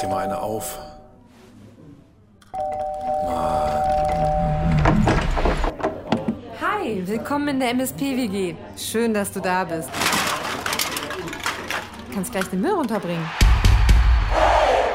dir 0.00 0.08
mal 0.08 0.24
eine 0.24 0.40
auf. 0.40 0.78
Hi, 6.60 7.06
willkommen 7.06 7.48
in 7.48 7.60
der 7.60 7.70
MSP-WG. 7.70 8.54
Schön, 8.76 9.12
dass 9.12 9.32
du 9.32 9.40
da 9.40 9.64
bist. 9.64 9.90
Du 12.08 12.14
kannst 12.14 12.32
gleich 12.32 12.46
den 12.46 12.60
Müll 12.60 12.72
runterbringen. 12.72 13.28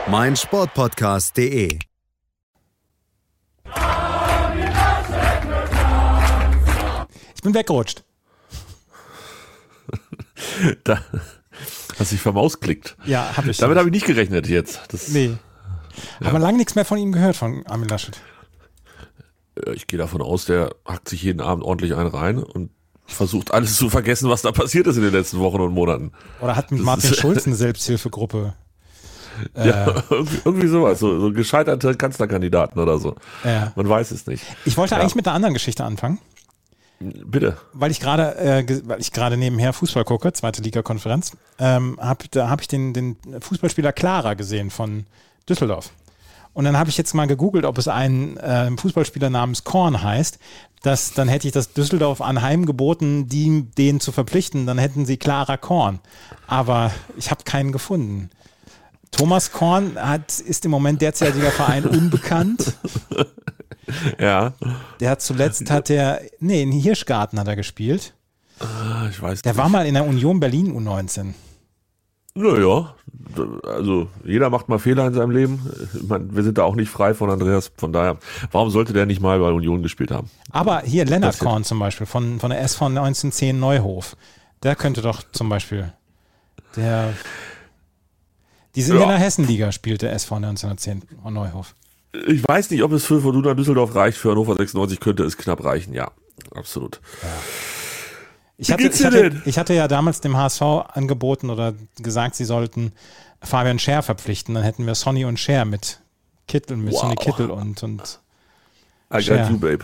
mein 0.07 0.35
Sportpodcast.de. 0.35 1.79
Ich 7.35 7.41
bin 7.41 7.53
weggerutscht. 7.53 8.03
Da 10.83 10.99
hast 11.99 12.11
dich 12.11 12.21
vermausklickt. 12.21 12.97
Ja, 13.05 13.35
habe 13.37 13.51
ich. 13.51 13.57
Damit 13.57 13.77
habe 13.77 13.87
ich 13.89 13.93
nicht 13.93 14.05
gerechnet 14.05 14.47
jetzt. 14.47 14.81
Das, 14.89 15.09
Nee. 15.09 15.35
Hat 16.23 16.33
man 16.33 16.41
lange 16.41 16.57
nichts 16.57 16.75
mehr 16.75 16.83
von 16.85 16.97
ihm 16.97 17.11
gehört, 17.13 17.35
von 17.37 17.65
Armin 17.67 17.87
Laschet. 17.87 18.19
äh, 19.65 19.73
Ich 19.73 19.87
gehe 19.87 19.97
davon 19.97 20.21
aus, 20.21 20.45
der 20.45 20.75
hackt 20.85 21.07
sich 21.09 21.23
jeden 21.23 21.39
Abend 21.41 21.63
ordentlich 21.63 21.95
einen 21.95 22.09
rein 22.09 22.39
und 22.39 22.69
versucht 23.07 23.53
alles 23.53 23.77
zu 23.77 23.89
vergessen, 23.89 24.29
was 24.29 24.41
da 24.41 24.51
passiert 24.51 24.87
ist 24.87 24.97
in 24.97 25.03
den 25.03 25.13
letzten 25.13 25.39
Wochen 25.39 25.61
und 25.61 25.73
Monaten. 25.73 26.11
Oder 26.41 26.55
hat 26.55 26.71
mit 26.71 26.79
Das 26.81 26.85
Martin 26.85 27.13
Schulz 27.13 27.45
eine 27.45 27.55
Selbsthilfegruppe. 27.55 28.53
Äh, 29.53 29.67
Ja, 29.67 30.01
irgendwie, 30.09 30.37
irgendwie 30.45 30.67
sowas, 30.67 30.97
so, 30.99 31.19
so 31.19 31.29
gescheiterte 31.33 31.93
Kanzlerkandidaten 31.95 32.81
oder 32.81 32.97
so. 32.99 33.15
Ja. 33.43 33.73
Man 33.75 33.87
weiß 33.89 34.11
es 34.11 34.27
nicht. 34.27 34.45
Ich 34.63 34.77
wollte 34.77 34.95
Ja. 34.95 35.01
eigentlich 35.01 35.15
mit 35.15 35.27
einer 35.27 35.35
anderen 35.35 35.53
Geschichte 35.53 35.83
anfangen, 35.83 36.19
Bitte. 36.99 37.57
weil 37.73 37.91
ich 37.91 37.99
gerade, 37.99 38.37
äh, 38.37 38.81
weil 38.85 39.01
ich 39.01 39.11
gerade 39.11 39.37
nebenher 39.37 39.73
Fußball 39.73 40.05
gucke, 40.05 40.31
zweite 40.33 40.61
Liga-Konferenz. 40.61 41.33
Ähm, 41.59 41.97
hab, 42.01 42.29
da 42.31 42.49
habe 42.49 42.61
ich 42.61 42.67
den, 42.67 42.93
den 42.93 43.17
Fußballspieler 43.39 43.91
Clara 43.91 44.33
gesehen 44.33 44.69
von 44.69 45.05
Düsseldorf. 45.47 45.91
Und 46.53 46.63
dann 46.63 46.77
habe 46.77 46.89
ich 46.89 46.97
jetzt 46.97 47.13
mal 47.13 47.27
gegoogelt, 47.27 47.65
ob 47.65 47.77
es 47.77 47.89
einen 47.89 48.37
äh, 48.37 48.71
Fußballspieler 48.77 49.29
namens 49.29 49.65
Korn 49.65 50.01
heißt. 50.01 50.39
Das, 50.83 51.13
dann 51.13 51.27
hätte 51.27 51.47
ich 51.47 51.53
das 51.53 51.73
Düsseldorf 51.73 52.21
anheimgeboten, 52.21 53.27
die, 53.27 53.63
den 53.77 53.99
zu 53.99 54.13
verpflichten. 54.13 54.65
Dann 54.65 54.77
hätten 54.77 55.05
sie 55.05 55.17
Clara 55.17 55.57
Korn. 55.57 55.99
Aber 56.47 56.91
ich 57.17 57.29
habe 57.29 57.43
keinen 57.43 57.73
gefunden. 57.73 58.29
Thomas 59.11 59.51
Korn 59.51 59.97
hat, 59.97 60.39
ist 60.39 60.63
im 60.63 60.71
Moment 60.71 61.01
derzeitiger 61.01 61.51
Verein 61.51 61.85
unbekannt. 61.85 62.73
Ja, 64.19 64.53
Der 64.99 65.09
hat 65.11 65.21
zuletzt 65.21 65.69
hat 65.71 65.89
er, 65.89 66.21
nee, 66.39 66.61
in 66.63 66.71
Hirschgarten 66.71 67.39
hat 67.39 67.47
er 67.47 67.55
gespielt. 67.55 68.13
Ah, 68.59 69.07
ich 69.09 69.21
weiß 69.21 69.41
Der 69.41 69.53
nicht. 69.53 69.57
war 69.61 69.69
mal 69.69 69.85
in 69.85 69.93
der 69.95 70.05
Union 70.05 70.39
Berlin 70.39 70.73
U19. 70.77 71.33
Naja, 72.37 72.93
also 73.63 74.09
jeder 74.25 74.49
macht 74.49 74.67
mal 74.67 74.77
Fehler 74.79 75.07
in 75.07 75.13
seinem 75.13 75.31
Leben. 75.31 75.69
Meine, 76.07 76.35
wir 76.35 76.43
sind 76.43 76.57
da 76.57 76.63
auch 76.63 76.75
nicht 76.75 76.89
frei 76.89 77.13
von 77.13 77.29
Andreas. 77.29 77.71
Von 77.77 77.93
daher, 77.93 78.17
warum 78.51 78.69
sollte 78.69 78.91
der 78.91 79.05
nicht 79.05 79.21
mal 79.21 79.39
bei 79.39 79.51
Union 79.51 79.81
gespielt 79.83 80.11
haben? 80.11 80.29
Aber 80.51 80.81
hier 80.81 81.05
Lennart. 81.05 81.39
Korn 81.39 81.63
zum 81.63 81.79
Beispiel 81.79 82.05
von, 82.05 82.39
von 82.41 82.49
der 82.49 82.59
SV 82.61 82.87
1910 82.87 83.57
Neuhof. 83.57 84.17
Der 84.63 84.75
könnte 84.75 85.01
doch 85.01 85.23
zum 85.31 85.47
Beispiel, 85.47 85.93
der, 86.75 87.13
die 88.75 88.81
sind 88.81 88.97
Ja. 88.97 89.03
in 89.03 89.09
der 89.09 89.17
Hessenliga, 89.17 89.71
spielt 89.71 90.01
der 90.01 90.11
SV 90.13 90.35
1910 90.35 91.03
Neuhof. 91.29 91.73
Ich 92.27 92.47
weiß 92.47 92.69
nicht, 92.71 92.83
ob 92.83 92.91
es 92.91 93.05
für 93.05 93.21
Fortuna 93.21 93.53
Düsseldorf 93.53 93.95
reicht. 93.95 94.17
Für 94.17 94.31
Hannover 94.31 94.55
96 94.55 94.99
könnte 94.99 95.23
es 95.23 95.37
knapp 95.37 95.63
reichen. 95.63 95.93
Ja, 95.93 96.11
absolut. 96.53 97.01
Ich 98.57 98.69
Wie 98.69 98.73
hatte, 98.73 98.83
geht's 98.83 98.99
ich, 98.99 99.05
hatte, 99.05 99.29
denn? 99.29 99.41
ich 99.45 99.57
hatte 99.57 99.73
ja 99.73 99.87
damals 99.87 100.21
dem 100.21 100.37
HSV 100.37 100.61
angeboten 100.61 101.49
oder 101.49 101.73
gesagt, 101.97 102.35
sie 102.35 102.45
sollten 102.45 102.93
Fabian 103.41 103.79
Scher 103.79 104.01
verpflichten. 104.01 104.55
Dann 104.55 104.63
hätten 104.63 104.85
wir 104.85 104.95
Sonny 104.95 105.25
und 105.25 105.39
Scher 105.39 105.65
mit 105.65 105.99
Kittel, 106.47 106.77
mit 106.77 106.93
Wow. 106.93 107.01
Sonny 107.01 107.15
Kittel 107.15 107.51
und, 107.51 107.83
und 107.83 108.19
I 109.13 109.21
Share. 109.21 109.41
got 109.41 109.49
you, 109.51 109.57
babe. 109.59 109.83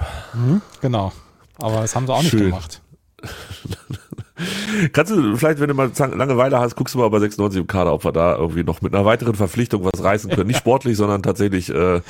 genau. 0.82 1.12
Aber 1.58 1.82
das 1.82 1.96
haben 1.96 2.08
sie 2.08 2.14
auch 2.14 2.22
nicht 2.22 2.32
Schön. 2.32 2.46
gemacht. 2.46 2.82
Kannst 4.94 5.12
du 5.12 5.36
vielleicht, 5.38 5.60
wenn 5.60 5.68
du 5.68 5.74
mal 5.74 5.92
Langeweile 6.16 6.60
hast, 6.60 6.76
guckst 6.76 6.96
du 6.96 7.00
mal 7.00 7.10
bei 7.10 7.20
96 7.20 7.62
im 7.62 7.68
Kader, 7.68 7.94
ob 7.94 8.04
wir 8.04 8.12
da 8.12 8.36
irgendwie 8.36 8.64
noch 8.64 8.82
mit 8.82 8.94
einer 8.94 9.06
weiteren 9.06 9.36
Verpflichtung 9.36 9.84
was 9.84 10.04
reißen 10.04 10.30
können. 10.32 10.48
Nicht 10.48 10.58
sportlich, 10.60 10.98
sondern 10.98 11.24
tatsächlich 11.24 11.70
äh, 11.70 12.02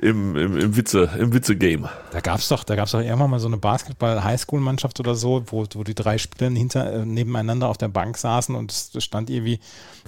im, 0.00 0.36
im, 0.36 0.56
im 0.56 0.76
Witze, 0.76 1.10
im 1.18 1.32
Witze-Game. 1.32 1.88
Da 2.12 2.20
gab's 2.20 2.48
doch, 2.48 2.64
da 2.64 2.76
gab's 2.76 2.92
doch 2.92 3.00
irgendwann 3.00 3.30
mal 3.30 3.40
so 3.40 3.48
eine 3.48 3.56
Basketball-Highschool-Mannschaft 3.58 5.00
oder 5.00 5.14
so, 5.14 5.42
wo, 5.46 5.66
wo 5.74 5.84
die 5.84 5.94
drei 5.94 6.18
Spieler 6.18 6.50
hinter, 6.50 6.92
äh, 6.92 7.04
nebeneinander 7.06 7.68
auf 7.68 7.78
der 7.78 7.88
Bank 7.88 8.16
saßen 8.16 8.54
und 8.54 8.70
es 8.72 8.90
es 8.94 9.04
stand 9.04 9.30
irgendwie, 9.30 9.60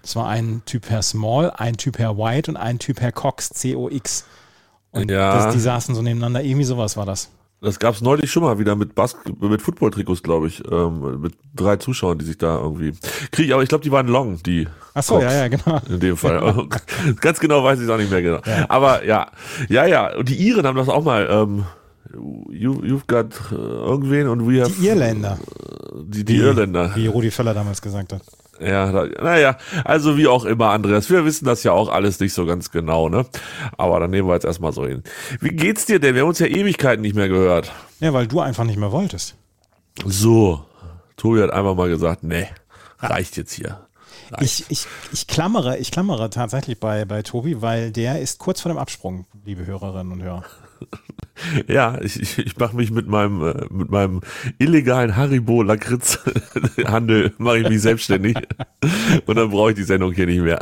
es 0.02 0.16
war 0.16 0.28
ein 0.28 0.62
Typ 0.66 0.88
Herr 0.90 1.02
Small, 1.02 1.50
ein 1.56 1.76
Typ 1.76 1.98
Herr 1.98 2.16
White 2.16 2.50
und 2.50 2.56
ein 2.56 2.78
Typ 2.78 3.00
Herr 3.00 3.12
Cox, 3.12 3.50
C-O-X. 3.50 4.24
Und 4.92 5.10
Ja. 5.10 5.34
das, 5.34 5.54
die 5.54 5.60
saßen 5.60 5.94
so 5.94 6.02
nebeneinander, 6.02 6.42
irgendwie 6.42 6.64
sowas 6.64 6.96
war 6.96 7.04
das. 7.06 7.30
Das 7.60 7.78
gab's 7.78 8.02
neulich 8.02 8.30
schon 8.30 8.42
mal 8.42 8.58
wieder 8.58 8.76
mit 8.76 8.94
Bas 8.94 9.16
mit 9.40 9.62
Football-Trikots, 9.62 10.22
glaube 10.22 10.46
ich, 10.46 10.62
ähm, 10.70 11.20
mit 11.22 11.34
drei 11.54 11.76
Zuschauern, 11.76 12.18
die 12.18 12.24
sich 12.26 12.36
da 12.36 12.58
irgendwie 12.60 12.92
kriegen. 13.32 13.54
Aber 13.54 13.62
ich 13.62 13.68
glaube, 13.68 13.82
die 13.82 13.90
waren 13.90 14.06
long, 14.08 14.42
die. 14.42 14.68
Ach 14.94 15.02
so, 15.02 15.14
Cox. 15.14 15.24
ja, 15.24 15.32
ja, 15.32 15.48
genau. 15.48 15.80
In 15.88 16.00
dem 16.00 16.16
Fall. 16.16 16.68
Ganz 17.20 17.40
genau 17.40 17.64
weiß 17.64 17.78
ich 17.78 17.84
es 17.86 17.90
auch 17.90 17.96
nicht 17.96 18.10
mehr 18.10 18.22
genau. 18.22 18.40
Aber 18.68 19.04
ja, 19.04 19.30
ja, 19.68 19.86
ja. 19.86 20.14
Und 20.16 20.28
die 20.28 20.36
Iren 20.36 20.66
haben 20.66 20.76
das 20.76 20.88
auch 20.88 21.02
mal. 21.02 21.26
Ähm, 21.30 21.64
you, 22.50 22.74
you've 22.82 23.06
got 23.06 23.34
äh, 23.50 23.54
irgendwen 23.54 24.28
und 24.28 24.46
we 24.48 24.60
have 24.62 24.70
Die 24.72 24.86
Irländer, 24.86 25.38
die, 26.02 26.24
die 26.24 26.36
Irländer. 26.36 26.92
wie 26.94 27.06
Rudi 27.06 27.30
Völler 27.30 27.54
damals 27.54 27.80
gesagt 27.82 28.12
hat. 28.12 28.22
Ja, 28.60 28.90
da, 28.90 29.06
naja, 29.22 29.58
also 29.84 30.16
wie 30.16 30.26
auch 30.26 30.44
immer, 30.44 30.70
Andreas, 30.70 31.10
wir 31.10 31.24
wissen 31.24 31.44
das 31.44 31.62
ja 31.62 31.72
auch 31.72 31.88
alles 31.88 32.20
nicht 32.20 32.32
so 32.32 32.46
ganz 32.46 32.70
genau, 32.70 33.08
ne? 33.08 33.26
Aber 33.76 34.00
dann 34.00 34.10
nehmen 34.10 34.28
wir 34.28 34.34
jetzt 34.34 34.44
erstmal 34.44 34.72
so 34.72 34.86
hin. 34.86 35.02
Wie 35.40 35.50
geht's 35.50 35.86
dir 35.86 36.00
denn? 36.00 36.14
Wir 36.14 36.22
haben 36.22 36.28
uns 36.28 36.38
ja 36.38 36.46
Ewigkeiten 36.46 37.02
nicht 37.02 37.14
mehr 37.16 37.28
gehört. 37.28 37.72
Ja, 38.00 38.12
weil 38.12 38.26
du 38.26 38.40
einfach 38.40 38.64
nicht 38.64 38.78
mehr 38.78 38.92
wolltest. 38.92 39.34
So, 40.04 40.64
Tobi 41.16 41.42
hat 41.42 41.50
einfach 41.50 41.74
mal 41.74 41.88
gesagt, 41.88 42.22
nee, 42.22 42.48
reicht 43.00 43.36
jetzt 43.36 43.52
hier. 43.52 43.80
Ich, 44.40 44.64
ich, 44.68 44.86
ich 45.12 45.26
klammere, 45.26 45.78
ich 45.78 45.90
klammere 45.92 46.30
tatsächlich 46.30 46.80
bei, 46.80 47.04
bei 47.04 47.22
Tobi, 47.22 47.62
weil 47.62 47.92
der 47.92 48.20
ist 48.20 48.38
kurz 48.38 48.60
vor 48.60 48.72
dem 48.72 48.78
Absprung, 48.78 49.26
liebe 49.44 49.66
Hörerinnen 49.66 50.12
und 50.12 50.22
Hörer. 50.22 50.44
Ja, 51.68 51.98
ich, 52.00 52.20
ich, 52.20 52.38
ich 52.38 52.56
mache 52.56 52.76
mich 52.76 52.90
mit 52.90 53.06
meinem 53.06 53.42
äh, 53.42 53.66
mit 53.70 53.90
meinem 53.90 54.20
illegalen 54.58 55.16
Haribo 55.16 55.62
Lakritz 55.62 56.18
Handel 56.84 57.32
mache 57.38 57.58
ich 57.58 57.68
mich 57.68 57.82
selbstständig 57.82 58.36
und 59.26 59.36
dann 59.36 59.50
brauche 59.50 59.70
ich 59.70 59.76
die 59.76 59.82
Sendung 59.82 60.12
hier 60.12 60.26
nicht 60.26 60.42
mehr. 60.42 60.58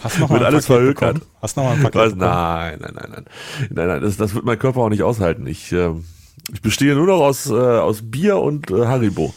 Hast 0.00 0.18
noch 0.18 0.30
Wird 0.30 0.40
mal 0.40 0.46
ein 0.46 0.54
alles 0.54 0.66
verhökert. 0.66 1.20
Hast 1.42 1.56
du 1.56 1.60
noch 1.60 1.68
mal 1.68 1.76
ein 1.76 1.82
Paket 1.82 2.00
Was? 2.00 2.14
Nein, 2.14 2.78
nein, 2.80 2.92
nein, 2.94 3.10
nein, 3.10 3.24
nein, 3.70 3.88
nein, 3.88 4.02
das, 4.02 4.16
das 4.16 4.34
wird 4.34 4.44
mein 4.44 4.58
Körper 4.58 4.80
auch 4.80 4.88
nicht 4.88 5.02
aushalten. 5.02 5.46
Ich 5.46 5.72
ähm, 5.72 6.04
ich 6.52 6.62
bestehe 6.62 6.94
nur 6.94 7.06
noch 7.06 7.20
aus 7.20 7.48
äh, 7.50 7.54
aus 7.54 8.02
Bier 8.02 8.38
und 8.38 8.70
äh, 8.70 8.86
Haribo. 8.86 9.34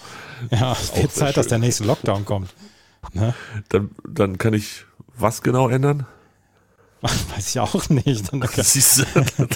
Ja, 0.51 0.73
es 0.73 0.95
wird 0.95 1.11
Zeit, 1.11 1.37
dass 1.37 1.45
schön. 1.45 1.49
der 1.49 1.59
nächste 1.59 1.83
Lockdown 1.83 2.25
kommt. 2.25 2.53
Ne? 3.13 3.33
Dann 3.69 3.89
dann 4.07 4.37
kann 4.37 4.53
ich 4.53 4.85
was 5.17 5.41
genau 5.41 5.67
ändern? 5.69 6.05
Weiß 7.35 7.49
ich 7.49 7.59
auch 7.59 7.89
nicht. 7.89 8.29
Siehst 8.55 8.99
du? 8.99 9.03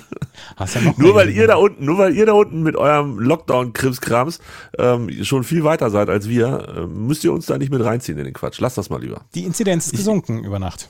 hast 0.55 0.75
ja 0.75 0.81
noch 0.81 0.97
Nur 0.97 1.15
weil 1.15 1.29
ihr 1.29 1.47
da 1.47 1.55
unten, 1.55 1.83
nur 1.83 1.97
weil 1.97 2.15
ihr 2.15 2.25
da 2.25 2.33
unten 2.33 2.63
mit 2.63 2.75
eurem 2.75 3.19
Lockdown-Krimskrams 3.19 4.39
ähm, 4.77 5.23
schon 5.23 5.43
viel 5.43 5.63
weiter 5.63 5.89
seid 5.89 6.09
als 6.09 6.29
wir, 6.29 6.67
äh, 6.75 6.87
müsst 6.87 7.23
ihr 7.23 7.33
uns 7.33 7.45
da 7.45 7.57
nicht 7.57 7.71
mit 7.71 7.83
reinziehen 7.83 8.17
in 8.17 8.25
den 8.25 8.33
Quatsch. 8.33 8.59
Lasst 8.59 8.77
das 8.77 8.89
mal 8.89 9.01
lieber. 9.01 9.21
Die 9.35 9.43
Inzidenz 9.43 9.87
ist 9.87 9.97
gesunken 9.97 10.43
über 10.43 10.59
Nacht. 10.59 10.89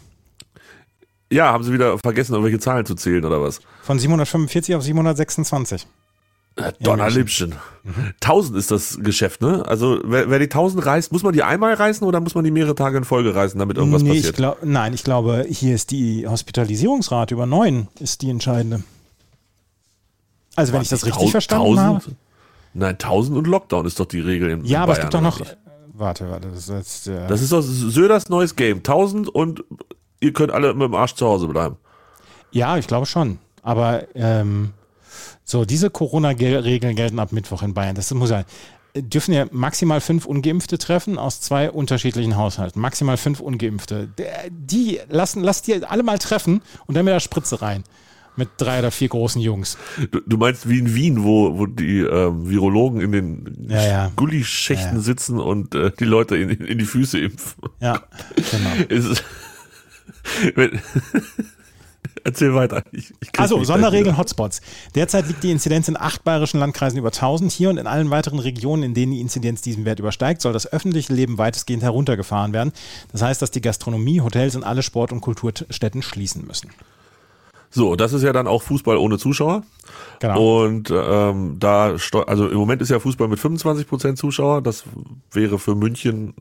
Ja, 1.31 1.51
haben 1.51 1.63
sie 1.63 1.73
wieder 1.73 1.97
vergessen, 1.97 2.33
irgendwelche 2.33 2.59
Zahlen 2.59 2.85
zu 2.85 2.93
zählen 2.93 3.25
oder 3.25 3.41
was? 3.41 3.59
Von 3.81 3.97
745 3.97 4.75
auf 4.75 4.83
726. 4.83 5.87
Äh, 6.55 6.71
Donnerlippchen. 6.81 7.55
1000 8.21 8.57
ist 8.57 8.69
das 8.71 8.97
Geschäft, 9.01 9.41
ne? 9.41 9.65
Also 9.67 9.99
wer, 10.03 10.29
wer 10.29 10.37
die 10.39 10.45
1000 10.45 10.85
reißt, 10.85 11.11
muss 11.11 11.23
man 11.23 11.33
die 11.33 11.41
einmal 11.43 11.73
reißen 11.73 12.05
oder 12.07 12.19
muss 12.19 12.35
man 12.35 12.43
die 12.43 12.51
mehrere 12.51 12.75
Tage 12.75 12.97
in 12.97 13.03
Folge 13.05 13.33
reißen, 13.35 13.57
damit 13.59 13.77
irgendwas 13.77 14.03
nee, 14.03 14.11
ich 14.11 14.17
passiert? 14.17 14.35
glaub, 14.35 14.63
nein, 14.63 14.93
ich 14.93 15.03
glaube, 15.03 15.45
hier 15.49 15.73
ist 15.73 15.89
die 15.91 16.27
Hospitalisierungsrate 16.27 17.33
über 17.33 17.45
neun 17.47 17.87
ist 17.99 18.21
die 18.21 18.29
entscheidende. 18.29 18.83
Also 20.55 20.73
wenn 20.73 20.81
ich 20.81 20.89
das 20.89 21.05
richtig 21.05 21.31
verstanden 21.31 21.79
habe. 21.79 22.01
Nein, 22.75 22.93
1000 22.93 23.37
und 23.37 23.47
Lockdown 23.47 23.85
ist 23.85 23.99
doch 23.99 24.05
die 24.05 24.19
Regel 24.19 24.49
in 24.51 24.65
Ja, 24.65 24.79
in 24.79 24.83
aber 24.83 24.93
es 24.93 24.99
gibt 24.99 25.13
doch 25.13 25.21
noch. 25.21 25.39
nicht? 25.39 25.57
Warte, 25.95 26.29
warte, 26.29 26.49
das 26.49 26.59
ist 26.59 26.69
jetzt. 26.69 27.07
Äh, 27.07 27.27
Das 27.27 27.41
ist 27.41 27.51
doch 27.51 27.61
Söders 27.61 28.29
neues 28.29 28.55
Game. 28.55 28.77
1000 28.77 29.29
und 29.29 29.63
ihr 30.19 30.33
könnt 30.33 30.51
alle 30.51 30.73
mit 30.73 30.83
dem 30.83 30.95
Arsch 30.95 31.15
zu 31.15 31.25
Hause 31.27 31.47
bleiben. 31.47 31.77
ja, 32.51 32.77
ich 32.77 32.87
glaube 32.87 33.05
schon. 33.05 33.39
Aber 33.61 34.03
ähm, 34.15 34.71
so, 35.45 35.65
diese 35.65 35.89
Corona-Regeln 35.89 36.95
gelten 36.95 37.19
ab 37.19 37.31
Mittwoch 37.31 37.63
in 37.63 37.73
Bayern. 37.73 37.95
Das 37.95 38.13
muss 38.13 38.29
ja. 38.29 38.43
Dürfen 38.95 39.33
ja 39.33 39.47
maximal 39.51 40.01
fünf 40.01 40.25
Ungeimpfte 40.27 40.77
treffen 40.77 41.17
aus 41.17 41.41
zwei 41.41 41.71
unterschiedlichen 41.71 42.37
Haushalten. 42.37 42.79
Maximal 42.79 43.17
fünf 43.17 43.39
Ungeimpfte. 43.39 44.09
Die 44.51 44.99
lassen, 45.09 45.41
lass 45.41 45.63
die 45.63 45.83
alle 45.83 46.03
mal 46.03 46.19
treffen 46.19 46.61
und 46.85 46.95
dann 46.95 47.03
mit 47.05 47.11
der 47.11 47.19
Spritze 47.19 47.63
rein. 47.63 47.83
Mit 48.35 48.49
drei 48.57 48.79
oder 48.79 48.91
vier 48.91 49.09
großen 49.09 49.41
Jungs. 49.41 49.77
Du, 50.11 50.19
du 50.25 50.37
meinst 50.37 50.69
wie 50.69 50.77
in 50.79 50.93
Wien, 50.93 51.23
wo, 51.23 51.57
wo 51.57 51.65
die 51.65 51.99
ähm, 52.01 52.47
Virologen 52.49 53.01
in 53.01 53.11
den 53.11 53.67
Ja, 53.69 53.83
ja. 53.83 54.11
Gullischächten 54.15 54.91
Ja, 54.91 54.97
ja. 54.97 55.01
sitzen 55.01 55.39
und 55.39 55.73
äh, 55.75 55.91
die 55.99 56.05
Leute 56.05 56.37
in, 56.37 56.49
in 56.49 56.77
die 56.77 56.85
Füße 56.85 57.19
impfen. 57.19 57.63
Ja, 57.79 58.03
genau. 58.35 58.85
Es 58.89 59.23
wenn, 60.55 60.79
Erzähl 62.25 62.53
weiter. 62.55 62.83
Ich, 62.91 63.13
ich 63.19 63.37
also, 63.37 63.61
Sonderregeln 63.63 64.17
Hotspots. 64.17 64.61
Derzeit 64.95 65.27
liegt 65.27 65.43
die 65.43 65.51
Inzidenz 65.51 65.89
in 65.89 65.97
acht 65.97 66.23
bayerischen 66.23 66.59
Landkreisen 66.59 66.97
über 66.97 67.09
1000. 67.09 67.51
Hier 67.51 67.69
und 67.69 67.77
in 67.77 67.85
allen 67.85 68.11
weiteren 68.11 68.39
Regionen, 68.39 68.83
in 68.83 68.93
denen 68.93 69.11
die 69.11 69.19
Inzidenz 69.19 69.61
diesen 69.61 69.83
Wert 69.83 69.99
übersteigt, 69.99 70.41
soll 70.41 70.53
das 70.53 70.71
öffentliche 70.71 71.13
Leben 71.13 71.37
weitestgehend 71.37 71.83
heruntergefahren 71.83 72.53
werden. 72.53 72.71
Das 73.11 73.21
heißt, 73.21 73.41
dass 73.41 73.51
die 73.51 73.61
Gastronomie, 73.61 74.21
Hotels 74.21 74.55
und 74.55 74.63
alle 74.63 74.83
Sport- 74.83 75.11
und 75.11 75.21
Kulturstätten 75.21 76.01
schließen 76.01 76.45
müssen. 76.47 76.69
So, 77.75 77.95
das 77.95 78.13
ist 78.13 78.21
ja 78.21 78.33
dann 78.33 78.45
auch 78.45 78.61
Fußball 78.61 78.97
ohne 78.97 79.17
Zuschauer. 79.17 79.63
Genau. 80.19 80.63
Und 80.63 80.93
ähm, 80.95 81.57
da, 81.59 81.95
also 82.27 82.47
im 82.47 82.57
Moment 82.57 82.83
ist 82.83 82.89
ja 82.89 82.99
Fußball 82.99 83.27
mit 83.27 83.39
25 83.39 83.87
Prozent 83.87 84.17
Zuschauer. 84.19 84.61
Das 84.61 84.83
wäre 85.31 85.57
für 85.57 85.73
München 85.73 86.35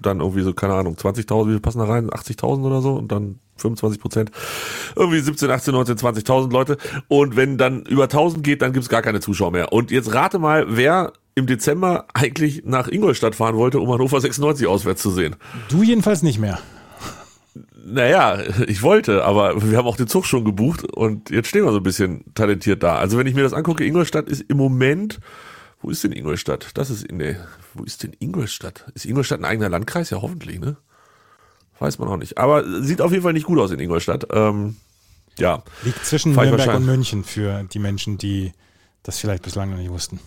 dann 0.00 0.20
irgendwie 0.20 0.42
so, 0.42 0.54
keine 0.54 0.74
Ahnung, 0.74 0.94
20.000, 0.94 1.46
wie 1.48 1.50
viel 1.50 1.60
passen 1.60 1.80
da 1.80 1.86
rein? 1.86 2.08
80.000 2.08 2.64
oder 2.64 2.82
so 2.82 2.94
und 2.94 3.10
dann 3.10 3.40
25 3.56 4.00
Prozent. 4.00 4.30
Irgendwie 4.94 5.18
17, 5.18 5.50
18, 5.50 5.74
19, 5.74 5.96
20.000 5.96 6.52
Leute. 6.52 6.78
Und 7.08 7.34
wenn 7.34 7.58
dann 7.58 7.82
über 7.82 8.04
1000 8.04 8.44
geht, 8.44 8.62
dann 8.62 8.72
gibt's 8.72 8.88
gar 8.88 9.02
keine 9.02 9.18
Zuschauer 9.18 9.50
mehr. 9.50 9.72
Und 9.72 9.90
jetzt 9.90 10.14
rate 10.14 10.38
mal, 10.38 10.66
wer 10.68 11.12
im 11.34 11.46
Dezember 11.46 12.06
eigentlich 12.14 12.62
nach 12.64 12.86
Ingolstadt 12.86 13.34
fahren 13.34 13.56
wollte, 13.56 13.80
um 13.80 13.90
Hannover 13.90 14.20
96 14.20 14.68
auswärts 14.68 15.02
zu 15.02 15.10
sehen. 15.10 15.34
Du 15.68 15.82
jedenfalls 15.82 16.22
nicht 16.22 16.38
mehr. 16.38 16.60
Naja, 17.84 18.38
ich 18.66 18.82
wollte, 18.82 19.24
aber 19.24 19.62
wir 19.70 19.78
haben 19.78 19.86
auch 19.86 19.96
den 19.96 20.08
Zug 20.08 20.26
schon 20.26 20.44
gebucht 20.44 20.84
und 20.84 21.30
jetzt 21.30 21.48
stehen 21.48 21.64
wir 21.64 21.72
so 21.72 21.78
ein 21.78 21.82
bisschen 21.82 22.24
talentiert 22.34 22.82
da. 22.82 22.96
Also 22.96 23.18
wenn 23.18 23.26
ich 23.26 23.34
mir 23.34 23.42
das 23.42 23.52
angucke, 23.52 23.84
Ingolstadt 23.84 24.28
ist 24.28 24.42
im 24.48 24.56
Moment, 24.56 25.20
wo 25.80 25.90
ist 25.90 26.04
denn 26.04 26.12
Ingolstadt? 26.12 26.70
Das 26.74 26.90
ist 26.90 27.04
in 27.04 27.18
der, 27.18 27.36
wo 27.74 27.84
ist 27.84 28.02
denn 28.02 28.12
Ingolstadt? 28.18 28.86
Ist 28.94 29.06
Ingolstadt 29.06 29.40
ein 29.40 29.44
eigener 29.44 29.68
Landkreis? 29.68 30.10
Ja, 30.10 30.20
hoffentlich, 30.20 30.60
ne? 30.60 30.76
Weiß 31.78 31.98
man 31.98 32.08
auch 32.08 32.18
nicht. 32.18 32.36
Aber 32.36 32.82
sieht 32.82 33.00
auf 33.00 33.10
jeden 33.10 33.22
Fall 33.22 33.32
nicht 33.32 33.46
gut 33.46 33.58
aus 33.58 33.70
in 33.70 33.80
Ingolstadt. 33.80 34.26
Ähm, 34.30 34.76
ja. 35.38 35.62
Liegt 35.82 36.04
zwischen 36.04 36.34
Nürnberg 36.34 36.74
und 36.74 36.84
München 36.84 37.24
für 37.24 37.64
die 37.64 37.78
Menschen, 37.78 38.18
die 38.18 38.52
das 39.02 39.18
vielleicht 39.18 39.42
bislang 39.42 39.70
noch 39.70 39.78
nicht 39.78 39.90
wussten. 39.90 40.20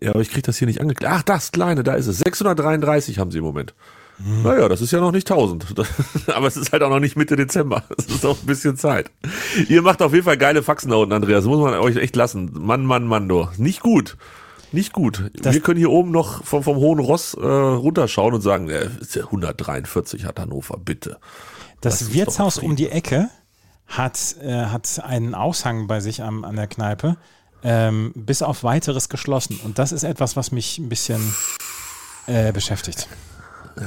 Ja, 0.00 0.10
aber 0.10 0.20
ich 0.20 0.30
kriege 0.30 0.42
das 0.42 0.56
hier 0.56 0.68
nicht 0.68 0.80
angeklickt. 0.80 1.12
Ach, 1.12 1.22
das 1.22 1.50
kleine, 1.50 1.82
da 1.82 1.94
ist 1.94 2.06
es. 2.06 2.18
633 2.18 3.18
haben 3.18 3.32
sie 3.32 3.38
im 3.38 3.44
Moment. 3.44 3.74
Hm. 4.22 4.42
Naja, 4.42 4.68
das 4.68 4.80
ist 4.80 4.90
ja 4.90 5.00
noch 5.00 5.12
nicht 5.12 5.30
1000. 5.30 5.66
Aber 6.34 6.46
es 6.46 6.56
ist 6.56 6.72
halt 6.72 6.82
auch 6.82 6.90
noch 6.90 7.00
nicht 7.00 7.16
Mitte 7.16 7.36
Dezember. 7.36 7.84
Es 7.96 8.06
ist 8.06 8.24
auch 8.26 8.38
ein 8.38 8.46
bisschen 8.46 8.76
Zeit. 8.76 9.10
Ihr 9.68 9.82
macht 9.82 10.02
auf 10.02 10.12
jeden 10.12 10.24
Fall 10.24 10.36
geile 10.36 10.62
Faxen 10.62 10.90
da 10.90 10.96
unten, 10.96 11.12
Andreas. 11.12 11.44
Muss 11.44 11.60
man 11.60 11.74
euch 11.74 11.96
echt 11.96 12.16
lassen. 12.16 12.50
Mann, 12.52 12.84
Mann, 12.84 13.06
Mann, 13.06 13.28
du. 13.28 13.48
Nicht 13.56 13.80
gut. 13.80 14.16
Nicht 14.72 14.92
gut. 14.92 15.30
Das 15.34 15.54
Wir 15.54 15.60
können 15.60 15.78
hier 15.78 15.90
oben 15.90 16.10
noch 16.10 16.44
vom, 16.44 16.62
vom 16.62 16.76
hohen 16.76 17.00
Ross 17.00 17.34
äh, 17.34 17.44
runterschauen 17.44 18.34
und 18.34 18.40
sagen, 18.40 18.68
äh, 18.68 18.88
143 19.16 20.24
hat 20.24 20.38
Hannover, 20.38 20.76
bitte. 20.78 21.18
Das, 21.80 21.98
das 21.98 22.12
Wirtshaus 22.12 22.58
um 22.58 22.76
die 22.76 22.88
Ecke 22.88 23.30
hat, 23.86 24.36
äh, 24.42 24.66
hat 24.66 25.02
einen 25.02 25.34
Aushang 25.34 25.86
bei 25.88 26.00
sich 26.00 26.22
am, 26.22 26.44
an 26.44 26.54
der 26.54 26.68
Kneipe, 26.68 27.16
ähm, 27.64 28.12
bis 28.14 28.42
auf 28.42 28.62
weiteres 28.62 29.08
geschlossen. 29.08 29.58
Und 29.64 29.78
das 29.78 29.90
ist 29.90 30.04
etwas, 30.04 30.36
was 30.36 30.52
mich 30.52 30.78
ein 30.78 30.88
bisschen 30.88 31.34
äh, 32.26 32.52
beschäftigt 32.52 33.08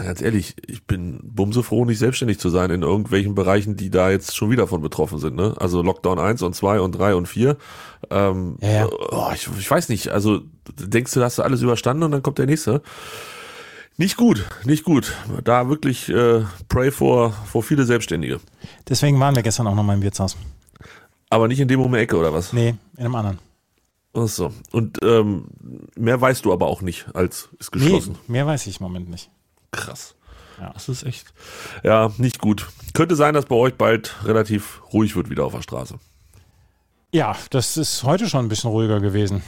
ganz 0.01 0.21
ehrlich, 0.21 0.55
ich 0.67 0.85
bin 0.85 1.19
bumse 1.23 1.61
froh, 1.63 1.85
nicht 1.85 1.99
selbstständig 1.99 2.39
zu 2.39 2.49
sein 2.49 2.71
in 2.71 2.81
irgendwelchen 2.81 3.35
Bereichen, 3.35 3.75
die 3.75 3.89
da 3.89 4.09
jetzt 4.09 4.35
schon 4.35 4.49
wieder 4.49 4.67
von 4.67 4.81
betroffen 4.81 5.19
sind. 5.19 5.35
Ne? 5.35 5.53
Also 5.57 5.81
Lockdown 5.81 6.19
1 6.19 6.41
und 6.41 6.55
2 6.55 6.79
und 6.79 6.93
3 6.93 7.15
und 7.15 7.27
4. 7.27 7.57
Ähm, 8.09 8.57
ja, 8.61 8.69
ja. 8.69 8.89
Oh, 9.11 9.29
ich, 9.33 9.47
ich 9.57 9.69
weiß 9.69 9.89
nicht, 9.89 10.09
also 10.09 10.41
denkst 10.79 11.13
du, 11.13 11.21
hast 11.21 11.37
du 11.37 11.43
alles 11.43 11.61
überstanden 11.61 12.03
und 12.03 12.11
dann 12.11 12.23
kommt 12.23 12.39
der 12.39 12.47
nächste. 12.47 12.81
Nicht 13.97 14.17
gut, 14.17 14.43
nicht 14.65 14.83
gut. 14.83 15.13
Da 15.43 15.69
wirklich 15.69 16.09
äh, 16.09 16.41
pray 16.67 16.89
for, 16.89 17.31
for 17.31 17.61
viele 17.61 17.85
Selbstständige. 17.85 18.39
Deswegen 18.89 19.19
waren 19.19 19.35
wir 19.35 19.43
gestern 19.43 19.67
auch 19.67 19.75
noch 19.75 19.83
mal 19.83 19.93
im 19.93 20.01
Wirtshaus. 20.01 20.35
Aber 21.29 21.47
nicht 21.47 21.59
in 21.59 21.67
dem 21.67 21.81
um 21.81 21.93
Ecke, 21.93 22.17
oder 22.17 22.33
was? 22.33 22.53
Nee, 22.53 22.75
in 22.97 23.05
einem 23.05 23.15
anderen. 23.15 23.39
Ach 24.15 24.27
so. 24.27 24.51
Und 24.71 24.99
ähm, 25.03 25.45
mehr 25.95 26.19
weißt 26.19 26.45
du 26.45 26.53
aber 26.53 26.67
auch 26.67 26.81
nicht, 26.81 27.07
als 27.13 27.49
ist 27.59 27.71
geschlossen. 27.71 28.17
Nee, 28.27 28.33
mehr 28.33 28.47
weiß 28.47 28.67
ich 28.67 28.79
im 28.79 28.83
Moment 28.83 29.09
nicht. 29.09 29.29
Krass. 29.73 30.15
Ja. 30.59 30.71
Das 30.73 30.87
ist 30.87 31.03
echt, 31.03 31.33
ja, 31.83 32.11
nicht 32.17 32.39
gut. 32.39 32.69
Könnte 32.93 33.15
sein, 33.15 33.33
dass 33.33 33.45
bei 33.45 33.55
euch 33.55 33.75
bald 33.75 34.15
relativ 34.23 34.81
ruhig 34.93 35.15
wird 35.15 35.29
wieder 35.29 35.45
auf 35.45 35.53
der 35.53 35.61
Straße. 35.61 35.95
Ja, 37.11 37.35
das 37.49 37.77
ist 37.77 38.03
heute 38.03 38.29
schon 38.29 38.45
ein 38.45 38.49
bisschen 38.49 38.69
ruhiger 38.69 38.99
gewesen. 38.99 39.43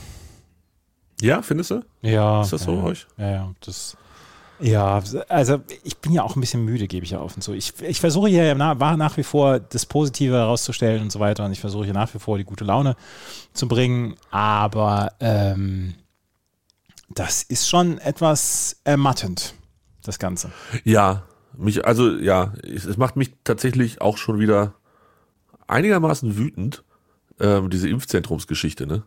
Ja, 1.21 1.41
findest 1.41 1.71
du? 1.71 1.81
Ja. 2.01 2.41
Ist 2.41 2.53
das 2.53 2.63
so 2.63 2.75
ja, 2.75 2.81
bei 2.81 2.87
euch? 2.87 3.07
Ja, 3.17 3.29
ja, 3.29 3.51
das. 3.61 3.97
Ja, 4.59 5.01
also 5.27 5.59
ich 5.83 5.97
bin 5.97 6.13
ja 6.13 6.23
auch 6.23 6.37
ein 6.37 6.39
bisschen 6.39 6.63
müde, 6.63 6.87
gebe 6.87 7.03
ich 7.03 7.11
ja 7.11 7.19
auf 7.19 7.35
und 7.35 7.41
so. 7.43 7.53
Ich, 7.53 7.73
ich 7.81 7.99
versuche 7.99 8.29
hier 8.29 8.55
nach, 8.55 8.95
nach 8.95 9.17
wie 9.17 9.23
vor 9.23 9.59
das 9.59 9.85
Positive 9.85 10.33
herauszustellen 10.33 11.01
und 11.01 11.11
so 11.11 11.19
weiter 11.19 11.43
und 11.43 11.51
ich 11.51 11.59
versuche 11.59 11.83
hier 11.83 11.93
nach 11.93 12.13
wie 12.13 12.19
vor 12.19 12.37
die 12.37 12.45
gute 12.45 12.63
Laune 12.63 12.95
zu 13.53 13.67
bringen, 13.67 14.15
aber 14.31 15.11
ähm, 15.19 15.95
das 17.09 17.43
ist 17.43 17.67
schon 17.67 17.97
etwas 17.97 18.77
ermattend 18.85 19.55
das 20.07 20.19
Ganze. 20.19 20.51
Ja, 20.83 21.23
mich, 21.57 21.85
also 21.85 22.09
ja, 22.17 22.53
es 22.63 22.97
macht 22.97 23.15
mich 23.15 23.33
tatsächlich 23.43 24.01
auch 24.01 24.17
schon 24.17 24.39
wieder 24.39 24.75
einigermaßen 25.67 26.37
wütend, 26.37 26.83
ähm, 27.39 27.69
diese 27.69 27.89
Impfzentrumsgeschichte, 27.89 28.87
ne? 28.87 29.03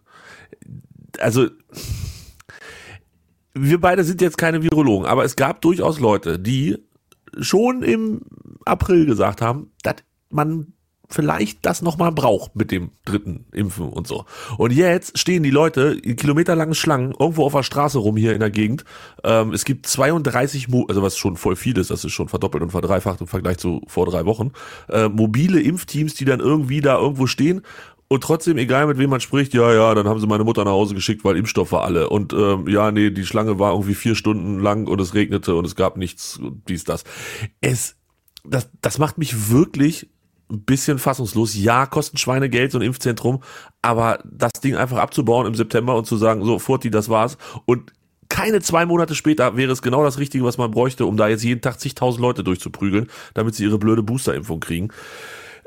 Also, 1.19 1.49
wir 3.55 3.81
beide 3.81 4.05
sind 4.05 4.21
jetzt 4.21 4.39
keine 4.39 4.62
Virologen, 4.62 5.06
aber 5.06 5.25
es 5.25 5.37
gab 5.37 5.61
durchaus 5.62 6.00
Leute, 6.00 6.39
die 6.39 6.79
schon 7.41 7.83
im 7.83 8.23
April 8.65 9.06
gesagt 9.06 9.41
haben, 9.41 9.73
dass 9.83 9.97
man 10.31 10.75
vielleicht 11.09 11.65
das 11.65 11.83
nochmal 11.83 12.13
braucht 12.13 12.55
mit 12.55 12.71
dem 12.71 12.91
dritten 13.05 13.47
Impfen 13.53 13.89
und 13.89 14.07
so. 14.07 14.25
Und 14.59 14.73
jetzt 14.73 15.19
stehen 15.19 15.43
die 15.43 15.51
Leute 15.51 15.99
in 16.03 16.17
kilometerlangen 16.17 16.75
Schlangen 16.75 17.15
irgendwo 17.19 17.45
auf 17.45 17.53
der 17.53 17.63
Straße 17.63 17.99
rum 17.99 18.17
hier 18.17 18.35
in 18.35 18.41
der 18.41 18.51
Gegend. 18.51 18.85
Ähm, 19.25 19.53
es 19.53 19.65
gibt 19.65 19.87
32, 19.87 20.69
Mo 20.69 20.87
also 20.89 21.03
was 21.03 21.17
schon 21.17 21.37
voll 21.37 21.57
viel 21.57 21.79
ist, 21.79 21.91
das 21.91 22.05
ist 22.05 22.13
schon 22.13 22.29
verdoppelt 22.29 22.63
und 22.63 22.71
verdreifacht 22.71 23.21
im 23.21 23.27
Vergleich 23.27 23.59
zu 23.59 23.83
vor 23.87 24.07
drei 24.07 24.27
Wochen, 24.27 24.53
äh, 24.89 25.09
mobile 25.09 25.61
Impfteams, 25.61 26.15
die 26.15 26.25
dann 26.25 26.41
irgendwie 26.41 26.81
da 26.81 26.99
irgendwo 26.99 27.27
stehen 27.27 27.63
und 28.09 28.23
trotzdem, 28.23 28.57
egal 28.57 28.87
mit 28.87 28.97
wem 28.97 29.11
man 29.11 29.21
spricht, 29.21 29.53
ja, 29.53 29.73
ja, 29.73 29.95
dann 29.95 30.09
haben 30.09 30.19
sie 30.19 30.27
meine 30.27 30.45
Mutter 30.45 30.65
nach 30.65 30.73
Hause 30.73 30.95
geschickt, 30.95 31.25
weil 31.25 31.37
Impfstoff 31.37 31.73
war 31.73 31.85
alle. 31.85 32.09
Und 32.09 32.33
ähm, 32.33 32.67
ja, 32.67 32.91
nee, 32.91 33.11
die 33.11 33.27
Schlange 33.27 33.59
war 33.59 33.73
irgendwie 33.73 33.95
vier 33.95 34.15
Stunden 34.15 34.61
lang 34.61 34.89
und 34.89 34.99
es 35.00 35.12
regnete 35.12 35.55
und 35.55 35.67
es 35.67 35.77
gab 35.77 35.99
nichts, 35.99 36.41
dies, 36.67 36.85
das. 36.85 37.05
Es, 37.61 37.97
das, 38.45 38.71
das 38.81 38.99
macht 38.99 39.19
mich 39.19 39.50
wirklich 39.50 40.09
ein 40.50 40.62
bisschen 40.62 40.99
fassungslos. 40.99 41.55
Ja, 41.55 41.87
kosten 41.87 42.17
Schweinegeld, 42.17 42.73
so 42.73 42.78
ein 42.78 42.83
Impfzentrum, 42.83 43.43
aber 43.83 44.21
das 44.25 44.52
Ding 44.62 44.76
einfach 44.76 44.99
abzubauen 44.99 45.47
im 45.47 45.55
September 45.55 45.97
und 45.97 46.07
zu 46.07 46.17
sagen, 46.17 46.45
so, 46.45 46.59
Furti, 46.59 46.90
das 46.90 47.09
war's. 47.09 47.37
Und 47.67 47.93
keine 48.28 48.61
zwei 48.61 48.87
Monate 48.87 49.14
später 49.14 49.57
wäre 49.57 49.73
es 49.73 49.83
genau 49.83 50.05
das 50.05 50.19
Richtige, 50.19 50.45
was 50.45 50.59
man 50.59 50.71
bräuchte, 50.71 51.07
um 51.07 51.17
da 51.17 51.28
jetzt 51.28 51.45
jeden 51.45 51.61
Tag 51.61 51.81
zigtausend 51.81 52.21
Leute 52.21 52.45
durchzuprügeln, 52.45 53.09
damit 53.35 53.55
sie 53.55 53.64
ihre 53.64 53.78
blöde 53.78 54.02
Boosterimpfung 54.02 54.61
kriegen. 54.61 54.88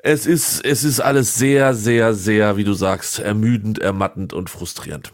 Es 0.03 0.25
ist, 0.25 0.63
es 0.65 0.83
ist 0.83 0.99
alles 0.99 1.35
sehr, 1.35 1.73
sehr, 1.75 2.13
sehr, 2.13 2.57
wie 2.57 2.63
du 2.63 2.73
sagst, 2.73 3.19
ermüdend, 3.19 3.79
ermattend 3.79 4.33
und 4.33 4.49
frustrierend. 4.49 5.11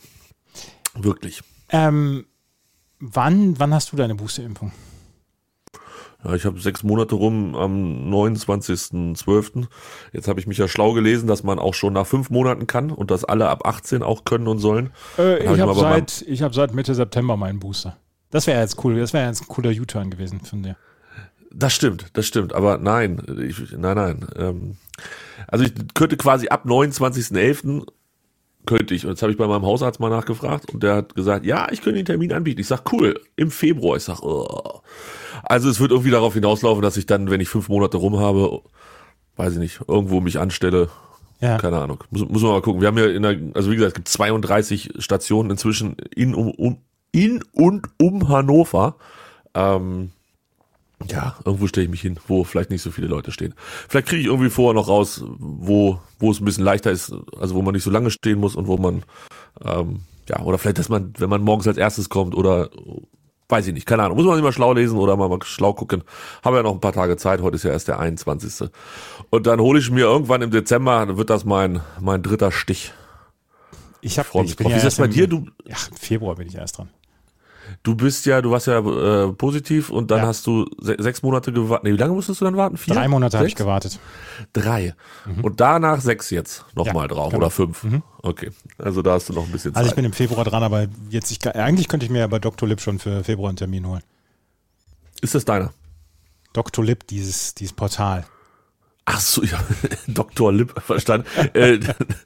Wirklich. 0.95 1.41
Ähm, 1.69 2.25
wann, 2.99 3.59
wann 3.59 3.73
hast 3.73 3.91
du 3.91 3.97
deine 3.97 4.15
Boosterimpfung? 4.15 4.71
Ja, 4.71 4.96
ich 6.35 6.45
habe 6.45 6.59
sechs 6.59 6.83
Monate 6.83 7.15
rum 7.15 7.55
am 7.55 8.11
29.12. 8.13 9.67
Jetzt 10.13 10.27
habe 10.27 10.39
ich 10.39 10.47
mich 10.47 10.57
ja 10.57 10.67
schlau 10.67 10.93
gelesen, 10.93 11.27
dass 11.27 11.43
man 11.43 11.59
auch 11.59 11.73
schon 11.73 11.93
nach 11.93 12.07
fünf 12.07 12.29
Monaten 12.29 12.67
kann 12.67 12.91
und 12.91 13.11
dass 13.11 13.23
alle 13.23 13.49
ab 13.49 13.65
18 13.65 14.03
auch 14.03 14.25
können 14.25 14.47
und 14.47 14.59
sollen. 14.59 14.91
Äh, 15.17 15.43
ich 15.43 15.59
habe 15.59 15.73
seit, 15.75 16.23
ich 16.27 16.41
hab 16.41 16.53
seit 16.53 16.73
Mitte 16.73 16.95
September 16.95 17.37
meinen 17.37 17.59
Booster. 17.59 17.97
Das 18.29 18.47
wäre 18.47 18.59
jetzt 18.61 18.83
cool. 18.83 18.99
Das 18.99 19.13
wäre 19.13 19.27
jetzt 19.27 19.41
ein 19.41 19.47
cooler 19.47 19.71
U-Turn 19.71 20.09
gewesen 20.09 20.41
von 20.41 20.63
dir. 20.63 20.75
Das 21.51 21.73
stimmt, 21.73 22.07
das 22.13 22.27
stimmt. 22.27 22.53
Aber 22.53 22.77
nein, 22.77 23.21
ich, 23.47 23.71
nein, 23.71 23.95
nein. 23.95 24.27
Ähm, 24.35 24.77
also 25.47 25.65
ich 25.65 25.73
könnte 25.93 26.17
quasi 26.17 26.49
ab 26.49 26.65
29.11 26.65 27.85
könnte 28.67 28.93
ich. 28.93 29.05
Und 29.05 29.11
jetzt 29.11 29.23
habe 29.23 29.31
ich 29.31 29.37
bei 29.37 29.47
meinem 29.47 29.65
Hausarzt 29.65 29.99
mal 29.99 30.09
nachgefragt 30.09 30.71
und 30.71 30.83
der 30.83 30.95
hat 30.95 31.15
gesagt, 31.15 31.45
ja, 31.45 31.67
ich 31.71 31.81
könnte 31.81 31.97
den 31.97 32.05
Termin 32.05 32.31
anbieten. 32.31 32.61
Ich 32.61 32.67
sag 32.67 32.93
cool, 32.93 33.19
im 33.35 33.49
Februar. 33.49 33.97
Ich 33.97 34.03
sag, 34.03 34.21
oh. 34.21 34.81
Also 35.43 35.69
es 35.69 35.79
wird 35.79 35.91
irgendwie 35.91 36.11
darauf 36.11 36.35
hinauslaufen, 36.35 36.83
dass 36.83 36.97
ich 36.97 37.07
dann, 37.07 37.31
wenn 37.31 37.41
ich 37.41 37.49
fünf 37.49 37.69
Monate 37.69 37.97
rum 37.97 38.19
habe, 38.19 38.61
weiß 39.37 39.53
ich 39.53 39.59
nicht, 39.59 39.79
irgendwo 39.87 40.21
mich 40.21 40.39
anstelle. 40.39 40.89
Ja. 41.39 41.57
Keine 41.57 41.77
Ahnung. 41.77 42.03
Muss, 42.11 42.27
muss 42.27 42.41
man 42.41 42.51
mal 42.51 42.61
gucken. 42.61 42.81
Wir 42.81 42.87
haben 42.87 42.97
ja 42.97 43.05
in 43.05 43.23
der, 43.23 43.37
also 43.53 43.71
wie 43.71 43.75
gesagt, 43.75 43.89
es 43.89 43.95
gibt 43.95 44.07
32 44.07 44.93
Stationen 44.99 45.51
inzwischen 45.51 45.95
in, 46.15 46.35
um, 46.35 46.51
um, 46.51 46.77
in 47.11 47.43
und 47.53 47.87
um 47.99 48.29
Hannover. 48.29 48.95
Ähm, 49.53 50.11
ja, 51.07 51.35
irgendwo 51.45 51.67
stelle 51.67 51.85
ich 51.85 51.91
mich 51.91 52.01
hin, 52.01 52.19
wo 52.27 52.43
vielleicht 52.43 52.69
nicht 52.69 52.81
so 52.81 52.91
viele 52.91 53.07
Leute 53.07 53.31
stehen. 53.31 53.53
Vielleicht 53.87 54.07
kriege 54.07 54.21
ich 54.21 54.27
irgendwie 54.27 54.49
vorher 54.49 54.73
noch 54.73 54.87
raus, 54.87 55.23
wo, 55.37 55.99
wo 56.19 56.31
es 56.31 56.39
ein 56.39 56.45
bisschen 56.45 56.63
leichter 56.63 56.91
ist, 56.91 57.13
also 57.39 57.55
wo 57.55 57.61
man 57.61 57.73
nicht 57.73 57.83
so 57.83 57.91
lange 57.91 58.11
stehen 58.11 58.39
muss 58.39 58.55
und 58.55 58.67
wo 58.67 58.77
man, 58.77 59.03
ähm, 59.63 60.01
ja, 60.29 60.41
oder 60.41 60.57
vielleicht, 60.57 60.79
dass 60.79 60.89
man, 60.89 61.13
wenn 61.17 61.29
man 61.29 61.41
morgens 61.41 61.67
als 61.67 61.77
erstes 61.77 62.09
kommt 62.09 62.35
oder 62.35 62.69
weiß 63.49 63.67
ich 63.67 63.73
nicht, 63.73 63.85
keine 63.85 64.03
Ahnung. 64.03 64.17
Muss 64.17 64.25
man 64.25 64.39
immer 64.39 64.51
schlau 64.51 64.73
lesen 64.73 64.97
oder 64.97 65.15
mal, 65.15 65.29
mal 65.29 65.39
schlau 65.43 65.73
gucken. 65.73 66.03
Habe 66.43 66.57
ja 66.57 66.63
noch 66.63 66.73
ein 66.73 66.81
paar 66.81 66.93
Tage 66.93 67.17
Zeit. 67.17 67.41
Heute 67.41 67.55
ist 67.55 67.63
ja 67.63 67.71
erst 67.71 67.87
der 67.87 67.99
21. 67.99 68.69
Und 69.29 69.47
dann 69.47 69.59
hole 69.59 69.79
ich 69.79 69.89
mir 69.89 70.01
irgendwann 70.01 70.41
im 70.41 70.51
Dezember, 70.51 71.05
dann 71.05 71.17
wird 71.17 71.29
das 71.29 71.45
mein, 71.45 71.81
mein 71.99 72.23
dritter 72.23 72.51
Stich. 72.51 72.93
Ich, 74.01 74.19
hab, 74.19 74.27
Freu 74.27 74.41
mich 74.41 74.51
ich 74.51 74.57
bin 74.57 74.65
drauf. 74.65 74.71
ja 74.71 74.75
Wie 74.75 74.87
ist 74.87 74.97
das 74.97 74.97
bei 74.97 75.07
dir? 75.07 75.27
Du, 75.27 75.47
Ja, 75.65 75.77
im 75.89 75.97
Februar 75.97 76.35
bin 76.35 76.47
ich 76.47 76.55
erst 76.55 76.77
dran. 76.77 76.89
Du 77.83 77.95
bist 77.95 78.25
ja, 78.25 78.41
du 78.41 78.51
warst 78.51 78.67
ja 78.67 78.79
äh, 78.79 79.31
positiv 79.33 79.89
und 79.89 80.11
dann 80.11 80.19
Ja. 80.19 80.27
hast 80.27 80.45
du 80.47 80.65
se 80.79 80.95
sechs 80.99 81.21
Monate 81.23 81.51
gewartet. 81.53 81.83
Nee, 81.85 81.93
wie 81.93 81.97
lange 81.97 82.13
musstest 82.13 82.41
du 82.41 82.45
dann 82.45 82.57
warten? 82.57 82.77
Vier? 82.77 82.93
Drei 82.93 83.07
Monate 83.07 83.37
habe 83.37 83.47
ich 83.47 83.55
gewartet. 83.55 83.99
Drei. 84.53 84.93
Und 85.41 85.59
danach 85.59 86.01
sechs 86.01 86.29
jetzt 86.29 86.65
nochmal 86.75 87.03
Ja, 87.03 87.07
drauf 87.07 87.29
genau. 87.31 87.45
oder 87.45 87.49
fünf. 87.51 87.85
Okay. 88.21 88.51
Also 88.77 89.01
da 89.01 89.13
hast 89.13 89.29
du 89.29 89.33
noch 89.33 89.45
ein 89.45 89.51
bisschen 89.51 89.73
Zeit. 89.73 89.77
Also 89.77 89.89
ich 89.89 89.95
bin 89.95 90.05
im 90.05 90.13
Februar 90.13 90.43
dran, 90.45 90.63
aber 90.63 90.87
jetzt 91.09 91.31
ich, 91.31 91.45
eigentlich 91.55 91.87
könnte 91.87 92.05
ich 92.05 92.11
mir 92.11 92.19
ja 92.19 92.27
bei 92.27 92.39
Dr. 92.39 92.67
Lip 92.67 92.81
schon 92.81 92.99
für 92.99 93.23
Februar 93.23 93.49
einen 93.49 93.57
Termin 93.57 93.87
holen. 93.87 94.01
ist 95.21 95.35
das 95.35 95.45
deiner? 95.45 95.71
Dr. 96.53 96.83
Lip, 96.83 97.05
dieses, 97.07 97.53
dieses 97.55 97.73
Portal. 97.73 98.25
Ach 99.05 99.19
so, 99.21 99.43
ja, 99.45 99.57
Dr. 100.07 100.51
Lipp, 100.51 100.73
verstanden. 100.81 101.27
äh, 101.53 101.79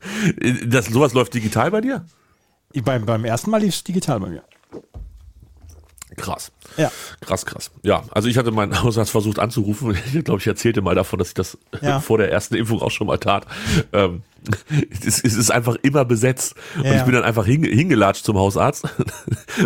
das, 0.66 0.88
sowas 0.88 1.14
läuft 1.14 1.34
digital 1.34 1.70
bei 1.72 1.82
dir? 1.82 2.06
Beim, 2.84 3.06
beim 3.06 3.26
ersten 3.26 3.52
Mal 3.52 3.62
lief 3.62 3.76
es 3.76 3.84
digital 3.84 4.20
bei 4.20 4.30
mir. 4.30 4.44
Krass. 6.18 6.52
Ja. 6.78 6.92
Krass, 7.22 7.46
krass. 7.46 7.72
Ja, 7.84 8.04
also 8.12 8.28
ich 8.28 8.38
hatte 8.38 8.52
meinen 8.52 8.82
Hausarzt 8.84 9.12
versucht 9.12 9.40
anzurufen. 9.40 9.98
Ich 10.14 10.24
glaube, 10.24 10.40
ich 10.40 10.48
erzählte 10.48 10.82
mal 10.82 10.96
davon, 10.96 11.20
dass 11.20 11.30
ich 11.30 11.34
das 11.34 11.58
Ja. 11.82 12.00
vor 12.02 12.18
der 12.18 12.32
ersten 12.32 12.56
Impfung 12.56 12.82
auch 12.82 12.92
schon 12.92 13.08
mal 13.08 13.18
tat. 13.18 13.46
Ähm, 13.94 14.24
es, 15.06 15.24
es 15.24 15.36
ist 15.36 15.52
einfach 15.52 15.76
immer 15.84 16.04
besetzt. 16.06 16.56
Und 16.78 16.86
Ja. 16.86 16.96
ich 16.96 17.04
bin 17.04 17.14
dann 17.14 17.24
einfach 17.24 17.46
hinge 17.46 17.68
hingelatscht 17.70 18.26
zum 18.26 18.38
Hausarzt 18.38 18.86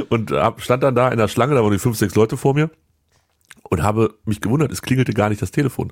und 0.09 0.31
hab, 0.31 0.61
stand 0.61 0.83
dann 0.83 0.95
da 0.95 1.09
in 1.09 1.17
der 1.17 1.27
Schlange, 1.27 1.55
da 1.55 1.63
waren 1.63 1.71
die 1.71 1.79
fünf, 1.79 1.97
sechs 1.97 2.13
Leute 2.15 2.37
vor 2.37 2.53
mir 2.53 2.69
und 3.69 3.81
habe 3.81 4.13
mich 4.25 4.41
gewundert, 4.41 4.71
es 4.71 4.81
klingelte 4.83 5.13
gar 5.13 5.29
nicht 5.29 5.41
das 5.41 5.51
Telefon. 5.51 5.91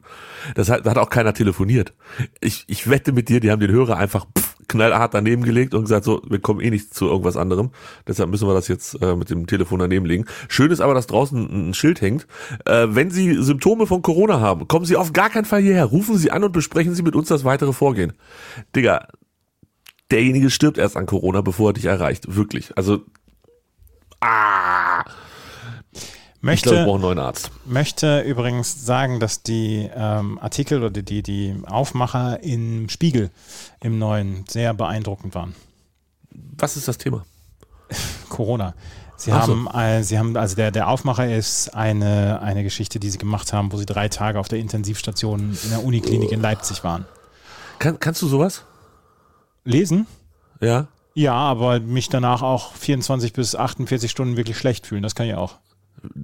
Das 0.55 0.69
hat, 0.69 0.85
da 0.85 0.91
hat 0.91 0.97
auch 0.97 1.09
keiner 1.09 1.33
telefoniert. 1.33 1.93
Ich, 2.41 2.65
ich 2.67 2.89
wette 2.89 3.11
mit 3.11 3.29
dir, 3.29 3.39
die 3.39 3.49
haben 3.51 3.59
den 3.61 3.71
Hörer 3.71 3.97
einfach 3.97 4.25
pff, 4.37 4.52
knallhart 4.67 5.13
daneben 5.13 5.43
gelegt 5.43 5.73
und 5.73 5.83
gesagt, 5.83 6.05
so, 6.05 6.21
wir 6.27 6.39
kommen 6.39 6.61
eh 6.61 6.69
nicht 6.69 6.93
zu 6.93 7.05
irgendwas 7.07 7.37
anderem. 7.37 7.71
Deshalb 8.07 8.29
müssen 8.29 8.47
wir 8.47 8.53
das 8.53 8.67
jetzt 8.67 9.01
äh, 9.01 9.15
mit 9.15 9.29
dem 9.29 9.47
Telefon 9.47 9.79
daneben 9.79 10.05
legen. 10.05 10.25
Schön 10.47 10.71
ist 10.71 10.81
aber, 10.81 10.93
dass 10.93 11.07
draußen 11.07 11.69
ein 11.69 11.73
Schild 11.73 12.01
hängt. 12.01 12.27
Äh, 12.65 12.87
wenn 12.89 13.11
Sie 13.11 13.33
Symptome 13.41 13.87
von 13.87 14.01
Corona 14.01 14.39
haben, 14.39 14.67
kommen 14.67 14.85
Sie 14.85 14.95
auf 14.95 15.13
gar 15.13 15.29
keinen 15.29 15.45
Fall 15.45 15.61
hierher. 15.61 15.85
Rufen 15.85 16.17
Sie 16.17 16.31
an 16.31 16.43
und 16.43 16.51
besprechen 16.51 16.95
Sie 16.95 17.03
mit 17.03 17.15
uns 17.15 17.27
das 17.27 17.43
weitere 17.43 17.73
Vorgehen. 17.73 18.13
Digga, 18.75 19.07
derjenige 20.11 20.49
stirbt 20.49 20.77
erst 20.77 20.97
an 20.97 21.05
Corona, 21.05 21.41
bevor 21.41 21.71
er 21.71 21.73
dich 21.73 21.85
erreicht. 21.85 22.35
Wirklich. 22.35 22.77
Also, 22.77 23.01
ah, 24.21 24.92
ich 26.51 26.61
glaube, 26.61 26.77
wir 26.77 26.81
Möchte, 26.81 26.85
brauchen 26.85 26.95
einen 26.95 27.01
neuen 27.01 27.19
Arzt. 27.19 27.51
möchte 27.65 28.21
übrigens 28.21 28.85
sagen, 28.85 29.19
dass 29.19 29.43
die 29.43 29.89
ähm, 29.95 30.37
Artikel 30.39 30.83
oder 30.83 31.01
die, 31.01 31.23
die 31.23 31.55
Aufmacher 31.67 32.43
im 32.43 32.89
Spiegel 32.89 33.31
im 33.79 33.97
neuen 33.97 34.43
sehr 34.49 34.73
beeindruckend 34.73 35.35
waren. 35.35 35.55
Was 36.57 36.75
ist 36.75 36.87
das 36.87 36.97
Thema? 36.97 37.25
Corona. 38.29 38.73
Sie 39.15 39.31
so. 39.31 39.37
haben, 39.37 39.67
äh, 39.67 40.03
sie 40.03 40.19
haben, 40.19 40.35
also 40.35 40.55
der, 40.55 40.71
der 40.71 40.89
Aufmacher 40.89 41.33
ist 41.33 41.73
eine, 41.73 42.41
eine 42.41 42.63
Geschichte, 42.63 42.99
die 42.99 43.09
sie 43.09 43.19
gemacht 43.19 43.53
haben, 43.53 43.71
wo 43.71 43.77
sie 43.77 43.85
drei 43.85 44.09
Tage 44.09 44.39
auf 44.39 44.49
der 44.49 44.59
Intensivstation 44.59 45.57
in 45.63 45.69
der 45.69 45.83
Uniklinik 45.83 46.31
in 46.31 46.41
Leipzig 46.41 46.83
waren. 46.83 47.05
Kann, 47.79 47.99
kannst 47.99 48.21
du 48.21 48.27
sowas? 48.27 48.65
Lesen? 49.63 50.07
Ja. 50.59 50.87
Ja, 51.13 51.35
aber 51.35 51.79
mich 51.79 52.09
danach 52.09 52.41
auch 52.41 52.73
24 52.73 53.33
bis 53.33 53.55
48 53.55 54.09
Stunden 54.09 54.35
wirklich 54.35 54.57
schlecht 54.57 54.87
fühlen, 54.87 55.03
das 55.03 55.15
kann 55.15 55.27
ich 55.27 55.35
auch. 55.35 55.57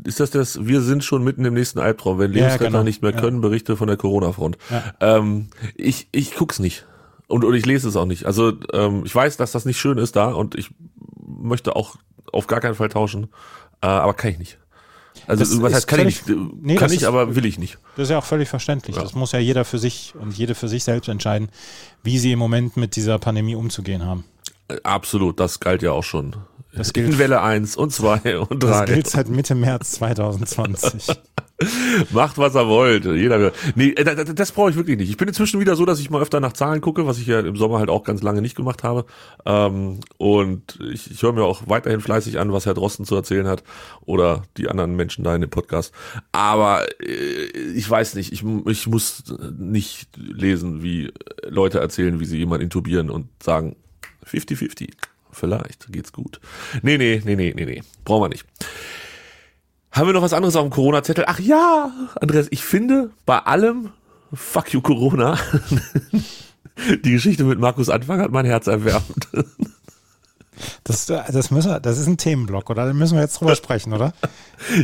Ist 0.03 0.19
das 0.19 0.31
das, 0.31 0.65
wir 0.65 0.81
sind 0.81 1.03
schon 1.03 1.23
mitten 1.23 1.45
im 1.45 1.53
nächsten 1.53 1.79
Albtraum, 1.79 2.19
wenn 2.19 2.31
Ja, 2.33 2.37
Lebensretter 2.43 2.65
genau. 2.71 2.83
nicht 2.83 3.01
mehr 3.01 3.11
Ja. 3.13 3.19
können, 3.21 3.41
Berichte 3.41 3.77
von 3.77 3.87
der 3.87 3.97
Corona-Front. 3.97 4.57
Ja. 4.69 4.93
Ähm, 4.99 5.47
ich, 5.75 6.07
ich 6.11 6.35
guck's 6.35 6.59
nicht. 6.59 6.85
Und, 7.27 7.45
und 7.45 7.53
ich 7.53 7.65
lese 7.65 7.87
es 7.87 7.95
auch 7.95 8.05
nicht. 8.05 8.25
Also 8.25 8.53
ähm, 8.73 9.03
ich 9.05 9.13
weiß, 9.15 9.37
dass 9.37 9.51
das 9.51 9.65
nicht 9.65 9.79
schön 9.79 9.97
ist 9.97 10.15
da 10.15 10.31
und 10.31 10.55
ich 10.55 10.71
möchte 11.25 11.75
auch 11.75 11.95
auf 12.33 12.47
gar 12.47 12.59
keinen 12.59 12.75
Fall 12.75 12.89
tauschen. 12.89 13.25
Äh, 13.81 13.87
aber 13.87 14.13
kann 14.15 14.31
ich 14.31 14.39
nicht. 14.39 14.57
Also 15.27 15.43
Das 15.43 15.61
was 15.61 15.73
heißt 15.73 15.87
kann 15.87 16.07
ich 16.07 16.21
völlig- 16.21 16.39
nicht? 16.41 16.53
nee, 16.63 16.75
kann 16.75 16.91
ich, 16.91 17.01
ist- 17.01 17.07
aber 17.07 17.35
will 17.35 17.45
ich 17.45 17.59
nicht. 17.59 17.77
Das 17.95 18.03
ist 18.03 18.09
ja 18.11 18.17
auch 18.19 18.25
völlig 18.25 18.49
verständlich. 18.49 18.95
Ja. 18.95 19.03
Das 19.03 19.13
muss 19.13 19.31
ja 19.31 19.39
jeder 19.39 19.63
für 19.65 19.77
sich 19.77 20.13
und 20.19 20.35
jede 20.37 20.55
für 20.55 20.67
sich 20.67 20.83
selbst 20.83 21.07
entscheiden, 21.07 21.49
wie 22.03 22.17
sie 22.17 22.31
im 22.31 22.39
Moment 22.39 22.77
mit 22.77 22.95
dieser 22.95 23.19
Pandemie 23.19 23.55
umzugehen 23.55 24.05
haben. 24.05 24.23
Äh, 24.69 24.77
Absolut, 24.83 25.39
das 25.39 25.59
galt 25.59 25.81
ja 25.81 25.91
auch 25.91 26.03
schon. 26.03 26.35
Das 26.73 26.93
gilt- 26.93 27.09
In 27.13 27.17
Welle 27.19 27.41
1 27.41 27.75
und 27.75 27.91
2 27.91 28.37
und 28.49 28.63
3. 28.63 28.67
Das 28.69 28.85
gilt 28.85 29.07
seit 29.07 29.29
Mitte 29.29 29.55
März 29.55 29.91
2020. 29.93 31.07
Macht, 32.11 32.37
was 32.37 32.55
er 32.55 32.67
wollt. 32.69 33.03
Jeder. 33.03 33.51
Nee, 33.75 33.89
äh, 33.89 34.03
das, 34.05 34.33
das 34.33 34.51
brauche 34.53 34.69
ich 34.69 34.77
wirklich 34.77 34.97
nicht. 34.97 35.09
Ich 35.09 35.17
bin 35.17 35.27
inzwischen 35.27 35.59
wieder 35.59 35.75
so, 35.75 35.83
dass 35.85 35.99
ich 35.99 36.09
mal 36.09 36.21
öfter 36.21 36.39
nach 36.39 36.53
Zahlen 36.53 36.79
gucke, 36.79 37.05
was 37.05 37.17
ich 37.17 37.27
ja 37.27 37.41
im 37.41 37.57
Sommer 37.57 37.79
halt 37.79 37.89
auch 37.89 38.03
ganz 38.05 38.21
lange 38.21 38.41
nicht 38.41 38.55
gemacht 38.55 38.83
habe. 38.83 39.05
Ähm, 39.45 39.99
und 40.17 40.79
ich, 40.93 41.11
ich 41.11 41.21
höre 41.21 41.33
mir 41.33 41.43
auch 41.43 41.63
weiterhin 41.65 41.99
fleißig 41.99 42.39
an, 42.39 42.53
was 42.53 42.65
Herr 42.65 42.75
Drosten 42.75 43.03
zu 43.03 43.13
erzählen 43.15 43.45
hat 43.47 43.63
oder 44.05 44.43
die 44.55 44.69
anderen 44.69 44.95
Menschen 44.95 45.25
da 45.25 45.35
in 45.35 45.41
dem 45.41 45.49
Podcast. 45.49 45.91
Aber 46.31 46.85
äh, 47.01 47.47
ich 47.75 47.89
weiß 47.89 48.15
nicht, 48.15 48.31
ich, 48.31 48.45
ich 48.67 48.87
muss 48.87 49.23
nicht 49.57 50.11
lesen, 50.17 50.81
wie 50.81 51.11
Leute 51.45 51.79
erzählen, 51.79 52.21
wie 52.21 52.25
sie 52.25 52.37
jemanden 52.37 52.63
intubieren 52.65 53.09
und 53.09 53.27
sagen 53.43 53.75
50-50. 54.29 54.89
Vielleicht 55.31 55.91
geht's 55.91 56.11
gut. 56.11 56.39
Nee, 56.81 56.97
nee, 56.97 57.21
nee, 57.23 57.35
nee, 57.35 57.53
nee, 57.55 57.65
nee. 57.65 57.83
Brauchen 58.03 58.23
wir 58.23 58.29
nicht. 58.29 58.45
Haben 59.91 60.07
wir 60.07 60.13
noch 60.13 60.21
was 60.21 60.33
anderes 60.33 60.55
auf 60.55 60.63
dem 60.63 60.71
Corona-Zettel? 60.71 61.25
Ach 61.27 61.39
ja, 61.39 61.91
Andreas, 62.19 62.47
ich 62.51 62.63
finde 62.63 63.11
bei 63.25 63.39
allem 63.39 63.89
Fuck 64.33 64.73
you 64.73 64.81
Corona 64.81 65.37
die 67.03 67.11
Geschichte 67.11 67.43
mit 67.43 67.59
Markus 67.59 67.89
Anfang 67.89 68.19
hat 68.19 68.31
mein 68.31 68.45
Herz 68.45 68.67
erwärmt. 68.67 69.27
Das, 70.83 71.05
das, 71.05 71.51
müssen 71.51 71.71
wir, 71.71 71.79
das 71.79 71.97
ist 71.97 72.07
ein 72.07 72.17
Themenblock, 72.17 72.69
oder? 72.69 72.85
Da 72.85 72.93
müssen 72.93 73.15
wir 73.15 73.21
jetzt 73.21 73.39
drüber 73.39 73.55
sprechen, 73.55 73.93
oder? 73.93 74.13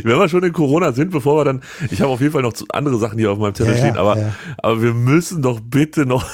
Wenn 0.02 0.18
wir 0.18 0.28
schon 0.28 0.42
in 0.42 0.52
Corona 0.52 0.92
sind, 0.92 1.10
bevor 1.10 1.38
wir 1.40 1.44
dann, 1.44 1.62
ich 1.90 2.00
habe 2.00 2.10
auf 2.10 2.20
jeden 2.20 2.32
Fall 2.32 2.42
noch 2.42 2.54
andere 2.70 2.98
Sachen 2.98 3.18
hier 3.18 3.30
auf 3.30 3.38
meinem 3.38 3.54
Zettel 3.54 3.74
Ja, 3.74 3.78
ja, 3.78 3.84
stehen, 3.84 3.98
aber, 3.98 4.18
ja. 4.18 4.34
aber 4.58 4.82
wir 4.82 4.94
müssen 4.94 5.42
doch 5.42 5.60
bitte 5.60 6.06
noch. 6.06 6.24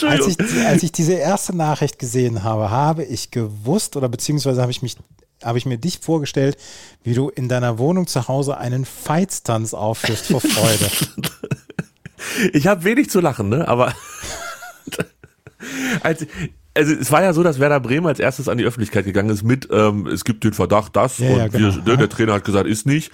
Als 0.00 0.26
ich, 0.26 0.38
als 0.66 0.82
ich 0.82 0.92
diese 0.92 1.14
erste 1.14 1.56
Nachricht 1.56 1.98
gesehen 1.98 2.42
habe, 2.42 2.70
habe 2.70 3.04
ich 3.04 3.30
gewusst 3.30 3.96
oder 3.96 4.08
beziehungsweise 4.08 4.60
habe 4.62 4.72
ich 4.72 4.82
mich 4.82 4.96
habe 5.44 5.58
ich 5.58 5.66
mir 5.66 5.76
dich 5.76 5.98
vorgestellt, 5.98 6.56
wie 7.02 7.14
du 7.14 7.28
in 7.28 7.48
deiner 7.48 7.78
Wohnung 7.78 8.06
zu 8.06 8.28
Hause 8.28 8.58
einen 8.58 8.84
Feitstanz 8.84 9.74
aufführst 9.74 10.26
vor 10.26 10.40
Freude. 10.40 10.90
Ich 12.52 12.68
habe 12.68 12.84
wenig 12.84 13.10
zu 13.10 13.20
lachen, 13.20 13.48
ne? 13.48 13.66
Aber 13.66 13.94
als, 16.02 16.24
also 16.74 16.92
es 16.94 17.10
war 17.10 17.22
ja 17.22 17.32
so, 17.32 17.42
dass 17.42 17.58
Werder 17.58 17.80
Bremen 17.80 18.06
als 18.06 18.18
erstes 18.18 18.48
an 18.48 18.58
die 18.58 18.64
Öffentlichkeit 18.64 19.04
gegangen 19.04 19.30
ist 19.30 19.42
mit, 19.42 19.68
ähm, 19.70 20.06
es 20.06 20.24
gibt 20.24 20.44
den 20.44 20.52
Verdacht, 20.52 20.96
das 20.96 21.18
Ja, 21.18 21.30
und 21.30 21.38
ja, 21.38 21.48
genau. 21.48 21.74
wir, 21.74 21.82
der, 21.82 21.96
der 21.96 22.08
Trainer 22.08 22.32
hat 22.34 22.44
gesagt, 22.44 22.66
ist 22.66 22.86
nicht. 22.86 23.12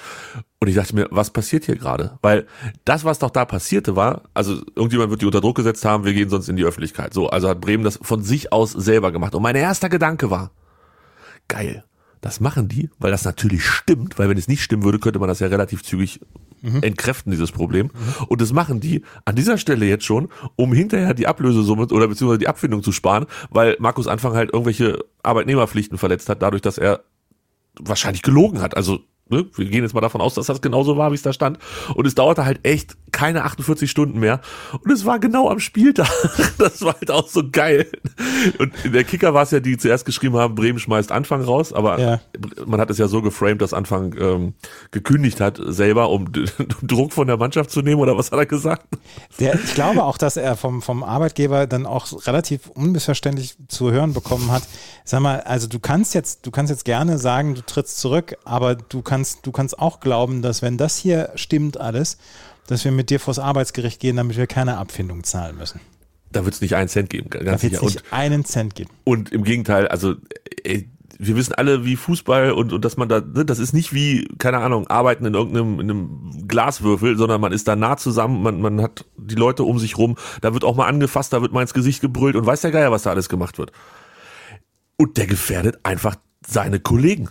Und 0.60 0.68
ich 0.68 0.74
dachte 0.74 0.94
mir, 0.94 1.08
was 1.10 1.30
passiert 1.30 1.64
hier 1.64 1.76
gerade? 1.76 2.18
Weil 2.22 2.46
das, 2.84 3.04
was 3.04 3.18
doch 3.18 3.30
da 3.30 3.44
passierte, 3.44 3.96
war, 3.96 4.22
also 4.34 4.60
irgendjemand 4.74 5.10
wird 5.10 5.22
die 5.22 5.26
unter 5.26 5.40
Druck 5.40 5.56
gesetzt 5.56 5.84
haben, 5.84 6.04
wir 6.04 6.14
gehen 6.14 6.30
sonst 6.30 6.48
in 6.48 6.56
die 6.56 6.64
Öffentlichkeit. 6.64 7.14
So, 7.14 7.28
also 7.28 7.48
hat 7.48 7.60
Bremen 7.60 7.84
das 7.84 7.98
von 8.02 8.22
sich 8.22 8.52
aus 8.52 8.72
selber 8.72 9.12
gemacht. 9.12 9.34
Und 9.34 9.42
mein 9.42 9.56
erster 9.56 9.88
Gedanke 9.88 10.30
war, 10.30 10.50
geil. 11.48 11.84
Das 12.20 12.40
machen 12.40 12.68
die, 12.68 12.90
weil 12.98 13.12
das 13.12 13.24
natürlich 13.24 13.64
stimmt, 13.64 14.18
weil 14.18 14.28
wenn 14.28 14.38
es 14.38 14.48
nicht 14.48 14.62
stimmen 14.62 14.82
würde, 14.82 14.98
könnte 14.98 15.20
man 15.20 15.28
das 15.28 15.38
ja 15.38 15.46
relativ 15.46 15.84
zügig 15.84 16.20
entkräften, 16.62 17.30
dieses 17.30 17.52
Problem. 17.52 17.90
Und 18.28 18.40
das 18.40 18.52
machen 18.52 18.80
die 18.80 19.02
an 19.24 19.36
dieser 19.36 19.58
Stelle 19.58 19.86
jetzt 19.86 20.04
schon, 20.04 20.28
um 20.56 20.72
hinterher 20.72 21.14
die 21.14 21.26
Ablösesumme 21.26 21.86
oder 21.86 22.08
beziehungsweise 22.08 22.38
die 22.38 22.48
Abfindung 22.48 22.82
zu 22.82 22.92
sparen, 22.92 23.26
weil 23.50 23.76
Markus 23.78 24.06
Anfang 24.06 24.34
halt 24.34 24.52
irgendwelche 24.52 25.04
Arbeitnehmerpflichten 25.22 25.98
verletzt 25.98 26.28
hat, 26.28 26.42
dadurch, 26.42 26.62
dass 26.62 26.78
er 26.78 27.04
wahrscheinlich 27.80 28.22
gelogen 28.22 28.60
hat. 28.60 28.76
Also 28.76 29.00
wir 29.28 29.44
gehen 29.66 29.82
jetzt 29.82 29.94
mal 29.94 30.00
davon 30.00 30.20
aus, 30.20 30.34
dass 30.34 30.46
das 30.46 30.60
genauso 30.60 30.96
war, 30.96 31.10
wie 31.10 31.14
es 31.14 31.22
da 31.22 31.32
stand. 31.32 31.58
Und 31.94 32.06
es 32.06 32.14
dauerte 32.14 32.44
halt 32.44 32.60
echt 32.62 32.96
keine 33.12 33.44
48 33.44 33.90
Stunden 33.90 34.18
mehr. 34.20 34.40
Und 34.84 34.90
es 34.90 35.04
war 35.04 35.18
genau 35.18 35.48
am 35.50 35.60
Spieltag. 35.60 36.08
Das 36.58 36.82
war 36.82 36.94
halt 36.94 37.10
auch 37.10 37.28
so 37.28 37.42
geil. 37.50 37.86
Und 38.58 38.72
in 38.84 38.92
der 38.92 39.04
Kicker 39.04 39.32
war 39.32 39.42
es 39.44 39.50
ja, 39.52 39.60
die 39.60 39.76
zuerst 39.76 40.04
geschrieben 40.04 40.36
haben, 40.36 40.54
Bremen 40.54 40.78
schmeißt 40.78 41.12
Anfang 41.12 41.42
raus, 41.42 41.72
aber 41.72 41.98
Ja. 42.00 42.20
man 42.66 42.80
hat 42.80 42.90
es 42.90 42.98
ja 42.98 43.06
so 43.08 43.22
geframed, 43.22 43.62
dass 43.62 43.72
Anfang 43.72 44.14
ähm, 44.18 44.54
gekündigt 44.90 45.40
hat 45.40 45.60
selber, 45.64 46.10
um 46.10 46.30
Druck 46.82 47.12
von 47.12 47.26
der 47.26 47.36
Mannschaft 47.36 47.70
zu 47.70 47.80
nehmen, 47.82 48.00
oder 48.00 48.16
was 48.16 48.32
hat 48.32 48.38
er 48.38 48.46
gesagt? 48.46 48.86
Der, 49.38 49.54
ich 49.54 49.74
glaube 49.74 50.02
auch, 50.04 50.18
dass 50.18 50.36
er 50.36 50.56
vom, 50.56 50.82
vom 50.82 51.02
Arbeitgeber 51.02 51.66
dann 51.66 51.86
auch 51.86 52.06
relativ 52.26 52.68
unmissverständlich 52.68 53.56
zu 53.68 53.90
hören 53.92 54.12
bekommen 54.14 54.50
hat. 54.50 54.62
Sag 55.04 55.20
mal, 55.20 55.40
also 55.40 55.66
du 55.68 55.78
kannst 55.78 56.14
jetzt, 56.14 56.46
du 56.46 56.50
kannst 56.50 56.70
jetzt 56.70 56.84
gerne 56.84 57.18
sagen, 57.18 57.54
du 57.54 57.62
trittst 57.64 57.98
zurück, 57.98 58.36
aber 58.44 58.74
du 58.74 59.02
kannst, 59.02 59.17
du 59.42 59.52
kannst 59.52 59.78
auch 59.78 60.00
glauben, 60.00 60.42
dass 60.42 60.62
wenn 60.62 60.76
das 60.76 60.96
hier 60.96 61.30
stimmt 61.34 61.80
alles, 61.80 62.18
dass 62.66 62.84
wir 62.84 62.92
mit 62.92 63.10
dir 63.10 63.20
vors 63.20 63.38
Arbeitsgericht 63.38 64.00
gehen, 64.00 64.16
damit 64.16 64.36
wir 64.36 64.46
keine 64.46 64.76
Abfindung 64.76 65.24
zahlen 65.24 65.56
müssen. 65.56 65.80
Da 66.30 66.44
wird 66.44 66.54
es 66.54 66.60
nicht 66.60 66.74
einen 66.74 66.88
Cent 66.88 67.08
geben, 67.10 67.30
Da 67.30 67.38
ganz 67.42 67.62
wird 67.62 67.72
sicher. 67.72 67.76
es 67.76 67.82
Und 67.82 68.02
nicht 68.02 68.12
einen 68.12 68.44
Cent 68.44 68.74
geben. 68.74 68.90
Und 69.04 69.32
im 69.32 69.44
Gegenteil, 69.44 69.88
also 69.88 70.14
ey, 70.62 70.90
wir 71.18 71.34
wissen 71.34 71.54
alle, 71.54 71.84
wie 71.84 71.96
Fußball 71.96 72.52
und, 72.52 72.72
und 72.72 72.84
dass 72.84 72.96
man 72.96 73.08
da, 73.08 73.20
ne, 73.20 73.44
das 73.44 73.58
ist 73.58 73.72
nicht 73.72 73.92
wie, 73.92 74.28
keine 74.38 74.58
Ahnung, 74.58 74.86
arbeiten 74.86 75.24
in 75.24 75.34
irgendeinem 75.34 75.80
in 75.80 75.90
einem 75.90 76.46
Glaswürfel, 76.46 77.16
sondern 77.16 77.40
man 77.40 77.52
ist 77.52 77.66
da 77.66 77.74
nah 77.74 77.96
zusammen, 77.96 78.42
man, 78.42 78.60
man 78.60 78.80
hat 78.80 79.04
die 79.16 79.34
Leute 79.34 79.64
um 79.64 79.78
sich 79.78 79.98
rum, 79.98 80.16
da 80.42 80.54
wird 80.54 80.62
auch 80.62 80.76
mal 80.76 80.86
angefasst, 80.86 81.32
da 81.32 81.42
wird 81.42 81.52
mal 81.52 81.62
ins 81.62 81.74
Gesicht 81.74 82.00
gebrüllt 82.00 82.36
und 82.36 82.46
weiß 82.46 82.60
der 82.60 82.70
Geier, 82.70 82.92
was 82.92 83.02
da 83.02 83.10
alles 83.10 83.28
gemacht 83.28 83.58
wird. 83.58 83.72
Und 84.96 85.16
der 85.16 85.26
gefährdet 85.26 85.80
einfach 85.82 86.16
seine 86.46 86.78
Kollegen. 86.78 87.28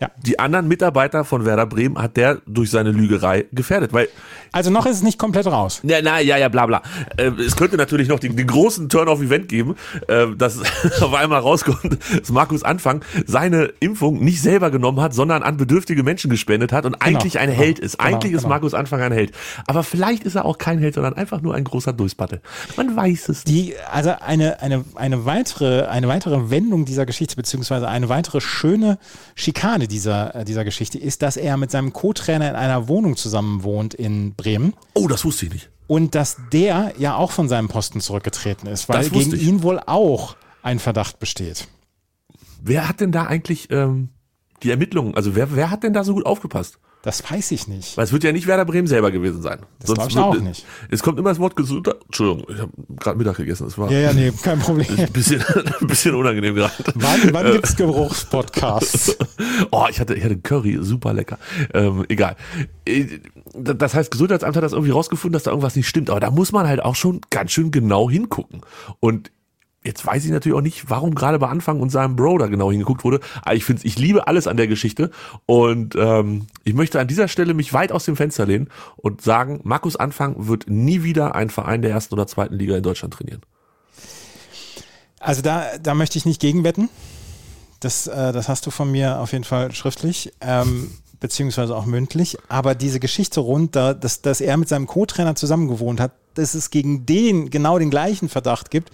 Ja. 0.00 0.10
Die 0.24 0.38
anderen 0.38 0.66
Mitarbeiter 0.66 1.24
von 1.24 1.44
Werder 1.44 1.66
Bremen 1.66 1.98
hat 2.00 2.16
der 2.16 2.38
durch 2.46 2.70
seine 2.70 2.90
Lügerei 2.90 3.44
gefährdet, 3.52 3.92
weil 3.92 4.08
Also 4.52 4.70
noch 4.70 4.86
ist 4.86 4.96
es 4.96 5.02
nicht 5.02 5.18
komplett 5.18 5.46
raus. 5.46 5.80
ja, 5.84 5.98
na, 6.02 6.20
ja, 6.20 6.38
ja, 6.38 6.48
bla, 6.48 6.64
bla. 6.64 6.80
Äh, 7.18 7.30
es 7.38 7.54
könnte 7.54 7.76
natürlich 7.76 8.08
noch 8.08 8.18
den, 8.18 8.34
den 8.34 8.46
großen 8.46 8.88
Turn-off-Event 8.88 9.48
geben, 9.48 9.76
äh, 10.08 10.28
dass 10.36 10.58
auf 11.02 11.12
einmal 11.12 11.40
rauskommt, 11.40 11.98
dass 12.18 12.30
Markus 12.30 12.62
Anfang 12.62 13.04
seine 13.26 13.72
Impfung 13.80 14.24
nicht 14.24 14.40
selber 14.40 14.70
genommen 14.70 15.00
hat, 15.00 15.12
sondern 15.12 15.42
an 15.42 15.58
bedürftige 15.58 16.02
Menschen 16.02 16.30
gespendet 16.30 16.72
hat 16.72 16.86
und 16.86 16.94
eigentlich 17.02 17.38
ein 17.38 17.50
genau, 17.50 17.60
Held 17.60 17.78
ist. 17.78 17.98
genau, 17.98 18.08
Eigentlich 18.08 18.32
ist 18.32 18.42
genau. 18.42 18.54
Markus 18.54 18.72
Anfang 18.72 19.02
ein 19.02 19.12
Held. 19.12 19.32
Aber 19.66 19.82
vielleicht 19.82 20.24
ist 20.24 20.34
er 20.34 20.46
auch 20.46 20.56
kein 20.56 20.78
Held, 20.78 20.94
sondern 20.94 21.12
einfach 21.12 21.42
nur 21.42 21.54
ein 21.54 21.64
großer 21.64 21.92
Durchspatte. 21.92 22.40
Man 22.78 22.96
weiß 22.96 23.28
es 23.28 23.44
nicht. 23.44 23.48
Die, 23.48 23.74
also 23.92 24.14
eine, 24.18 24.62
eine, 24.62 24.82
eine 24.94 25.26
weitere, 25.26 25.82
eine 25.82 26.08
weitere 26.08 26.48
Wendung 26.50 26.86
dieser 26.86 27.04
Geschichte, 27.04 27.36
beziehungsweise 27.36 27.86
eine 27.86 28.08
weitere 28.08 28.40
schöne 28.40 28.98
Schikane 29.34 29.89
dieser, 29.90 30.34
äh, 30.34 30.44
dieser 30.44 30.64
Geschichte 30.64 30.98
ist, 30.98 31.22
dass 31.22 31.36
er 31.36 31.56
mit 31.56 31.70
seinem 31.70 31.92
Co-Trainer 31.92 32.48
in 32.48 32.56
einer 32.56 32.88
Wohnung 32.88 33.16
zusammen 33.16 33.62
wohnt 33.62 33.92
in 33.94 34.34
Bremen. 34.34 34.72
Oh, 34.94 35.08
das 35.08 35.24
wusste 35.24 35.46
ich 35.46 35.52
nicht. 35.52 35.70
Und 35.86 36.14
dass 36.14 36.36
der 36.52 36.94
ja 36.98 37.16
auch 37.16 37.32
von 37.32 37.48
seinem 37.48 37.68
Posten 37.68 38.00
zurückgetreten 38.00 38.68
ist, 38.68 38.88
weil 38.88 39.10
gegen 39.10 39.34
ich. 39.34 39.42
ihn 39.42 39.62
wohl 39.62 39.80
auch 39.84 40.36
ein 40.62 40.78
Verdacht 40.78 41.18
besteht. 41.18 41.68
Wer 42.62 42.88
hat 42.88 43.00
denn 43.00 43.12
da 43.12 43.24
eigentlich 43.24 43.70
ähm, 43.70 44.10
die 44.62 44.70
Ermittlungen, 44.70 45.14
also 45.14 45.34
wer, 45.34 45.54
wer 45.54 45.70
hat 45.70 45.82
denn 45.82 45.92
da 45.92 46.04
so 46.04 46.14
gut 46.14 46.26
aufgepasst? 46.26 46.78
Das 47.02 47.22
weiß 47.30 47.52
ich 47.52 47.66
nicht. 47.66 47.96
Weil 47.96 48.04
es 48.04 48.12
wird 48.12 48.24
ja 48.24 48.32
nicht 48.32 48.46
Werder 48.46 48.66
Bremen 48.66 48.86
selber 48.86 49.10
gewesen 49.10 49.40
sein. 49.40 49.60
Das 49.78 49.94
glaub 49.94 50.08
ich 50.10 50.14
wird- 50.16 50.24
auch 50.24 50.34
nicht. 50.38 50.66
Es 50.90 51.02
kommt 51.02 51.18
immer 51.18 51.30
das 51.30 51.38
Wort 51.38 51.56
Gesundheit. 51.56 51.96
Entschuldigung, 52.04 52.46
ich 52.54 52.60
habe 52.60 52.72
gerade 52.98 53.16
Mittag 53.18 53.36
gegessen. 53.38 53.64
Das 53.64 53.78
war 53.78 53.90
Ja, 53.90 53.98
ja, 54.00 54.12
nee, 54.12 54.30
kein 54.42 54.58
Problem. 54.58 54.86
ein 54.98 55.10
bisschen, 55.12 55.42
ein 55.80 55.86
bisschen 55.86 56.14
unangenehm 56.14 56.54
gerade. 56.54 56.72
Wann, 56.96 57.32
wann 57.32 57.52
gibt's 57.52 57.74
Geruchspodcasts? 57.76 59.16
Oh, 59.72 59.86
ich 59.90 60.00
hatte, 60.00 60.14
ich 60.14 60.24
hatte 60.24 60.36
Curry, 60.38 60.78
super 60.80 61.12
lecker. 61.12 61.38
Ähm, 61.74 62.04
egal. 62.08 62.36
Äh, 62.86 63.06
Das 63.54 63.94
heißt, 63.94 64.10
Gesundheitsamt 64.10 64.56
hat 64.56 64.62
das 64.62 64.72
irgendwie 64.72 64.90
rausgefunden, 64.92 65.32
dass 65.34 65.42
da 65.44 65.50
irgendwas 65.50 65.76
nicht 65.76 65.88
stimmt. 65.88 66.10
Aber 66.10 66.18
da 66.20 66.30
muss 66.30 66.52
man 66.52 66.66
halt 66.66 66.82
auch 66.82 66.94
schon 66.96 67.20
ganz 67.30 67.52
schön 67.52 67.70
genau 67.70 68.08
hingucken. 68.10 68.62
Und 69.00 69.30
jetzt 69.82 70.04
weiß 70.04 70.24
ich 70.24 70.30
natürlich 70.30 70.56
auch 70.56 70.62
nicht, 70.62 70.90
warum 70.90 71.14
gerade 71.14 71.38
bei 71.38 71.48
Anfang 71.48 71.80
und 71.80 71.90
seinem 71.90 72.16
Bro 72.16 72.38
da 72.38 72.46
genau 72.46 72.70
hingeguckt 72.70 73.02
wurde. 73.04 73.20
Aber 73.42 73.54
ich 73.54 73.64
finde, 73.64 73.86
ich 73.86 73.98
liebe 73.98 74.26
alles 74.26 74.46
an 74.46 74.56
der 74.56 74.66
Geschichte. 74.66 75.10
Und 75.46 75.94
ähm, 75.96 76.46
ich 76.64 76.74
möchte 76.74 77.00
an 77.00 77.08
dieser 77.08 77.28
Stelle 77.28 77.54
mich 77.54 77.72
weit 77.72 77.92
aus 77.92 78.04
dem 78.04 78.16
Fenster 78.16 78.46
lehnen 78.46 78.68
und 78.96 79.22
sagen, 79.22 79.60
Markus 79.64 79.96
Anfang 79.96 80.48
wird 80.48 80.68
nie 80.68 81.02
wieder 81.02 81.34
einen 81.34 81.50
Verein 81.50 81.82
der 81.82 81.90
ersten 81.90 82.14
oder 82.14 82.26
zweiten 82.26 82.56
Liga 82.56 82.76
in 82.76 82.82
Deutschland 82.82 83.14
trainieren. 83.14 83.40
Also 85.18 85.42
da, 85.42 85.66
da 85.82 85.94
möchte 85.94 86.18
ich 86.18 86.26
nicht 86.26 86.40
gegenwetten. 86.40 86.88
Das, 87.80 88.06
äh, 88.06 88.32
das 88.32 88.48
hast 88.48 88.66
du 88.66 88.70
von 88.70 88.90
mir 88.90 89.20
auf 89.20 89.32
jeden 89.32 89.44
Fall 89.44 89.72
schriftlich, 89.72 90.32
ähm, 90.42 90.90
beziehungsweise 91.20 91.74
auch 91.74 91.86
mündlich. 91.86 92.36
Aber 92.48 92.74
diese 92.74 93.00
Geschichte 93.00 93.40
rund, 93.40 93.76
da, 93.76 93.94
dass, 93.94 94.20
dass 94.20 94.42
er 94.42 94.58
mit 94.58 94.68
seinem 94.68 94.86
Co-Trainer 94.86 95.34
zusammengewohnt 95.36 96.00
hat, 96.00 96.12
dass 96.34 96.54
es 96.54 96.70
gegen 96.70 97.06
den 97.06 97.48
genau 97.48 97.78
den 97.78 97.90
gleichen 97.90 98.28
Verdacht 98.28 98.70
gibt, 98.70 98.90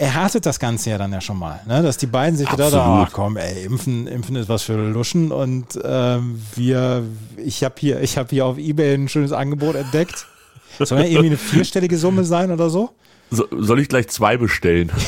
erhärtet 0.00 0.46
das 0.46 0.58
Ganze 0.58 0.90
ja 0.90 0.98
dann 0.98 1.12
ja 1.12 1.20
schon 1.20 1.38
mal. 1.38 1.60
Ne? 1.66 1.82
Dass 1.82 1.98
die 1.98 2.06
beiden 2.06 2.36
sich 2.36 2.48
gedacht 2.48 2.72
haben, 2.72 3.02
Absolut. 3.02 3.08
ach 3.08 3.12
komm, 3.12 3.36
ey, 3.36 3.64
impfen, 3.64 4.06
impfen 4.06 4.34
ist 4.36 4.48
was 4.48 4.62
für 4.62 4.74
Luschen 4.74 5.30
und 5.30 5.78
ähm, 5.84 6.40
wir, 6.56 7.04
ich 7.36 7.62
habe 7.62 7.74
hier, 7.78 8.00
ich 8.00 8.16
habe 8.16 8.30
hier 8.30 8.46
auf 8.46 8.56
Ebay 8.56 8.94
ein 8.94 9.08
schönes 9.08 9.32
Angebot 9.32 9.76
entdeckt. 9.76 10.26
Soll 10.78 11.00
ja 11.00 11.04
irgendwie 11.04 11.26
eine 11.26 11.36
vierstellige 11.36 11.98
Summe 11.98 12.24
sein 12.24 12.50
oder 12.50 12.70
so? 12.70 12.90
So, 13.30 13.46
soll 13.50 13.80
ich 13.80 13.88
gleich 13.88 14.08
zwei 14.08 14.36
bestellen? 14.36 14.90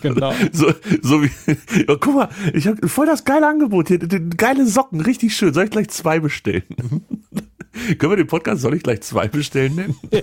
Genau. 0.00 0.32
So, 0.52 0.72
so 1.02 1.24
wie, 1.24 1.30
ja, 1.48 1.96
guck 1.98 2.14
mal, 2.14 2.28
ich 2.54 2.68
habe 2.68 2.88
voll 2.88 3.06
das 3.06 3.24
geile 3.24 3.48
Angebot 3.48 3.88
hier, 3.88 3.98
geile 3.98 4.64
Socken, 4.64 5.00
richtig 5.00 5.34
schön. 5.34 5.52
Soll 5.52 5.64
ich 5.64 5.72
gleich 5.72 5.88
zwei 5.88 6.20
bestellen? 6.20 6.62
Können 7.98 8.12
wir 8.12 8.16
den 8.16 8.28
Podcast 8.28 8.62
Soll 8.62 8.74
ich 8.74 8.84
gleich 8.84 9.00
zwei 9.00 9.26
bestellen 9.26 9.74
nennen? 9.74 9.96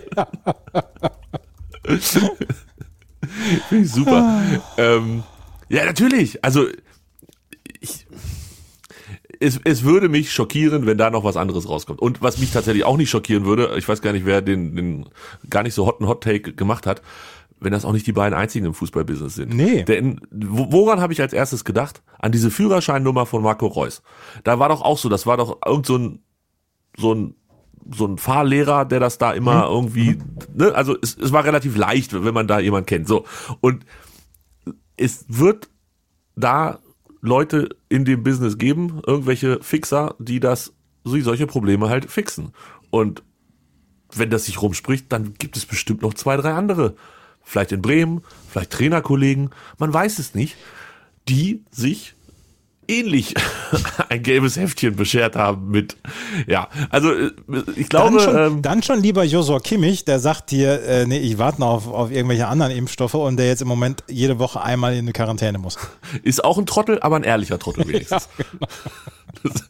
Finde 3.70 3.86
ich 3.86 3.92
super. 3.92 4.42
ähm, 4.78 5.24
ja, 5.70 5.86
natürlich. 5.86 6.44
Also 6.44 6.66
ich, 7.80 8.06
es, 9.40 9.60
es 9.64 9.84
würde 9.84 10.10
mich 10.10 10.32
schockieren, 10.32 10.86
wenn 10.86 10.98
da 10.98 11.10
noch 11.10 11.24
was 11.24 11.38
anderes 11.38 11.70
rauskommt. 11.70 12.00
Und 12.02 12.22
was 12.22 12.38
mich 12.40 12.52
tatsächlich 12.52 12.84
auch 12.86 12.98
nicht 12.98 13.10
schockieren 13.10 13.46
würde, 13.46 13.76
ich 13.78 13.88
weiß 13.88 14.02
gar 14.02 14.14
nicht, 14.14 14.26
wer 14.26 14.42
den, 14.42 14.76
den 14.76 15.10
gar 15.50 15.64
nicht 15.64 15.74
so 15.74 15.86
hotten 15.86 16.08
Hot 16.08 16.24
Take 16.24 16.54
gemacht 16.54 16.88
hat, 16.88 17.02
wenn 17.60 17.72
das 17.72 17.86
auch 17.86 17.92
nicht 17.94 18.06
die 18.08 18.14
beiden 18.14 18.38
einzigen 18.38 18.66
im 18.68 18.74
Fußballbusiness 18.74 19.36
sind. 19.36 19.54
Nee. 19.54 19.84
Denn 19.84 20.22
wo- 20.32 20.72
woran 20.72 21.00
habe 21.02 21.14
ich 21.14 21.22
als 21.22 21.34
erstes 21.34 21.66
gedacht? 21.66 22.02
An 22.20 22.32
diese 22.32 22.52
Führerscheinnummer 22.52 23.26
von 23.26 23.42
Marco 23.44 23.68
Reus. 23.68 24.02
Da 24.44 24.60
war 24.60 24.70
doch 24.70 24.82
auch 24.82 24.98
so, 24.98 25.10
das 25.10 25.26
war 25.26 25.38
doch 25.38 25.58
irgend 25.66 25.86
so 25.86 25.98
ein, 25.98 26.20
so 26.98 27.14
ein 27.14 27.36
so 27.94 28.06
ein 28.06 28.18
Fahrlehrer, 28.18 28.86
der 28.86 29.00
das 29.00 29.18
da 29.18 29.32
immer 29.32 29.68
irgendwie, 29.68 30.18
ne, 30.54 30.74
also 30.74 30.96
es, 31.02 31.18
es 31.18 31.32
war 31.32 31.46
relativ 31.46 31.76
leicht, 31.78 32.14
wenn 32.24 32.34
man 32.34 32.48
da 32.48 32.60
jemand 32.60 32.88
kennt. 32.88 33.08
So. 33.08 33.26
Und 33.62 33.86
es 34.98 35.26
wird 35.28 35.70
da 36.36 36.80
Leute 37.22 37.70
in 37.90 38.06
dem 38.06 38.24
Business 38.24 38.58
geben, 38.58 39.02
irgendwelche 39.06 39.62
Fixer, 39.62 40.16
die 40.20 40.40
das, 40.40 40.74
die 41.06 41.22
solche 41.22 41.48
Probleme 41.48 41.90
halt 41.90 42.10
fixen. 42.12 42.52
Und 42.90 43.24
wenn 44.14 44.30
das 44.30 44.46
sich 44.46 44.62
rumspricht, 44.62 45.12
dann 45.12 45.34
gibt 45.34 45.58
es 45.58 45.66
bestimmt 45.66 46.02
noch 46.02 46.14
zwei, 46.14 46.38
drei 46.38 46.54
andere. 46.54 46.96
Vielleicht 47.44 47.72
in 47.72 47.82
Bremen, 47.82 48.22
vielleicht 48.50 48.72
Trainerkollegen, 48.72 49.52
man 49.78 49.94
weiß 49.94 50.20
es 50.20 50.36
nicht, 50.36 50.58
die 51.28 51.64
sich 51.72 52.17
ähnlich 52.88 53.34
ein 54.10 54.24
gelbes 54.24 54.58
Heftchen 54.58 54.96
beschert 54.96 55.36
haben 55.36 55.70
mit, 55.70 55.98
ja, 56.48 56.68
also 56.90 57.12
äh, 57.12 57.32
ich 57.76 57.90
glaube, 57.90 58.18
dann, 58.18 58.20
schon, 58.26 58.38
ähm, 58.38 58.62
dann 58.62 58.84
schon 58.84 59.02
lieber 59.02 59.24
Josua 59.24 59.60
Kimmich, 59.60 60.06
der 60.06 60.20
sagt 60.20 60.52
dir, 60.52 60.82
äh, 60.84 61.06
nee, 61.06 61.20
ich 61.20 61.38
warte 61.38 61.60
noch 61.62 61.68
auf, 61.70 61.88
auf 61.88 62.12
irgendwelche 62.12 62.48
anderen 62.48 62.72
Impfstoffe 62.72 63.14
und 63.16 63.38
der 63.38 63.48
jetzt 63.48 63.62
im 63.62 63.68
Moment 63.68 64.04
jede 64.08 64.40
Woche 64.40 64.62
einmal 64.62 64.94
in 64.94 65.00
eine 65.00 65.14
Quarantäne 65.14 65.58
muss. 65.58 65.78
ist 66.24 66.44
auch 66.44 66.58
ein 66.58 66.66
Trottel, 66.66 67.00
aber 67.02 67.16
ein 67.18 67.24
ehrlicher 67.24 67.60
Trottel 67.60 67.88
wenigstens. 67.88 68.30
Das- 69.44 69.70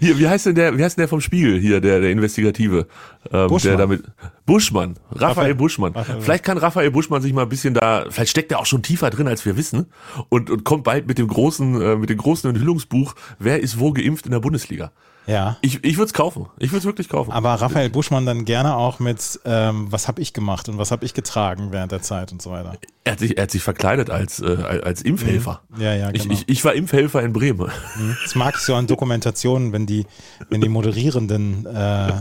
Hier, 0.00 0.18
wie 0.18 0.28
heißt 0.28 0.46
denn 0.46 0.54
der, 0.54 0.76
wie 0.76 0.84
heißt 0.84 0.96
denn 0.98 1.02
der 1.02 1.08
vom 1.08 1.20
Spiegel 1.22 1.58
hier, 1.58 1.80
der, 1.80 2.00
der 2.00 2.10
Investigative? 2.10 2.86
Ähm, 3.32 3.48
Buschmann. 3.48 3.70
Der 3.70 3.76
damit, 3.78 4.02
Buschmann, 4.44 4.94
Raphael, 5.10 5.28
Raphael- 5.28 5.54
Buschmann. 5.54 5.92
Raphael- 5.92 6.20
Vielleicht 6.20 6.44
kann 6.44 6.58
Raphael 6.58 6.90
Buschmann 6.90 7.22
sich 7.22 7.32
mal 7.32 7.42
ein 7.42 7.48
bisschen 7.48 7.72
da, 7.74 8.04
vielleicht 8.10 8.30
steckt 8.30 8.52
er 8.52 8.58
auch 8.58 8.66
schon 8.66 8.82
tiefer 8.82 9.08
drin, 9.10 9.28
als 9.28 9.46
wir 9.46 9.56
wissen 9.56 9.86
und, 10.28 10.50
und 10.50 10.64
kommt 10.64 10.84
bald 10.84 11.06
mit 11.06 11.16
dem 11.18 11.28
großen, 11.28 11.80
äh, 11.80 11.96
mit 11.96 12.10
dem 12.10 12.18
großen 12.18 12.50
Enthüllungsbuch, 12.50 13.14
wer 13.38 13.60
ist 13.60 13.78
wo 13.80 13.92
geimpft 13.92 14.26
in 14.26 14.32
der 14.32 14.40
Bundesliga. 14.40 14.92
Ja. 15.26 15.56
Ich, 15.60 15.82
ich 15.84 15.96
würde 15.96 16.06
es 16.06 16.12
kaufen. 16.12 16.46
Ich 16.58 16.70
würde 16.70 16.78
es 16.78 16.84
wirklich 16.84 17.08
kaufen. 17.08 17.32
Aber 17.32 17.54
Raphael 17.54 17.90
Buschmann 17.90 18.26
dann 18.26 18.44
gerne 18.44 18.76
auch 18.76 19.00
mit, 19.00 19.40
ähm, 19.44 19.86
was 19.90 20.08
habe 20.08 20.20
ich 20.22 20.32
gemacht 20.32 20.68
und 20.68 20.78
was 20.78 20.90
habe 20.90 21.04
ich 21.04 21.14
getragen 21.14 21.72
während 21.72 21.92
der 21.92 22.02
Zeit 22.02 22.32
und 22.32 22.40
so 22.40 22.50
weiter. 22.50 22.76
Er 23.04 23.12
hat 23.12 23.18
sich, 23.18 23.36
er 23.36 23.44
hat 23.44 23.50
sich 23.50 23.62
verkleidet 23.62 24.10
als, 24.10 24.40
äh, 24.40 24.56
als 24.84 25.02
Impfhelfer. 25.02 25.62
Ja, 25.78 25.94
ja, 25.94 26.10
Ich, 26.12 26.22
genau. 26.22 26.34
ich, 26.34 26.48
ich 26.48 26.64
war 26.64 26.74
Impfhelfer 26.74 27.22
in 27.22 27.32
Bremen. 27.32 27.70
Das 28.22 28.34
mag 28.34 28.54
ich 28.56 28.62
so 28.62 28.74
an 28.74 28.86
Dokumentationen, 28.86 29.72
wenn 29.72 29.86
die, 29.86 30.06
wenn 30.48 30.60
die 30.60 30.68
Moderierenden 30.68 31.66
äh, 31.66 32.12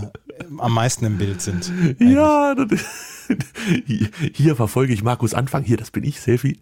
am 0.57 0.73
meisten 0.73 1.05
im 1.05 1.17
Bild 1.17 1.41
sind. 1.41 1.71
Ja, 1.99 2.55
das, 2.55 2.67
hier, 2.69 2.79
hier 4.33 4.55
verfolge 4.55 4.93
ich 4.93 5.03
Markus 5.03 5.33
Anfang. 5.33 5.63
Hier, 5.63 5.77
das 5.77 5.91
bin 5.91 6.03
ich, 6.03 6.19
Selfie. 6.19 6.59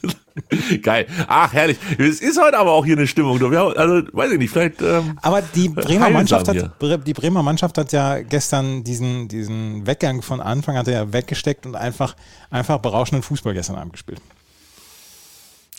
Geil. 0.82 1.06
Ach, 1.28 1.52
herrlich. 1.52 1.78
Es 1.98 2.20
ist 2.20 2.40
heute 2.40 2.58
aber 2.58 2.72
auch 2.72 2.84
hier 2.84 2.96
eine 2.96 3.06
Stimmung. 3.06 3.42
Also, 3.42 4.06
weiß 4.12 4.32
ich 4.32 4.38
nicht, 4.38 4.50
vielleicht. 4.50 4.82
Ähm, 4.82 5.18
Aber 5.22 5.42
die 5.42 5.68
Bremer 5.68 6.10
Mannschaft 6.10 6.50
hier. 6.50 6.72
hat, 6.78 7.06
die 7.06 7.14
Bremer 7.14 7.42
Mannschaft 7.42 7.78
hat 7.78 7.92
ja 7.92 8.20
gestern 8.20 8.84
diesen, 8.84 9.28
diesen 9.28 9.86
Weggang 9.86 10.22
von 10.22 10.40
Anfang 10.40 10.76
hat 10.76 10.88
er 10.88 10.94
ja 10.94 11.12
weggesteckt 11.12 11.64
und 11.66 11.74
einfach, 11.74 12.16
einfach 12.50 12.78
berauschenden 12.78 13.22
Fußball 13.22 13.54
gestern 13.54 13.76
Abend 13.76 13.94
gespielt. 13.94 14.20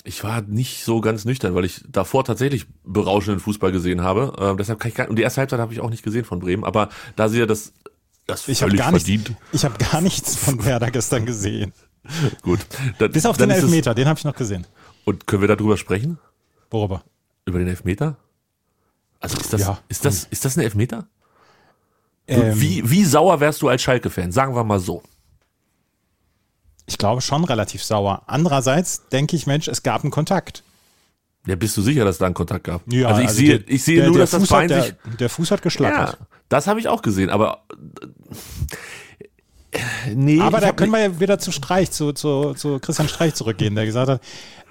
ich 0.04 0.24
war 0.24 0.42
nicht 0.42 0.84
so 0.84 1.02
ganz 1.02 1.26
nüchtern, 1.26 1.54
weil 1.54 1.66
ich 1.66 1.84
davor 1.88 2.24
tatsächlich 2.24 2.66
berauschenden 2.84 3.40
Fußball 3.40 3.72
gesehen 3.72 4.02
habe. 4.02 4.34
Ähm, 4.40 4.58
deshalb 4.58 4.80
kann 4.80 4.90
ich 4.90 4.96
gar, 4.96 5.10
und 5.10 5.18
die 5.18 5.24
erste 5.24 5.42
Halbzeit 5.42 5.60
habe 5.60 5.74
ich 5.74 5.82
auch 5.82 5.90
nicht 5.90 6.04
gesehen 6.04 6.26
von 6.26 6.40
Bremen. 6.40 6.64
Aber 6.64 6.90
da 7.16 7.30
sie 7.30 7.40
ja 7.40 7.46
das, 7.46 7.74
das 8.28 8.48
Ich 8.48 8.62
habe 8.62 8.76
gar 8.76 8.92
nichts, 8.92 9.08
verdient. 9.10 9.36
ich 9.52 9.66
habe 9.66 9.78
gar 9.78 10.02
nichts 10.02 10.36
von 10.36 10.64
Werder 10.66 10.92
gestern 10.92 11.26
gesehen. 11.26 11.74
Gut. 12.42 12.60
Dann, 13.00 13.12
Bis 13.12 13.26
auf 13.26 13.38
den 13.38 13.50
Elfmeter, 13.50 13.94
den 13.96 14.08
habe 14.08 14.18
ich 14.20 14.24
noch 14.26 14.36
gesehen. 14.36 14.66
Und 15.06 15.26
können 15.28 15.42
wir 15.42 15.48
darüber 15.56 15.78
sprechen? 15.78 16.20
Worüber? 16.70 17.04
Über 17.46 17.60
den 17.60 17.68
Elfmeter? 17.70 18.18
Also 19.20 19.38
ist 19.38 19.52
das, 19.54 19.62
Ja. 19.62 19.80
ist 19.90 20.06
das, 20.06 20.26
ist 20.26 20.46
das 20.46 20.58
ein 20.58 20.62
Elfmeter? 20.64 21.08
Ähm, 22.28 22.60
wie, 22.60 22.90
wie 22.90 23.06
sauer 23.06 23.40
wärst 23.40 23.62
du 23.62 23.70
als 23.70 23.82
Schalke-Fan? 23.82 24.32
Sagen 24.32 24.54
wir 24.54 24.64
mal 24.64 24.80
so. 24.80 25.02
Ich 26.86 26.98
glaube 26.98 27.22
schon 27.22 27.44
relativ 27.44 27.84
sauer. 27.84 28.24
Andererseits 28.28 29.08
denke 29.10 29.36
ich, 29.36 29.48
Mensch, 29.48 29.68
es 29.68 29.84
gab 29.84 30.04
einen 30.04 30.12
Kontakt. 30.12 30.64
Ja, 31.46 31.56
bist 31.56 31.76
du 31.78 31.82
sicher, 31.82 32.04
dass 32.06 32.16
es 32.16 32.20
da 32.20 32.26
einen 32.26 32.36
Kontakt 32.36 32.66
gab? 32.66 32.82
Ja, 32.92 33.08
also 33.08 33.22
ich 33.22 33.28
also 33.28 33.40
sehe, 33.40 33.60
der- 33.60 33.70
ich 33.74 33.84
sehe 33.84 33.96
der, 33.98 34.06
nur, 34.08 34.16
der 34.16 34.24
dass 34.24 34.32
das 34.32 34.40
Fuß 34.42 34.50
Bein 34.50 34.72
hat, 34.74 34.84
sich. 34.84 34.94
der, 35.06 35.14
der 35.16 35.30
Fuß 35.30 35.52
hat 35.52 35.62
geschlackert. 35.62 36.18
Ja, 36.20 36.28
das 36.50 36.68
habe 36.68 36.80
ich 36.80 36.88
auch 36.88 37.02
gesehen, 37.02 37.30
aber 37.30 37.64
äh, 39.72 39.80
nee. 40.14 40.40
Aber 40.40 40.60
da 40.60 40.72
können 40.72 40.92
wir 40.92 41.00
ja 41.00 41.20
wieder 41.20 41.40
zu 41.40 41.52
Streich, 41.52 41.92
zu, 41.92 42.14
zu, 42.14 42.54
zu 42.54 42.80
Christian 42.80 43.10
Streich 43.10 43.34
zurückgehen, 43.34 43.76
der 43.76 43.86
gesagt 43.86 44.10
hat, 44.10 44.22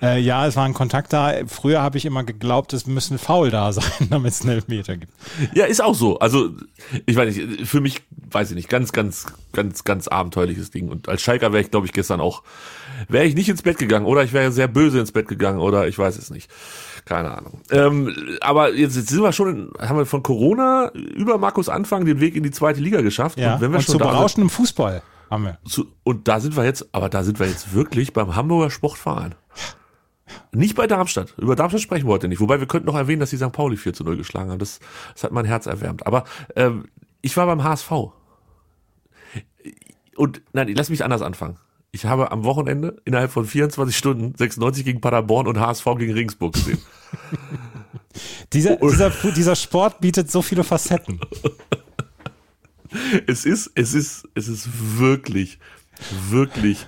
äh, 0.03 0.19
ja, 0.21 0.47
es 0.47 0.57
war 0.57 0.65
ein 0.65 0.75
Kontakt 0.75 1.13
da. 1.13 1.33
Früher 1.47 1.81
habe 1.81 1.97
ich 1.97 2.05
immer 2.05 2.25
geglaubt, 2.25 2.73
es 2.73 2.87
müssen 2.87 3.19
Foul 3.19 3.51
da 3.51 3.73
sein, 3.73 3.85
damit 4.11 4.33
es 4.33 4.43
einen 4.43 4.51
Elfmeter 4.51 4.97
gibt. 4.97 5.13
Ja, 5.55 5.65
ist 5.67 5.83
auch 5.83 5.95
so. 5.95 6.19
Also, 6.19 6.51
ich 7.07 7.17
weiß 7.17 7.35
nicht, 7.35 7.67
für 7.67 7.81
mich, 7.81 8.03
weiß 8.31 8.51
ich 8.51 8.57
nicht, 8.57 8.69
ganz, 8.69 8.93
ganz, 8.93 9.27
ganz, 9.53 9.85
ganz 9.85 10.09
abenteuerliches 10.09 10.71
Ding. 10.71 10.89
Und 10.89 11.09
als 11.09 11.23
Schalker 11.23 11.53
wäre 11.53 11.63
ich, 11.63 11.71
glaube 11.71 11.87
ich, 11.87 11.93
gestern 11.93 12.21
auch, 12.21 12.43
wäre 13.09 13.25
ich 13.25 13.35
nicht 13.35 13.49
ins 13.49 13.63
Bett 13.63 13.79
gegangen 13.79 14.07
oder 14.07 14.23
ich 14.25 14.33
wäre 14.33 14.53
sehr 14.53 14.69
böse 14.69 15.01
ins 15.01 15.13
Bett 15.13 15.29
gegangen 15.29 15.59
oder 15.59 15.89
ich 15.89 15.99
weiß 15.99 16.19
es 16.19 16.31
nicht. 16.31 16.51
Keine 17.05 17.31
Ahnung. 17.37 17.61
Ähm, 17.71 18.15
aber 18.41 18.75
jetzt, 18.75 18.97
jetzt 18.97 19.09
sind 19.09 19.23
wir 19.23 19.33
schon, 19.33 19.49
in, 19.49 19.89
haben 19.89 19.97
wir 19.97 20.07
von 20.07 20.23
Corona 20.23 20.91
über 20.93 21.39
Markus 21.39 21.69
Anfang 21.69 22.05
den 22.05 22.21
Weg 22.21 22.35
in 22.35 22.43
die 22.43 22.51
zweite 22.51 22.81
Liga 22.81 23.01
geschafft. 23.01 23.39
Ja, 23.39 23.55
und 23.55 23.61
wenn 23.61 23.71
wir 23.71 23.79
und 23.79 23.85
schon 23.85 23.93
zu 23.93 23.99
berauschendem 23.99 24.51
Fußball 24.51 25.03
haben 25.31 25.45
wir. 25.45 25.59
zu, 25.65 25.87
und 26.03 26.27
da 26.29 26.41
sind 26.41 26.57
wir 26.57 26.65
jetzt, 26.65 26.89
aber 26.93 27.09
da 27.09 27.23
sind 27.23 27.39
wir 27.39 27.47
jetzt 27.47 27.75
wirklich 27.75 28.13
beim 28.13 28.35
Hamburger 28.35 28.71
Sportverein. 28.71 29.35
Nicht 30.53 30.75
bei 30.75 30.87
Darmstadt. 30.87 31.35
Über 31.39 31.55
Darmstadt 31.55 31.83
sprechen 31.83 32.07
wir 32.09 32.13
heute 32.13 32.29
nicht. 32.29 32.41
Wobei 32.41 32.59
wir 32.59 32.67
könnten 32.67 32.87
noch 32.87 32.97
erwähnen, 32.97 33.21
dass 33.21 33.31
die 33.31 33.37
St. 33.37 33.53
Pauli 33.53 33.77
4 33.77 33.93
zu 33.93 34.05
0 34.05 34.17
geschlagen 34.17 34.51
haben. 34.51 34.59
Das, 34.59 34.81
das 35.15 35.25
hat 35.25 35.33
mein 35.33 35.45
Herz 35.45 35.67
erwärmt. 35.67 36.07
Aber 36.07 36.25
ähm, 36.57 36.87
ich 37.21 37.37
war 37.37 37.47
beim 37.47 37.63
HSV. 37.63 37.91
Und 40.17 40.43
nein, 40.53 40.73
lass 40.75 40.91
mich 40.91 41.05
anders 41.05 41.23
anfangen. 41.23 41.59
Ich 41.97 42.05
habe 42.05 42.31
am 42.31 42.45
Wochenende 42.45 43.01
innerhalb 43.07 43.33
von 43.33 43.47
24 43.47 43.97
Stunden 43.97 44.35
96 44.37 44.85
gegen 44.85 45.01
Paderborn 45.01 45.47
und 45.47 45.59
HSV 45.59 45.87
gegen 45.97 46.13
Regensburg 46.13 46.53
gesehen. 46.53 46.79
Dieser, 48.53 48.77
dieser, 48.77 49.11
dieser 49.11 49.57
Sport 49.57 50.01
bietet 50.01 50.31
so 50.31 50.41
viele 50.41 50.65
Facetten. 50.65 51.21
es 53.27 53.45
ist, 53.45 53.71
es 53.75 53.93
ist, 53.93 54.27
es 54.35 54.49
ist 54.49 54.69
wirklich, 54.99 55.59
wirklich. 56.31 56.87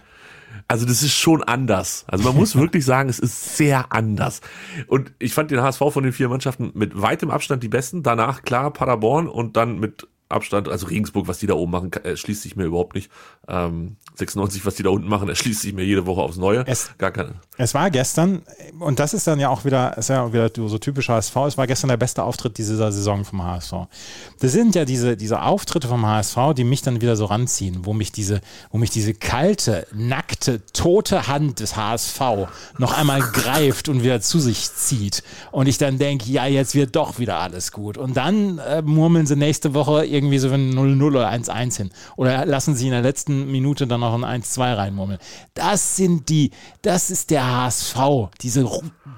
Also 0.69 0.87
das 0.87 1.03
ist 1.03 1.13
schon 1.13 1.43
anders. 1.43 2.07
Also 2.07 2.25
man 2.25 2.35
muss 2.35 2.57
wirklich 2.57 2.87
sagen, 2.87 3.11
es 3.11 3.19
ist 3.19 3.59
sehr 3.59 3.93
anders. 3.93 4.41
Und 4.87 5.13
ich 5.19 5.35
fand 5.35 5.51
den 5.51 5.61
HSV 5.61 5.83
von 5.91 6.03
den 6.03 6.15
vier 6.15 6.31
Mannschaften 6.31 6.71
mit 6.73 6.99
weitem 6.99 7.31
Abstand 7.31 7.63
die 7.63 7.69
besten. 7.69 8.03
Danach 8.03 8.41
klar 8.41 8.73
Paderborn 8.73 9.29
und 9.29 9.59
dann 9.59 9.79
mit 9.79 10.07
Abstand, 10.31 10.69
also 10.69 10.87
Regensburg, 10.87 11.27
was 11.29 11.39
die 11.39 11.47
da 11.47 11.55
oben 11.55 11.73
machen, 11.73 11.91
erschließt 11.93 12.43
sich 12.43 12.55
mir 12.57 12.65
überhaupt 12.65 12.95
nicht. 12.95 13.11
Ähm, 13.49 13.97
96, 14.17 14.67
was 14.67 14.75
die 14.75 14.83
da 14.83 14.91
unten 14.91 15.09
machen, 15.09 15.29
erschließt 15.29 15.63
sich 15.63 15.73
mir 15.73 15.85
jede 15.85 16.07
Woche 16.07 16.21
aufs 16.21 16.37
Neue. 16.37 16.65
Es- 16.67 16.91
Gar 16.99 17.13
keine. 17.13 17.35
Es 17.57 17.75
war 17.75 17.91
gestern, 17.91 18.43
und 18.79 19.01
das 19.01 19.15
ist 19.15 19.27
dann 19.27 19.41
ja 19.41 19.49
auch 19.49 19.65
wieder, 19.65 19.97
ist 19.99 20.11
ja 20.11 20.23
auch 20.23 20.33
wieder 20.33 20.51
so 20.55 20.79
typisch 20.79 21.09
HSV, 21.09 21.35
es 21.49 21.59
war 21.59 21.67
gestern 21.67 21.89
der 21.89 21.97
beste 21.97 22.23
Auftritt 22.23 22.57
dieser 22.59 22.93
Saison 22.93 23.25
vom 23.25 23.43
HSV. 23.43 23.73
Das 24.41 24.53
sind 24.53 24.75
ja 24.77 24.85
diese, 24.85 25.17
diese 25.17 25.43
Auftritte 25.43 25.89
vom 25.89 26.07
HSV, 26.07 26.37
die 26.57 26.65
mich 26.65 26.83
dann 26.83 27.01
wieder 27.01 27.17
so 27.17 27.25
ranziehen, 27.25 27.85
wo 27.85 27.95
mich 27.95 28.13
diese, 28.13 28.41
wo 28.71 28.79
mich 28.79 28.91
diese 28.91 29.13
kalte, 29.15 29.87
nackte, 29.93 30.65
tote 30.73 31.27
Hand 31.27 31.59
des 31.61 31.75
HSV 31.77 32.21
noch 32.79 32.97
einmal 32.97 33.21
greift 33.33 33.89
und 33.89 34.03
wieder 34.05 34.21
zu 34.21 34.39
sich 34.39 34.73
zieht. 34.73 35.23
Und 35.51 35.67
ich 35.67 35.79
dann 35.79 35.99
denke, 35.99 36.31
ja, 36.31 36.47
jetzt 36.47 36.75
wird 36.75 36.95
doch 36.95 37.19
wieder 37.19 37.39
alles 37.39 37.73
gut. 37.73 37.99
Und 37.99 38.17
dann 38.17 38.59
äh, 38.59 38.83
murmeln 38.83 39.27
sie 39.27 39.35
nächste 39.37 39.75
Woche 39.75 40.05
irgendwie 40.19 40.39
so 40.39 40.49
ein 40.51 40.73
0-0 40.73 41.03
oder 41.05 41.31
1-1 41.31 41.77
hin. 41.77 41.91
Oder 42.17 42.45
lassen 42.45 42.75
sie 42.75 42.87
in 42.87 42.93
der 42.93 43.03
letzten 43.03 43.51
Minute 43.51 43.87
dann 43.87 44.01
noch 44.01 44.15
ein 44.15 44.43
1-2 44.43 44.77
reinmurmeln. 44.77 45.19
Das 45.55 45.97
sind 45.97 46.29
die, 46.29 46.51
das 46.83 47.11
ist 47.11 47.31
der 47.31 47.47
HSV. 47.47 47.97
Diese, 48.43 48.69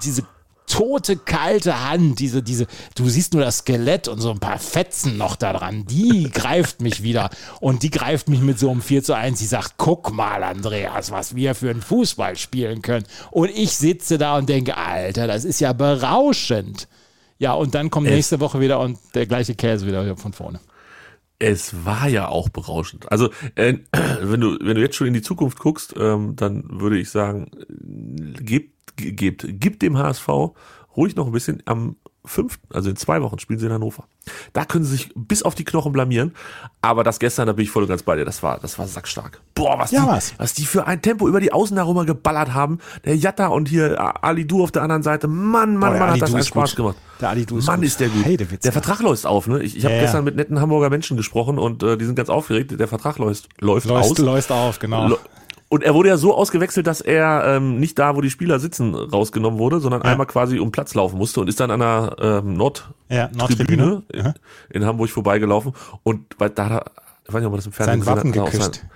diese 0.05 0.25
tote, 0.71 1.17
kalte 1.17 1.89
Hand, 1.89 2.21
diese, 2.21 2.43
diese, 2.43 2.67
du 2.95 3.09
siehst 3.09 3.35
nur 3.35 3.43
das 3.43 3.59
Skelett 3.59 4.09
und 4.09 4.21
so 4.21 4.31
ein 4.31 4.39
paar 4.39 4.59
Fetzen 4.59 5.17
noch 5.17 5.37
da 5.37 5.53
dran. 5.53 5.85
Die 5.87 6.31
greift 6.33 6.81
mich 6.81 7.03
wieder. 7.03 7.31
Und 7.61 7.83
die 7.83 7.91
greift 7.91 8.29
mich 8.29 8.41
mit 8.41 8.59
so 8.59 8.71
einem 8.71 8.83
4 8.83 9.03
zu 9.03 9.15
1. 9.15 9.39
Die 9.39 9.47
sagt, 9.47 9.75
guck 9.77 10.13
mal, 10.13 10.43
Andreas, 10.43 11.11
was 11.11 11.35
wir 11.35 11.55
für 11.55 11.71
einen 11.71 11.83
Fußball 11.83 12.37
spielen 12.37 12.83
können. 12.83 13.07
Und 13.31 13.51
ich 13.51 13.73
sitze 13.73 14.17
da 14.17 14.39
und 14.39 14.49
denke, 14.49 14.77
Alter, 14.77 15.27
das 15.27 15.45
ist 15.45 15.61
ja 15.61 15.73
berauschend. 15.73 16.89
Ja, 17.39 17.55
und 17.55 17.75
dann 17.75 17.91
kommt 17.91 18.07
nächste 18.07 18.39
Woche 18.39 18.61
wieder 18.61 18.81
und 18.81 18.99
der 19.15 19.27
gleiche 19.27 19.55
Käse 19.55 19.87
wieder 19.87 20.17
von 20.17 20.35
vorne. 20.35 20.61
Es 21.43 21.87
war 21.87 22.07
ja 22.09 22.29
auch 22.29 22.51
berauschend. 22.51 23.11
Also, 23.11 23.31
äh, 23.55 23.79
wenn 24.21 24.41
du, 24.43 24.59
wenn 24.61 24.75
du 24.75 24.83
jetzt 24.83 24.95
schon 24.97 25.07
in 25.07 25.15
die 25.15 25.23
Zukunft 25.23 25.59
guckst, 25.59 25.95
ähm, 25.99 26.37
dann 26.37 26.65
würde 26.81 26.99
ich 26.99 27.11
sagen, 27.11 27.51
äh, 27.59 28.43
gebt, 28.43 28.97
ge- 28.97 29.13
gebt, 29.13 29.47
gebt 29.59 29.81
dem 29.83 29.97
HSV 29.97 30.29
ruhig 30.97 31.17
noch 31.17 31.27
ein 31.27 31.33
bisschen 31.33 31.63
am 31.65 31.97
fünften, 32.31 32.67
also 32.75 32.89
in 32.91 32.97
zwei 32.97 33.21
Wochen 33.23 33.39
spielen 33.39 33.59
sie 33.59 33.67
in 33.67 33.73
Hannover. 33.73 34.05
Da 34.53 34.65
können 34.65 34.85
sie 34.85 34.93
sich 34.93 35.11
bis 35.15 35.43
auf 35.43 35.55
die 35.55 35.65
Knochen 35.65 35.93
blamieren. 35.93 36.35
Aber 36.81 37.05
das 37.05 37.19
gestern, 37.19 37.47
da 37.47 37.53
bin 37.53 37.65
ich 37.65 37.71
voll 37.71 37.83
und 37.83 37.89
ganz 37.89 38.03
bei 38.03 38.17
dir. 38.17 38.25
Das 38.25 38.43
war, 38.43 38.59
das 38.61 38.79
war 38.79 38.87
sackstark. 38.87 39.41
Boah, 39.55 39.79
was, 39.79 39.91
Ja, 39.91 40.03
die, 40.03 40.09
was? 40.09 40.35
was 40.39 40.55
die 40.55 40.65
für 40.65 40.87
ein 40.87 41.03
Tempo 41.03 41.27
über 41.29 41.41
die 41.41 41.53
Außen 41.53 41.77
herum 41.77 42.07
geballert 42.07 42.55
haben. 42.55 42.79
Der 43.05 43.17
Jatta 43.17 43.49
und 43.49 43.69
hier 43.69 43.99
Ali 44.25 44.47
Du 44.47 44.63
auf 44.63 44.71
der 44.71 44.83
anderen 44.83 45.03
Seite. 45.03 45.27
Mann, 45.29 45.77
Mann, 45.77 45.93
der 45.93 46.01
Mann, 46.01 46.11
hat 46.13 46.23
das 46.23 46.33
einen 46.35 46.45
Spaß 46.45 46.71
gut. 46.71 46.77
gemacht. 46.77 46.97
Der 47.21 47.29
Ali 47.31 47.45
Du 47.45 47.59
ist 47.59 47.67
Mann, 47.67 47.77
gut. 47.81 47.87
ist 47.87 47.99
der 48.01 48.09
gut. 48.09 48.25
Heidewitz, 48.25 48.63
der 48.63 48.71
ja. 48.71 48.73
Vertrag 48.81 49.01
läuft 49.01 49.27
auf, 49.27 49.47
ne? 49.47 49.63
Ich, 49.63 49.77
ich 49.77 49.85
habe 49.85 49.95
Ja, 49.95 50.01
ja. 50.01 50.05
gestern 50.07 50.25
mit 50.25 50.37
netten 50.37 50.61
Hamburger 50.61 50.89
Menschen 50.91 51.17
gesprochen 51.17 51.59
und 51.59 51.83
äh, 51.83 51.99
die 51.99 52.05
sind 52.05 52.15
ganz 52.15 52.29
aufgeregt. 52.31 52.79
Der 52.79 52.89
Vertrag 52.89 53.19
läuft, 53.19 53.49
läuft 53.61 53.91
aus. 53.91 54.09
Läuft, 54.11 54.19
läuft 54.21 54.53
auf, 54.53 54.79
genau. 54.79 55.17
Und 55.73 55.85
er 55.85 55.95
wurde 55.95 56.09
ja 56.09 56.17
so 56.17 56.35
ausgewechselt, 56.35 56.89
dass 56.89 57.01
er 57.01 57.45
ähm, 57.47 57.79
nicht 57.79 57.97
da, 57.97 58.17
wo 58.17 58.21
die 58.21 58.29
Spieler 58.29 58.59
sitzen, 58.59 58.93
rausgenommen 58.95 59.59
wurde, 59.61 59.79
sondern 59.79 60.03
einmal 60.03 60.27
quasi 60.27 60.59
um 60.59 60.73
Platz 60.73 60.95
laufen 60.95 61.17
musste 61.17 61.41
und 61.41 61.49
ist 61.49 61.61
dann 61.61 61.71
an 61.71 61.79
der 61.79 62.17
ähm, 62.21 62.55
Nordtribüne 62.55 62.93
Ja, 63.09 63.31
Nordtribüne. 63.37 64.03
in, 64.13 64.35
in 64.71 64.85
Hamburg 64.85 65.11
vorbeigelaufen 65.11 65.73
und 66.03 66.35
weil 66.39 66.51
da 66.51 66.65
hat 66.65 66.73
er, 66.73 66.85
ich 67.25 67.33
weiß 67.33 67.41
nicht, 67.41 67.47
ob 67.47 67.53
man 67.53 67.59
das 67.59 67.67
im 67.67 67.73
Fernsehen 67.73 68.03
Sein 68.03 68.17
Wappen 68.17 68.33
gesehen 68.33 68.47
hat, 68.47 68.53
hat 68.53 68.55
er 68.55 68.59
geküsst. 68.67 68.81
Sein, 68.81 68.91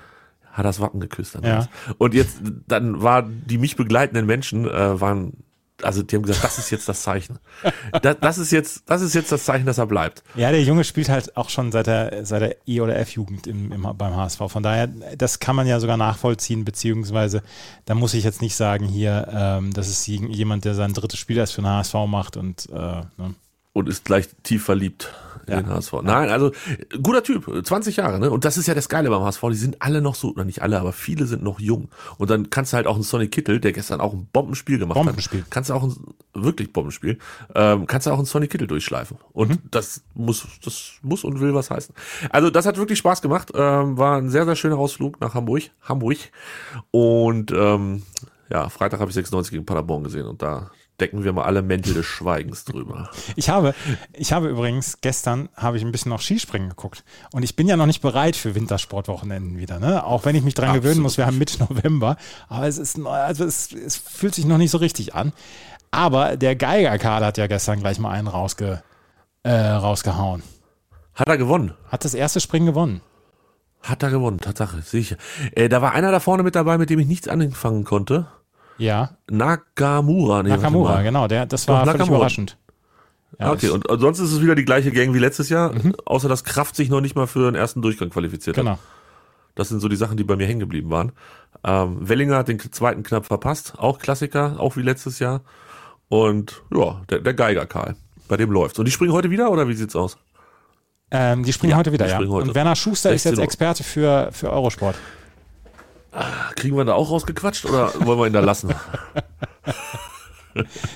hat 0.52 0.64
das 0.64 0.80
Wappen 0.80 1.00
geküsst. 1.00 1.34
Dann 1.36 1.44
Ja. 1.44 1.68
Und 1.98 2.12
jetzt, 2.12 2.38
dann 2.66 3.00
war 3.02 3.22
die 3.22 3.58
mich 3.58 3.76
begleitenden 3.76 4.26
Menschen, 4.26 4.68
äh, 4.68 5.00
waren, 5.00 5.44
also 5.82 6.02
die 6.02 6.16
haben 6.16 6.22
gesagt, 6.22 6.44
das 6.44 6.58
ist 6.58 6.70
jetzt 6.70 6.88
das 6.88 7.02
Zeichen. 7.02 7.38
Das, 8.02 8.16
das 8.20 8.38
ist 8.38 8.52
jetzt, 8.52 8.84
das 8.86 9.02
ist 9.02 9.14
jetzt 9.14 9.32
das 9.32 9.44
Zeichen, 9.44 9.66
dass 9.66 9.78
er 9.78 9.86
bleibt. 9.86 10.22
Ja, 10.34 10.50
der 10.50 10.62
Junge 10.62 10.84
spielt 10.84 11.08
halt 11.08 11.36
auch 11.36 11.48
schon 11.48 11.72
seit 11.72 11.86
der, 11.86 12.24
seit 12.24 12.42
der 12.42 12.56
E- 12.66 12.80
oder 12.80 12.96
F-Jugend 12.98 13.46
im, 13.46 13.72
im, 13.72 13.82
beim 13.82 14.16
HSV. 14.16 14.38
Von 14.48 14.62
daher, 14.62 14.86
das 14.86 15.40
kann 15.40 15.56
man 15.56 15.66
ja 15.66 15.80
sogar 15.80 15.96
nachvollziehen, 15.96 16.64
beziehungsweise 16.64 17.42
da 17.86 17.94
muss 17.94 18.14
ich 18.14 18.24
jetzt 18.24 18.42
nicht 18.42 18.54
sagen, 18.56 18.86
hier, 18.86 19.28
ähm, 19.32 19.72
das 19.72 19.88
ist 19.88 20.06
jemand, 20.06 20.64
der 20.64 20.74
sein 20.74 20.92
drittes 20.92 21.18
Spiel 21.18 21.36
erst 21.36 21.54
für 21.54 21.62
den 21.62 21.70
HSV 21.70 21.94
macht 22.06 22.36
und 22.36 22.68
äh, 22.70 22.72
ne? 22.72 23.34
Und 23.74 23.88
ist 23.90 24.06
gleich 24.06 24.28
tief 24.42 24.64
verliebt 24.64 25.12
in 25.46 25.52
Ja. 25.52 25.60
den 25.60 25.68
HSV. 25.68 25.92
Nein, 26.02 26.30
also 26.30 26.52
guter 27.02 27.22
Typ, 27.22 27.44
20 27.66 27.96
Jahre, 27.96 28.18
ne? 28.18 28.30
Und 28.30 28.46
das 28.46 28.56
ist 28.56 28.66
ja 28.66 28.72
das 28.72 28.88
Geile 28.88 29.10
beim 29.10 29.20
HSV, 29.22 29.42
die 29.50 29.56
sind 29.56 29.82
alle 29.82 30.00
noch 30.00 30.14
so, 30.14 30.30
oder 30.30 30.44
nicht 30.46 30.62
alle, 30.62 30.80
aber 30.80 30.92
viele 30.94 31.26
sind 31.26 31.42
noch 31.42 31.60
jung. 31.60 31.90
Und 32.16 32.30
dann 32.30 32.48
kannst 32.48 32.72
du 32.72 32.78
halt 32.78 32.86
auch 32.86 32.94
einen 32.94 33.02
Sonny 33.02 33.28
Kittel, 33.28 33.60
der 33.60 33.72
gestern 33.72 34.00
auch 34.00 34.14
ein 34.14 34.26
Bombenspiel 34.32 34.78
gemacht 34.78 34.94
Bombenspiel. 34.96 35.42
hat. 35.42 35.50
Kannst 35.50 35.68
du 35.68 35.74
auch 35.74 35.82
ein 35.82 35.94
wirklich 36.32 36.72
Bombenspiel, 36.72 37.18
ähm, 37.54 37.86
kannst 37.86 38.06
du 38.06 38.12
auch 38.12 38.16
einen 38.16 38.24
Sonny 38.24 38.46
Kittel 38.48 38.66
durchschleifen. 38.68 39.18
Und 39.34 39.50
Mhm. 39.50 39.58
das 39.70 40.02
muss, 40.14 40.46
das 40.64 40.92
muss 41.02 41.24
und 41.24 41.40
will 41.40 41.52
was 41.52 41.70
heißen. 41.70 41.94
Also 42.30 42.48
das 42.48 42.64
hat 42.64 42.78
wirklich 42.78 42.98
Spaß 43.00 43.20
gemacht, 43.20 43.50
ähm, 43.54 43.98
war 43.98 44.16
ein 44.16 44.30
sehr, 44.30 44.46
sehr 44.46 44.56
schöner 44.56 44.78
Ausflug 44.78 45.20
nach 45.20 45.34
Hamburg, 45.34 45.64
Hamburg. 45.82 46.16
Und 46.90 47.50
ähm, 47.52 48.02
ja, 48.50 48.68
Freitag 48.70 49.00
habe 49.00 49.10
ich 49.10 49.14
96 49.14 49.50
gegen 49.52 49.66
Paderborn 49.66 50.04
gesehen 50.04 50.26
und 50.26 50.40
da 50.42 50.70
decken 51.00 51.24
wir 51.24 51.32
mal 51.32 51.44
alle 51.44 51.62
Mäntel 51.62 51.94
des 51.94 52.06
Schweigens 52.06 52.64
drüber. 52.64 53.10
Ich 53.36 53.48
habe, 53.48 53.74
ich 54.12 54.32
habe 54.32 54.48
übrigens 54.48 55.00
gestern 55.00 55.48
habe 55.56 55.76
ich 55.76 55.84
ein 55.84 55.90
bisschen 55.90 56.10
noch 56.10 56.20
Skispringen 56.20 56.68
geguckt 56.68 57.04
und 57.32 57.42
ich 57.42 57.56
bin 57.56 57.66
ja 57.66 57.76
noch 57.76 57.86
nicht 57.86 58.00
bereit 58.00 58.36
für 58.36 58.54
Wintersportwochenenden 58.54 59.58
wieder, 59.58 59.80
ne? 59.80 60.04
Auch 60.04 60.24
wenn 60.24 60.36
ich 60.36 60.42
mich 60.42 60.54
dran 60.54 60.68
Absolut 60.68 60.84
gewöhnen 60.84 61.02
muss, 61.02 61.18
wir 61.18 61.26
haben 61.26 61.38
Mitte 61.38 61.58
November, 61.64 62.16
aber 62.48 62.66
es 62.66 62.78
ist, 62.78 62.98
also 63.04 63.44
es, 63.44 63.72
es 63.72 63.96
fühlt 63.96 64.34
sich 64.34 64.44
noch 64.44 64.58
nicht 64.58 64.70
so 64.70 64.78
richtig 64.78 65.14
an. 65.14 65.32
Aber 65.90 66.36
der 66.36 66.56
Geigerkader 66.56 67.26
hat 67.26 67.38
ja 67.38 67.46
gestern 67.46 67.80
gleich 67.80 67.98
mal 67.98 68.10
einen 68.10 68.26
rausge, 68.26 68.82
äh, 69.42 69.52
rausgehauen. 69.52 70.42
Hat 71.14 71.28
er 71.28 71.38
gewonnen? 71.38 71.74
Hat 71.88 72.04
das 72.04 72.14
erste 72.14 72.40
Springen 72.40 72.66
gewonnen. 72.66 73.00
Hat 73.82 74.02
er 74.02 74.10
gewonnen, 74.10 74.40
Tatsache, 74.40 74.82
sicher. 74.82 75.16
Äh, 75.52 75.68
da 75.68 75.82
war 75.82 75.92
einer 75.92 76.10
da 76.10 76.18
vorne 76.18 76.42
mit 76.42 76.56
dabei, 76.56 76.78
mit 76.78 76.90
dem 76.90 76.98
ich 76.98 77.06
nichts 77.06 77.28
anfangen 77.28 77.84
konnte. 77.84 78.26
Ja, 78.78 79.16
Nakamura. 79.30 80.42
Nee, 80.42 80.50
Nakamura, 80.50 81.02
genau, 81.02 81.28
der, 81.28 81.46
das 81.46 81.68
war 81.68 81.80
Doch, 81.80 81.84
völlig 81.84 81.98
Nakamura. 81.98 82.16
überraschend. 82.18 82.58
Ja, 83.40 83.52
okay, 83.52 83.68
und, 83.68 83.84
sonst 84.00 84.20
ist 84.20 84.32
es 84.32 84.40
wieder 84.42 84.54
die 84.54 84.64
gleiche 84.64 84.92
Gang 84.92 85.12
wie 85.12 85.18
letztes 85.18 85.48
Jahr, 85.48 85.72
außer 86.04 86.28
dass 86.28 86.44
Kraft 86.44 86.76
sich 86.76 86.88
noch 86.88 87.00
nicht 87.00 87.16
mal 87.16 87.26
für 87.26 87.50
den 87.50 87.56
ersten 87.56 87.82
Durchgang 87.82 88.10
qualifiziert 88.10 88.56
hat. 88.56 88.64
genau. 88.64 88.78
Das 89.56 89.68
sind 89.68 89.80
so 89.80 89.88
die 89.88 89.96
Sachen, 89.96 90.16
die 90.16 90.24
bei 90.24 90.34
mir 90.36 90.46
hängen 90.46 90.60
geblieben 90.60 90.90
waren. 90.90 91.12
Ähm, 91.62 91.98
Wellinger 92.00 92.36
hat 92.38 92.48
den 92.48 92.58
zweiten 92.58 93.04
knapp 93.04 93.26
verpasst, 93.26 93.74
auch 93.78 93.98
Klassiker, 94.00 94.56
auch 94.58 94.76
wie 94.76 94.82
letztes 94.82 95.20
Jahr. 95.20 95.42
Und 96.08 96.62
ja, 96.74 97.02
der, 97.08 97.20
der 97.20 97.34
Geiger 97.34 97.66
Karl, 97.66 97.94
bei 98.28 98.36
dem 98.36 98.50
läuft's. 98.50 98.78
Und 98.78 98.86
die 98.86 98.90
springen 98.92 99.12
heute 99.12 99.30
wieder 99.30 99.50
oder 99.50 99.68
wie 99.68 99.74
sieht's 99.74 99.94
aus? 99.94 100.18
Ähm, 101.10 101.44
die 101.44 101.52
springen 101.52 101.72
Ja, 101.72 101.76
heute 101.76 101.92
wieder, 101.92 102.08
ja. 102.08 102.18
heute. 102.18 102.48
Und 102.48 102.54
Werner 102.54 102.74
Schuster 102.74 103.12
ist 103.12 103.22
16 103.22 103.38
jetzt. 103.38 103.44
Experte 103.44 103.84
für, 103.84 104.30
für 104.32 104.50
Eurosport. 104.50 104.96
Kriegen 106.56 106.76
wir 106.76 106.84
da 106.84 106.94
auch 106.94 107.10
rausgequatscht 107.10 107.64
oder 107.66 107.92
wollen 108.06 108.18
wir 108.18 108.26
ihn 108.26 108.32
da 108.32 108.40
lassen? 108.40 108.74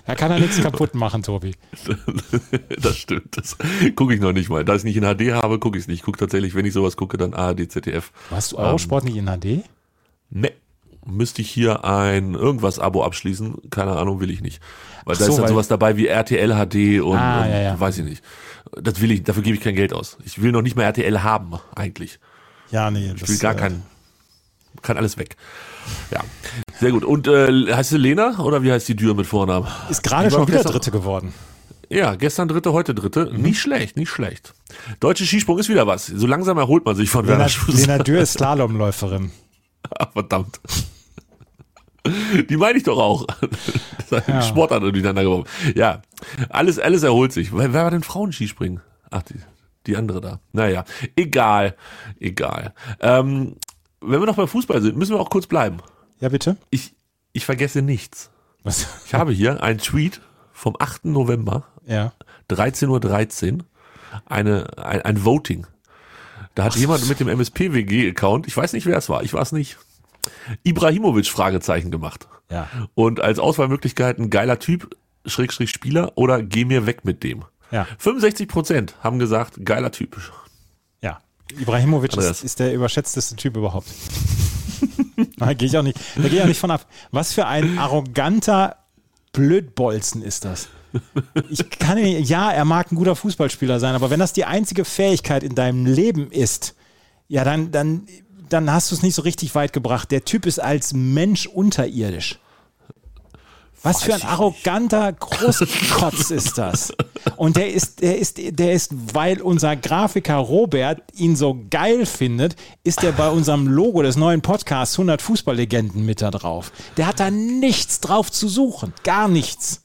Da 0.07 0.15
kann 0.15 0.31
er 0.31 0.39
nichts 0.39 0.61
kaputt 0.63 0.95
machen, 0.95 1.23
Tobi. 1.25 1.57
das 2.81 2.97
stimmt. 2.97 3.37
Das 3.37 3.57
gucke 3.97 4.15
ich 4.15 4.21
noch 4.21 4.33
nicht 4.33 4.49
mal. 4.49 4.65
Da 4.65 4.77
ich 4.77 4.85
nicht 4.85 4.97
in 4.97 5.03
HD 5.03 5.33
habe, 5.33 5.59
gucke 5.59 5.77
ich 5.77 5.85
es 5.85 5.89
nicht. 5.89 5.99
Ich 5.99 6.03
gucke 6.05 6.19
tatsächlich, 6.19 6.55
wenn 6.55 6.65
ich 6.65 6.73
sowas 6.73 6.97
gucke, 6.97 7.17
dann 7.17 7.35
ARD, 7.35 7.71
ZDF. 7.71 8.13
Hast 8.31 8.53
du 8.53 8.59
Eurosport 8.59 9.05
nicht 9.05 9.17
in 9.17 9.27
HD? 9.27 9.65
Ne. 10.31 10.53
Müsste 11.05 11.43
ich 11.43 11.51
hier 11.51 11.85
ein 11.85 12.35
irgendwas-Abo 12.35 13.03
abschließen? 13.03 13.71
Keine 13.71 13.97
Ahnung, 13.97 14.21
will 14.21 14.31
ich 14.31 14.43
nicht. 14.43 14.61
Weil 15.05 15.17
Ach 15.17 15.19
da 15.21 15.25
so, 15.25 15.33
ist 15.33 15.39
dann 15.39 15.49
sowas 15.49 15.67
dabei 15.67 15.97
wie 15.97 16.07
RTL 16.07 16.51
HD 16.51 17.01
und, 17.01 17.17
Ah, 17.17 17.43
und 17.43 17.51
ja, 17.51 17.61
ja. 17.61 17.81
weiß 17.81 17.99
ich 17.99 18.05
nicht. 18.05 18.23
Das 18.81 19.01
will 19.01 19.11
ich, 19.11 19.25
dafür 19.25 19.43
gebe 19.43 19.57
ich 19.57 19.63
kein 19.63 19.75
Geld 19.75 19.93
aus. 19.93 20.19
Ich 20.25 20.41
will 20.43 20.53
noch 20.53 20.63
nicht 20.63 20.77
mal 20.77 20.83
RTL 20.85 21.23
haben, 21.23 21.55
eigentlich. 21.75 22.21
Ja, 22.71 22.91
nee. 22.91 23.13
Ich 23.17 23.29
will 23.29 23.39
gar 23.39 23.55
keinen. 23.55 23.83
Kann 24.83 24.97
alles 24.97 25.17
weg. 25.19 25.37
Ja. 26.11 26.21
Sehr 26.79 26.93
gut. 26.93 27.05
Und 27.05 27.27
äh, 27.27 27.73
heißt 27.75 27.91
sie 27.91 27.97
Lena 27.99 28.39
oder 28.39 28.63
wie 28.63 28.71
heißt 28.73 28.89
die 28.89 28.97
Dürr 28.97 29.15
mit 29.15 29.27
Vornamen? 29.27 29.67
Ist 29.91 30.03
gerade 30.03 30.31
schon 30.31 30.47
wieder 30.47 30.59
gestern- 30.59 30.73
Dritte 30.73 30.91
geworden. 30.91 31.33
Ja, 31.91 32.17
gestern 32.17 32.49
dritte, 32.49 32.73
heute 32.75 32.95
dritte. 32.95 33.31
Mhm. 33.33 33.41
Nicht 33.43 33.61
schlecht, 33.61 33.97
nicht 33.97 34.11
schlecht. 34.11 34.53
Deutsche 35.01 35.25
Skisprung 35.25 35.59
ist 35.59 35.71
wieder 35.71 35.87
was. 35.87 36.07
So 36.07 36.27
langsam 36.27 36.59
erholt 36.59 36.85
man 36.85 36.95
sich 36.95 37.09
von 37.09 37.25
Lena, 37.25 37.39
Werner 37.39 37.49
Schuss. 37.49 37.81
Lena 37.87 37.99
Dürr 37.99 38.21
ist 38.21 38.33
Slalomläuferin. 38.35 39.31
Ah, 39.99 40.07
Verdammt. 40.13 40.61
Die 42.49 42.57
meine 42.57 42.79
ich 42.79 42.85
doch 42.85 42.99
auch. 42.99 43.27
Das 44.11 44.21
hat 44.23 44.29
Ja. 44.29 44.41
Sportart 44.43 44.83
durcheinander 44.83 45.23
geworfen. 45.23 45.49
Ja, 45.75 46.01
alles, 46.49 46.79
alles 46.79 47.03
erholt 47.03 47.31
sich. 47.33 47.53
Wer, 47.53 47.75
wer 47.75 47.83
war 47.85 47.91
denn 47.91 48.03
Frauenskispringen? 48.03 48.81
Ach, 49.11 49.21
die, 49.23 49.35
die 49.87 49.97
andere 49.97 50.23
da. 50.23 50.41
Naja, 50.53 50.85
egal, 51.15 51.77
egal. 52.19 52.73
Ähm, 53.01 53.57
wenn 54.01 54.21
wir 54.21 54.27
noch 54.27 54.37
beim 54.37 54.49
Fußball 54.49 54.81
sind, 54.83 54.97
müssen 54.97 55.15
wir 55.15 55.21
auch 55.21 55.31
kurz 55.31 55.47
bleiben. 55.47 55.79
Ja, 56.21 56.29
bitte? 56.29 56.57
Ich, 56.71 56.95
ich 57.33 57.45
vergesse 57.45 57.83
nichts. 57.83 58.31
Was? 58.65 58.87
Ich 59.07 59.15
habe 59.15 59.33
hier 59.33 59.63
einen 59.63 59.79
Tweet 59.79 60.21
vom 60.53 60.77
8. 60.79 61.07
November, 61.07 61.65
Ja. 61.87 62.13
13.13 62.51 63.53
Uhr, 63.59 63.65
eine, 64.27 64.67
ein, 64.79 65.03
ein 65.03 65.25
Voting. 65.25 65.67
Da 66.55 66.65
hat 66.65 66.77
jemand 66.77 67.09
mit 67.09 67.21
dem 67.21 67.29
MSPWG-Account, 67.29 68.47
ich 68.49 68.57
weiß 68.57 68.73
nicht, 68.73 68.87
wer 68.87 68.97
es 68.97 69.09
war, 69.09 69.23
ich 69.23 69.33
war 69.33 69.43
es 69.43 69.53
nicht, 69.53 69.79
Ibrahimovic 70.65 71.27
Fragezeichen 71.29 71.91
gemacht. 71.91 72.27
Ja. 72.51 72.69
Und 72.95 73.21
als 73.21 73.39
Auswahlmöglichkeiten 73.39 74.31
geiler 74.31 74.59
Typ, 74.59 74.97
Schrägstrich 75.25 75.71
Spieler 75.71 76.13
oder 76.17 76.43
geh 76.43 76.65
mir 76.65 76.87
weg 76.87 77.05
mit 77.05 77.23
dem. 77.23 77.45
Ja. 77.71 77.87
65 77.99 78.49
Prozent 78.49 78.95
haben 79.03 79.19
gesagt, 79.19 79.65
geiler 79.65 79.93
Typ. 79.93 80.17
Ibrahimovic 81.59 82.17
ist, 82.17 82.45
ist 82.45 82.59
der 82.59 82.75
überschätzteste 82.75 83.37
Typ 83.37 83.57
überhaupt. 83.57 83.89
da 85.37 85.53
gehe 85.55 85.69
ich 85.69 85.77
auch 85.77 85.83
nicht, 85.83 85.99
da 86.17 86.23
gehe 86.23 86.39
ich 86.39 86.43
auch 86.43 86.47
nicht 86.47 86.61
von 86.61 86.71
ab. 86.71 86.87
Was 87.11 87.33
für 87.33 87.47
ein 87.47 87.79
arroganter 87.79 88.77
Blödbolzen 89.33 90.23
ist 90.23 90.45
das? 90.45 90.69
Ich 91.51 91.69
kann 91.71 92.01
nicht, 92.01 92.29
ja, 92.29 92.51
er 92.51 92.65
mag 92.65 92.91
ein 92.91 92.97
guter 92.97 93.15
Fußballspieler 93.15 93.79
sein, 93.79 93.95
aber 93.95 94.11
wenn 94.11 94.21
das 94.21 94.33
die 94.33 94.45
einzige 94.45 94.85
Fähigkeit 94.85 95.43
in 95.43 95.55
deinem 95.55 95.87
Leben 95.87 96.31
ist, 96.31 96.75
ja, 97.29 97.45
dann, 97.45 97.71
dann, 97.71 98.07
dann 98.49 98.73
hast 98.73 98.91
du 98.91 98.95
es 98.95 99.03
nicht 99.03 99.15
so 99.15 99.23
richtig 99.23 99.55
weit 99.55 99.73
gebracht. 99.73 100.11
Der 100.11 100.25
Typ 100.25 100.47
ist 100.47 100.59
als 100.59 100.95
Mensch 100.95 101.47
unterirdisch. 101.47 102.39
Was 103.83 104.03
für 104.03 104.15
ein 104.15 104.23
arroganter 104.23 105.13
Großkotz 105.13 106.31
ist 106.31 106.59
das? 106.59 106.93
Und 107.37 107.57
der 107.57 107.73
ist, 107.73 108.01
der 108.03 108.19
ist, 108.19 108.39
der 108.39 108.73
ist, 108.73 108.93
weil 109.15 109.41
unser 109.41 109.77
Grafiker 109.77 110.37
Robert 110.37 111.03
ihn 111.15 111.37
so 111.37 111.59
geil 111.71 112.07
findet, 112.07 112.57
ist 112.83 113.05
er 113.05 113.13
bei 113.13 113.29
unserem 113.29 113.67
Logo 113.67 114.03
des 114.03 114.17
neuen 114.17 114.41
Podcasts 114.41 114.97
100 114.97 115.23
Fußballlegenden 115.23 116.05
mit 116.05 116.23
da 116.23 116.31
drauf. 116.31 116.73
Der 116.97 117.07
hat 117.07 117.21
da 117.21 117.31
nichts 117.31 118.01
drauf 118.01 118.33
zu 118.33 118.49
suchen. 118.49 118.93
Gar 119.05 119.29
nichts. 119.29 119.83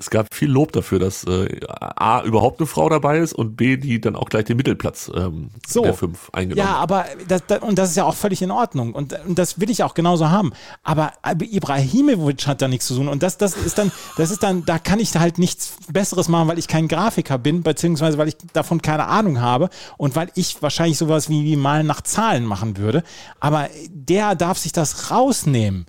Es 0.00 0.08
gab 0.08 0.34
viel 0.34 0.50
Lob 0.50 0.72
dafür, 0.72 0.98
dass 0.98 1.24
äh, 1.24 1.60
A, 1.68 2.22
überhaupt 2.22 2.58
eine 2.58 2.66
Frau 2.66 2.88
dabei 2.88 3.18
ist 3.18 3.34
und 3.34 3.54
B, 3.56 3.76
die 3.76 4.00
dann 4.00 4.16
auch 4.16 4.30
gleich 4.30 4.46
den 4.46 4.56
Mittelplatz 4.56 5.10
ähm, 5.14 5.50
So. 5.66 5.82
der 5.82 5.92
fünf 5.92 6.30
eingenommen 6.32 6.66
Ja, 6.66 6.76
hat. 6.76 6.82
aber 6.82 7.04
das, 7.28 7.42
das, 7.46 7.60
und 7.60 7.78
das 7.78 7.90
ist 7.90 7.96
ja 7.96 8.04
auch 8.04 8.14
völlig 8.14 8.40
in 8.40 8.50
Ordnung 8.50 8.94
und, 8.94 9.12
und 9.26 9.38
das 9.38 9.60
will 9.60 9.68
ich 9.68 9.82
auch 9.84 9.92
genauso 9.92 10.30
haben. 10.30 10.52
Aber 10.82 11.12
Ibrahimovic 11.38 12.46
hat 12.46 12.62
da 12.62 12.68
nichts 12.68 12.86
zu 12.86 12.96
tun 12.96 13.08
und 13.08 13.22
das, 13.22 13.36
das 13.36 13.54
ist 13.56 13.76
dann, 13.76 13.92
das 14.16 14.30
ist 14.30 14.42
dann, 14.42 14.64
da 14.64 14.78
kann 14.78 15.00
ich 15.00 15.14
halt 15.16 15.38
nichts 15.38 15.74
Besseres 15.92 16.28
machen, 16.28 16.48
weil 16.48 16.58
ich 16.58 16.66
kein 16.66 16.88
Grafiker 16.88 17.36
bin, 17.36 17.62
beziehungsweise 17.62 18.16
weil 18.16 18.28
ich 18.28 18.36
davon 18.54 18.80
keine 18.80 19.06
Ahnung 19.06 19.40
habe 19.42 19.68
und 19.98 20.16
weil 20.16 20.30
ich 20.34 20.62
wahrscheinlich 20.62 20.96
sowas 20.96 21.28
wie, 21.28 21.44
wie 21.44 21.56
mal 21.56 21.84
nach 21.84 22.00
Zahlen 22.00 22.46
machen 22.46 22.78
würde. 22.78 23.02
Aber 23.38 23.68
der 23.90 24.34
darf 24.34 24.56
sich 24.56 24.72
das 24.72 25.10
rausnehmen. 25.10 25.84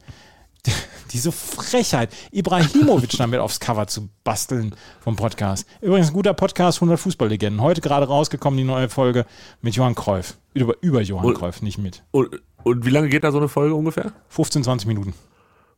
Diese 1.14 1.32
Frechheit, 1.32 2.10
Ibrahimovic 2.32 3.10
damit 3.18 3.40
aufs 3.40 3.60
Cover 3.60 3.88
zu 3.88 4.10
basteln 4.24 4.76
vom 5.00 5.16
Podcast. 5.16 5.66
Übrigens 5.82 6.08
ein 6.10 6.14
guter 6.14 6.34
Podcast, 6.34 6.78
100 6.78 7.00
Fußballlegenden. 7.00 7.62
Heute 7.62 7.82
gerade 7.82 8.08
rausgekommen, 8.08 8.58
die 8.58 8.64
neue 8.64 8.90
Folge 8.90 9.26
mit 9.62 9.76
Johann 9.76 9.96
Cruyff. 9.96 10.38
Über, 10.54 10.76
über 10.82 11.02
Johann 11.02 11.26
Und- 11.26 11.34
Cruyff, 11.36 11.62
nicht 11.62 11.78
mit. 11.78 12.04
Und, 12.12 12.42
und 12.64 12.86
wie 12.86 12.90
lange 12.92 13.10
geht 13.10 13.24
da 13.24 13.32
so 13.32 13.38
eine 13.40 13.50
Folge 13.50 13.76
ungefähr? 13.76 14.14
15, 14.30 14.64
20 14.64 14.88
Minuten. 14.88 15.14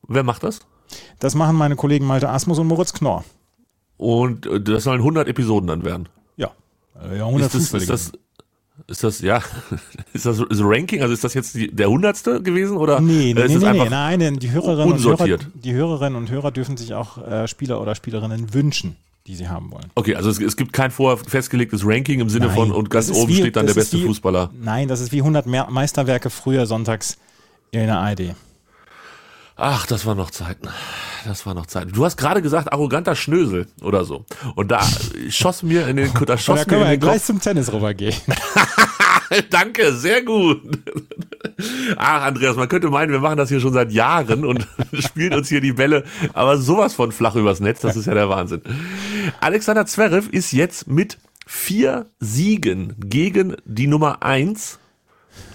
Wer 0.07 0.23
macht 0.23 0.43
das? 0.43 0.59
Das 1.19 1.33
machen 1.33 1.55
meine 1.55 1.75
Kollegen 1.75 2.05
Malte 2.05 2.29
Asmus 2.29 2.59
und 2.59 2.67
Moritz 2.67 2.93
Knorr. 2.93 3.23
Und 3.97 4.45
äh, 4.45 4.59
das 4.61 4.83
sollen 4.83 4.99
100 4.99 5.27
Episoden 5.27 5.67
dann 5.67 5.83
werden. 5.85 6.09
Ja. 6.35 6.51
Äh, 7.01 7.17
Ja, 7.17 7.25
100 7.27 7.53
Ist 7.55 7.73
das, 7.73 7.81
ist 7.81 7.89
das, 7.89 8.11
ist 8.87 9.03
das, 9.03 9.21
ja, 9.21 9.41
ist 10.13 10.25
das 10.25 10.39
ist 10.39 10.61
Ranking? 10.61 11.01
Also 11.01 11.13
ist 11.13 11.23
das 11.23 11.33
jetzt 11.33 11.55
die, 11.55 11.69
der 11.73 11.89
hundertste 11.89 12.41
gewesen 12.41 12.77
oder 12.77 12.99
Nee, 12.99 13.31
äh, 13.31 13.33
nee, 13.33 13.41
ist 13.43 13.49
nee, 13.51 13.57
nee, 13.59 13.65
einfach, 13.67 13.89
nein, 13.89 14.19
denn 14.19 14.37
die 14.37 14.51
Hörerinnen 14.51 14.93
und 14.93 15.03
Hörer, 15.03 15.37
die 15.53 15.73
Hörerinnen 15.73 16.15
und 16.17 16.29
Hörer 16.31 16.51
dürfen 16.51 16.77
sich 16.77 16.93
auch 16.93 17.17
äh, 17.25 17.47
Spieler 17.47 17.79
oder 17.81 17.95
Spielerinnen 17.95 18.53
wünschen, 18.53 18.95
die 19.27 19.35
sie 19.35 19.47
haben 19.47 19.71
wollen. 19.71 19.85
Okay, 19.95 20.15
also 20.15 20.29
es, 20.29 20.39
es 20.39 20.57
gibt 20.57 20.73
kein 20.73 20.91
vorher 20.91 21.23
festgelegtes 21.23 21.85
Ranking 21.85 22.19
im 22.19 22.29
Sinne 22.29 22.49
von 22.49 22.69
Nein, 22.69 22.77
und 22.77 22.89
ganz 22.89 23.11
oben 23.11 23.29
wie- 23.29 23.35
steht 23.37 23.55
dann 23.55 23.67
der 23.67 23.73
beste 23.75 23.97
wie- 23.97 24.05
Fußballer. 24.05 24.49
Nein, 24.59 24.87
das 24.87 25.01
ist 25.01 25.11
wie 25.11 25.19
100 25.19 25.45
Mer 25.45 25.67
Meisterwerke 25.69 26.29
früher 26.29 26.65
sonntags 26.65 27.17
in 27.71 27.85
der 27.87 27.97
ARD. 27.99 28.35
Ach, 29.55 29.85
das 29.85 30.05
war 30.05 30.15
noch 30.15 30.31
Zeiten. 30.31 30.67
Das 31.25 31.45
war 31.45 31.53
noch 31.53 31.67
Zeiten. 31.67 31.91
Du 31.91 32.03
hast 32.03 32.17
gerade 32.17 32.41
gesagt, 32.41 32.73
arroganter 32.73 33.15
Schnösel 33.15 33.67
oder 33.81 34.03
so. 34.03 34.25
Und 34.55 34.71
da 34.71 34.81
schoss 35.29 35.63
mir 35.63 35.87
in 35.87 35.97
den, 35.97 36.11
da 36.13 36.19
Und 36.19 36.29
da 36.29 36.37
schoss 36.37 36.65
können 36.67 36.81
mir 36.83 36.89
wir 36.89 36.97
gleich 36.97 37.17
Kopf. 37.17 37.25
zum 37.25 37.39
Tennis 37.39 37.71
rübergehen. 37.71 38.15
Danke, 39.49 39.93
sehr 39.93 40.21
gut. 40.23 40.61
Ach, 41.97 42.23
Andreas, 42.23 42.55
man 42.55 42.67
könnte 42.67 42.89
meinen, 42.89 43.11
wir 43.11 43.19
machen 43.19 43.37
das 43.37 43.49
hier 43.49 43.59
schon 43.59 43.73
seit 43.73 43.91
Jahren 43.91 44.45
und 44.45 44.67
spielen 44.99 45.33
uns 45.33 45.49
hier 45.49 45.61
die 45.61 45.73
Bälle, 45.73 46.03
aber 46.33 46.57
sowas 46.57 46.93
von 46.93 47.11
flach 47.11 47.35
übers 47.35 47.59
Netz, 47.59 47.81
das 47.81 47.95
ist 47.95 48.05
ja 48.05 48.13
der 48.13 48.29
Wahnsinn. 48.29 48.61
Alexander 49.39 49.85
Zverev 49.85 50.29
ist 50.29 50.51
jetzt 50.51 50.87
mit 50.87 51.17
vier 51.45 52.07
Siegen 52.19 52.95
gegen 52.99 53.55
die 53.65 53.87
Nummer 53.87 54.23
eins 54.23 54.79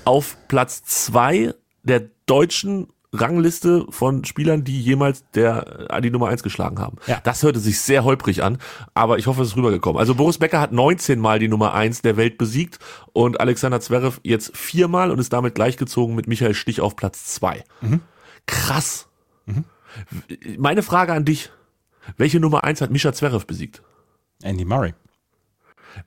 auf 0.04 0.36
Platz 0.48 0.82
zwei 0.84 1.54
der 1.82 2.02
deutschen 2.26 2.88
Rangliste 3.12 3.86
von 3.88 4.24
Spielern, 4.24 4.64
die 4.64 4.80
jemals 4.82 5.24
der, 5.32 5.90
äh, 5.90 6.00
die 6.02 6.10
Nummer 6.10 6.28
eins 6.28 6.42
geschlagen 6.42 6.78
haben. 6.78 6.96
Ja. 7.06 7.20
Das 7.24 7.42
hörte 7.42 7.58
sich 7.58 7.80
sehr 7.80 8.04
holprig 8.04 8.42
an, 8.42 8.58
aber 8.94 9.18
ich 9.18 9.26
hoffe, 9.26 9.42
es 9.42 9.48
ist 9.48 9.56
rübergekommen. 9.56 9.98
Also 9.98 10.14
Boris 10.14 10.38
Becker 10.38 10.60
hat 10.60 10.72
19 10.72 11.18
Mal 11.18 11.38
die 11.38 11.48
Nummer 11.48 11.72
eins 11.74 12.02
der 12.02 12.16
Welt 12.16 12.36
besiegt 12.36 12.78
und 13.14 13.40
Alexander 13.40 13.80
Zverev 13.80 14.20
jetzt 14.22 14.54
viermal 14.56 15.10
und 15.10 15.18
ist 15.18 15.32
damit 15.32 15.54
gleichgezogen 15.54 16.14
mit 16.14 16.28
Michael 16.28 16.54
Stich 16.54 16.80
auf 16.80 16.96
Platz 16.96 17.24
zwei. 17.26 17.64
Krass. 18.46 19.08
Meine 20.58 20.82
Frage 20.82 21.12
an 21.12 21.24
dich. 21.24 21.50
Welche 22.16 22.40
Nummer 22.40 22.64
eins 22.64 22.80
hat 22.80 22.90
Mischa 22.90 23.12
Zverev 23.12 23.46
besiegt? 23.46 23.82
Andy 24.42 24.64
Murray, 24.64 24.94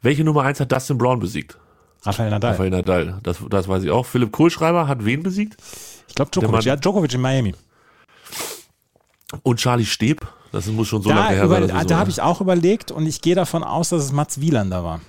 Welche 0.01 0.23
Nummer 0.23 0.43
eins 0.43 0.59
hat 0.59 0.71
Dustin 0.71 0.97
Brown 0.97 1.19
besiegt? 1.19 1.57
Rafael 2.03 2.29
Nadal. 2.29 2.51
Rafael 2.51 2.69
Nadal. 2.69 3.19
Das, 3.23 3.39
das 3.49 3.67
weiß 3.67 3.83
ich 3.83 3.91
auch. 3.91 4.05
Philipp 4.05 4.31
Kohlschreiber 4.31 4.87
hat 4.87 5.05
wen 5.05 5.21
besiegt? 5.21 5.57
Ich 6.11 6.15
glaube 6.15 6.29
Djokovic. 6.31 6.65
Ja, 6.65 6.75
Djokovic 6.75 7.13
in 7.13 7.21
Miami. 7.21 7.55
Und 9.43 9.59
Charlie 9.61 9.85
Steb. 9.85 10.27
Das 10.51 10.65
muss 10.67 10.89
schon 10.89 11.01
so 11.01 11.07
Da, 11.09 11.15
lange 11.15 11.35
her 11.37 11.47
sein. 11.47 11.69
so 11.69 11.85
da 11.87 11.97
habe 11.99 12.09
ich 12.09 12.21
auch 12.21 12.41
überlegt 12.41 12.91
und 12.91 13.05
ich 13.05 13.21
gehe 13.21 13.33
davon 13.35 13.63
aus, 13.63 13.87
dass 13.89 14.03
es 14.03 14.11
Mats 14.11 14.41
Wielander 14.41 14.83
war. 14.83 14.99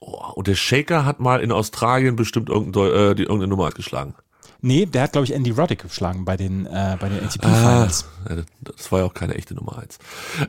Oh, 0.00 0.32
und 0.34 0.46
der 0.46 0.54
Shaker 0.54 1.04
hat 1.04 1.20
mal 1.20 1.40
in 1.42 1.52
Australien 1.52 2.16
bestimmt 2.16 2.48
irgendein, 2.48 2.82
Deu- 2.82 3.10
äh, 3.10 3.14
die, 3.14 3.24
irgendeine 3.24 3.48
Nummer 3.48 3.70
geschlagen. 3.70 4.14
Nee, 4.62 4.86
der 4.86 5.02
hat, 5.02 5.12
glaube 5.12 5.26
ich, 5.26 5.34
Andy 5.34 5.50
Roddick 5.50 5.82
geschlagen 5.82 6.24
bei 6.24 6.38
den, 6.38 6.64
äh, 6.64 6.96
bei 6.98 7.10
den 7.10 7.20
Ah, 7.20 7.24
ATP-Finals. 7.26 8.06
ja, 8.30 8.36
das- 8.36 8.46
das 8.60 8.90
war 8.92 9.00
ja 9.00 9.04
auch 9.04 9.12
keine 9.14 9.34
echte 9.34 9.54
Nummer 9.54 9.78
eins. 9.78 9.98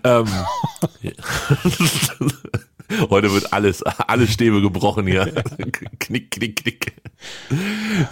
Ähm, 0.06 0.26
Heute 3.10 3.32
wird 3.32 3.54
alles, 3.54 3.84
alle 3.84 4.28
Stäbe 4.28 4.62
gebrochen 4.62 5.08
hier. 5.08 5.26
knick, 6.00 6.32
knick, 6.32 6.56
knick. 6.56 6.94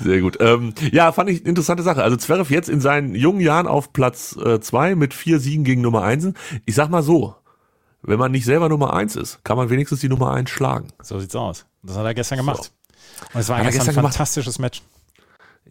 Sehr 0.04 0.22
gut. 0.22 0.38
Ähm, 0.40 0.74
ja, 0.92 1.12
fand 1.12 1.30
ich 1.30 1.46
interessante 1.46 1.84
Sache. 1.84 2.04
Also 2.04 2.18
Zverev 2.18 2.54
jetzt 2.54 2.70
in 2.70 2.82
seinen 2.82 3.16
jungen 3.16 3.40
Jahren 3.40 3.68
auf 3.68 3.94
Platz 3.94 4.36
äh, 4.38 4.60
zwei 4.60 4.96
mit 4.96 5.14
vier 5.14 5.40
Siegen 5.40 5.64
gegen 5.64 5.82
Nummer 5.82 6.04
eins. 6.04 6.28
Ich 6.66 6.76
sag 6.76 6.90
mal 6.90 7.04
so, 7.04 7.36
wenn 8.02 8.20
man 8.20 8.32
nicht 8.32 8.46
selber 8.46 8.70
Nummer 8.70 8.94
eins 8.94 9.16
ist, 9.16 9.44
kann 9.44 9.58
man 9.58 9.70
wenigstens 9.70 10.00
die 10.02 10.10
Nummer 10.10 10.32
eins 10.32 10.50
schlagen. 10.50 10.88
So 11.02 11.20
sieht's 11.20 11.36
aus. 11.36 11.66
Das 11.84 11.98
hat 11.98 12.06
er 12.06 12.14
gestern 12.14 12.38
gemacht. 12.38 12.72
Und 13.34 13.40
es 13.40 13.50
war 13.50 13.58
er 13.58 13.64
gestern 13.66 13.80
gestern 13.80 13.90
ein 13.90 13.96
gemacht? 13.96 14.14
fantastisches 14.14 14.60
Match. 14.60 14.82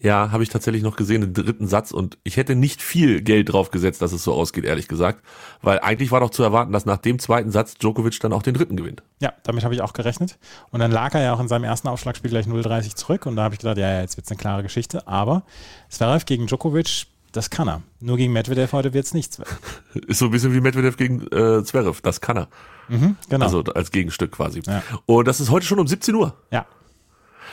Ja, 0.01 0.31
habe 0.33 0.43
ich 0.43 0.49
tatsächlich 0.49 0.83
noch 0.83 0.97
gesehen, 0.97 1.21
den 1.21 1.35
dritten 1.35 1.67
Satz. 1.67 1.91
Und 1.91 2.19
ich 2.25 2.37
hätte 2.37 2.55
nicht 2.55 2.83
viel 2.83 3.23
Geld 3.23 3.53
drauf 3.53 3.71
gesetzt, 3.71 4.03
dass 4.03 4.13
es 4.13 4.25
so 4.25 4.33
ausgeht, 4.35 4.65
ehrlich 4.65 4.89
gesagt. 4.89 5.25
Weil 5.63 5.81
eigentlich 5.81 6.11
war 6.11 6.21
doch 6.21 6.31
zu 6.31 6.43
erwarten, 6.43 6.73
dass 6.73 6.87
nach 6.87 6.99
dem 6.99 7.19
zweiten 7.19 7.51
Satz 7.51 7.75
Djokovic 7.75 8.21
dann 8.21 8.33
auch 8.33 8.43
den 8.43 8.55
dritten 8.55 8.77
gewinnt. 8.77 9.03
Ja, 9.21 9.33
damit 9.43 9.65
habe 9.65 9.75
ich 9.75 9.83
auch 9.83 9.93
gerechnet. 9.93 10.39
Und 10.71 10.81
dann 10.81 10.91
lag 10.91 11.15
er 11.15 11.23
ja 11.23 11.35
auch 11.35 11.41
in 11.41 11.49
seinem 11.49 11.65
ersten 11.65 11.89
Aufschlagspiel 11.89 12.31
gleich 12.31 12.47
0,30 12.47 12.95
zurück. 12.95 13.27
Und 13.27 13.37
da 13.37 13.45
habe 13.45 13.55
ich 13.55 13.61
gedacht, 13.61 13.79
ja, 13.79 13.91
ja 13.91 14.01
jetzt 14.01 14.17
wird 14.17 14.27
es 14.27 14.31
eine 14.31 14.39
klare 14.39 14.63
Geschichte. 14.63 15.07
Aber 15.09 15.45
Zverev 15.89 16.25
gegen 16.27 16.47
Djokovic, 16.47 17.07
das 17.33 17.51
kann 17.51 17.69
er. 17.69 17.83
Nur 18.01 18.17
gegen 18.17 18.33
Medvedev 18.33 18.73
heute 18.73 18.93
wird 18.95 19.07
es 19.07 19.15
nichts. 19.15 19.41
Ist 20.07 20.19
so 20.19 20.27
ein 20.27 20.31
bisschen 20.31 20.53
wie 20.53 20.61
Medvedev 20.61 20.97
gegen 20.97 21.23
äh, 21.29 21.65
Zverev. 21.65 22.01
Das 22.03 22.21
kann 22.21 22.37
er. 22.37 22.49
Mhm, 22.89 23.17
genau. 23.29 23.45
Also 23.45 23.63
als 23.65 23.91
Gegenstück 23.91 24.33
quasi. 24.33 24.63
Ja. 24.67 24.83
Und 25.07 25.27
das 25.27 25.41
ist 25.41 25.51
heute 25.51 25.67
schon 25.67 25.79
um 25.79 25.87
17 25.87 26.15
Uhr. 26.15 26.37
ja. 26.51 26.67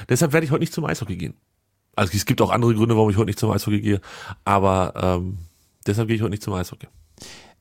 Deshalb 0.10 0.34
werde 0.34 0.46
ich 0.46 0.52
heute 0.52 0.62
nicht 0.62 0.74
zum 0.74 0.86
Eishockey 0.86 1.16
gehen. 1.16 1.36
Also 1.96 2.12
es 2.14 2.26
gibt 2.26 2.42
auch 2.42 2.50
andere 2.50 2.74
Gründe, 2.74 2.96
warum 2.96 3.10
ich 3.10 3.18
heute 3.18 3.28
nicht 3.28 3.40
zum 3.40 3.52
Eishockey 3.52 3.82
gehe. 3.82 4.02
Aber 4.46 4.94
ähm, 4.96 5.38
deshalb 5.86 6.08
gehe 6.08 6.16
ich 6.16 6.22
heute 6.22 6.32
nicht 6.32 6.44
zum 6.44 6.54
Eishockey. 6.54 6.88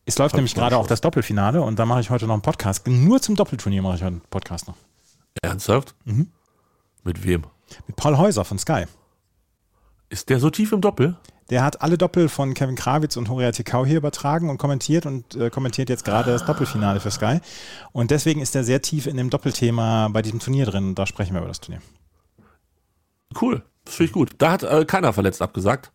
Es 0.05 0.19
läuft 0.19 0.35
nämlich 0.35 0.55
gerade 0.55 0.77
auch 0.77 0.87
das 0.87 1.01
Doppelfinale 1.01 1.63
und 1.63 1.79
da 1.79 1.87
mache 1.87 2.01
ich 2.01 2.11
heute 2.11 2.27
noch 2.27 2.35
einen 2.35 2.43
Podcast. 2.43 2.87
Nur 2.89 3.21
zum 3.23 3.37
Doppelturnier 3.37 3.83
mache 3.83 3.97
ich 3.97 4.03
heute 4.03 4.15
einen 4.15 4.23
Podcast 4.31 4.67
noch. 4.67 4.77
Ernsthaft? 5.43 5.95
Mhm. 6.05 6.29
Mit 7.05 7.25
wem? 7.25 7.45
Mit 7.87 7.97
Paul 7.97 8.19
Häuser 8.19 8.45
von 8.45 8.59
Sky. 8.59 8.85
Ist 10.09 10.29
der 10.29 10.41
so 10.41 10.51
tief 10.51 10.73
im 10.73 10.81
Doppel? 10.81 11.17
Der 11.51 11.63
hat 11.63 11.83
alle 11.83 11.99
Doppel 11.99 12.29
von 12.29 12.55
Kevin 12.55 12.77
Krawitz 12.77 13.17
und 13.17 13.29
Horia 13.29 13.53
Tekau 13.53 13.85
hier 13.85 13.97
übertragen 13.97 14.51
und 14.51 14.59
kommentiert 14.59 15.07
und 15.07 15.35
äh, 15.35 15.51
kommentiert 15.51 15.89
jetzt 15.89 16.05
gerade 16.05 16.33
das 16.33 16.45
Doppelfinale 16.45 17.01
für 17.01 17.11
Sky. 17.11 17.41
Und 17.93 18.11
deswegen 18.11 18.41
ist 18.41 18.55
er 18.55 18.65
sehr 18.65 18.83
tief 18.83 19.07
in 19.07 19.17
dem 19.17 19.31
Doppelthema 19.31 20.09
bei 20.09 20.23
diesem 20.23 20.41
Turnier 20.41 20.67
drin. 20.67 20.89
Und 20.89 20.99
da 20.99 21.07
sprechen 21.07 21.35
wir 21.35 21.41
über 21.41 21.49
das 21.49 21.61
Turnier. 21.61 21.83
Cool. 23.41 23.63
Das 23.93 23.99
finde 23.99 24.09
ich 24.09 24.15
gut. 24.15 24.31
Da 24.39 24.53
hat 24.53 24.63
äh, 24.63 24.87
keiner 24.87 25.13
verletzt 25.13 25.43
abgesagt. 25.43 25.93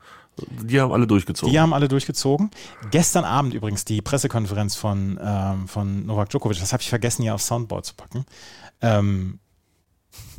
Die 0.61 0.79
haben 0.79 0.93
alle 0.93 1.07
durchgezogen. 1.07 1.51
Die 1.51 1.59
haben 1.59 1.73
alle 1.73 1.87
durchgezogen. 1.87 2.51
Gestern 2.91 3.25
Abend 3.25 3.55
übrigens 3.55 3.85
die 3.85 4.03
Pressekonferenz 4.03 4.75
von, 4.75 5.19
ähm, 5.19 5.67
von 5.67 6.05
Novak 6.05 6.29
Djokovic, 6.29 6.59
das 6.59 6.73
habe 6.73 6.83
ich 6.83 6.89
vergessen 6.89 7.23
hier 7.23 7.33
auf 7.33 7.41
Soundboard 7.41 7.87
zu 7.87 7.95
packen. 7.95 8.27
Ähm, 8.81 9.39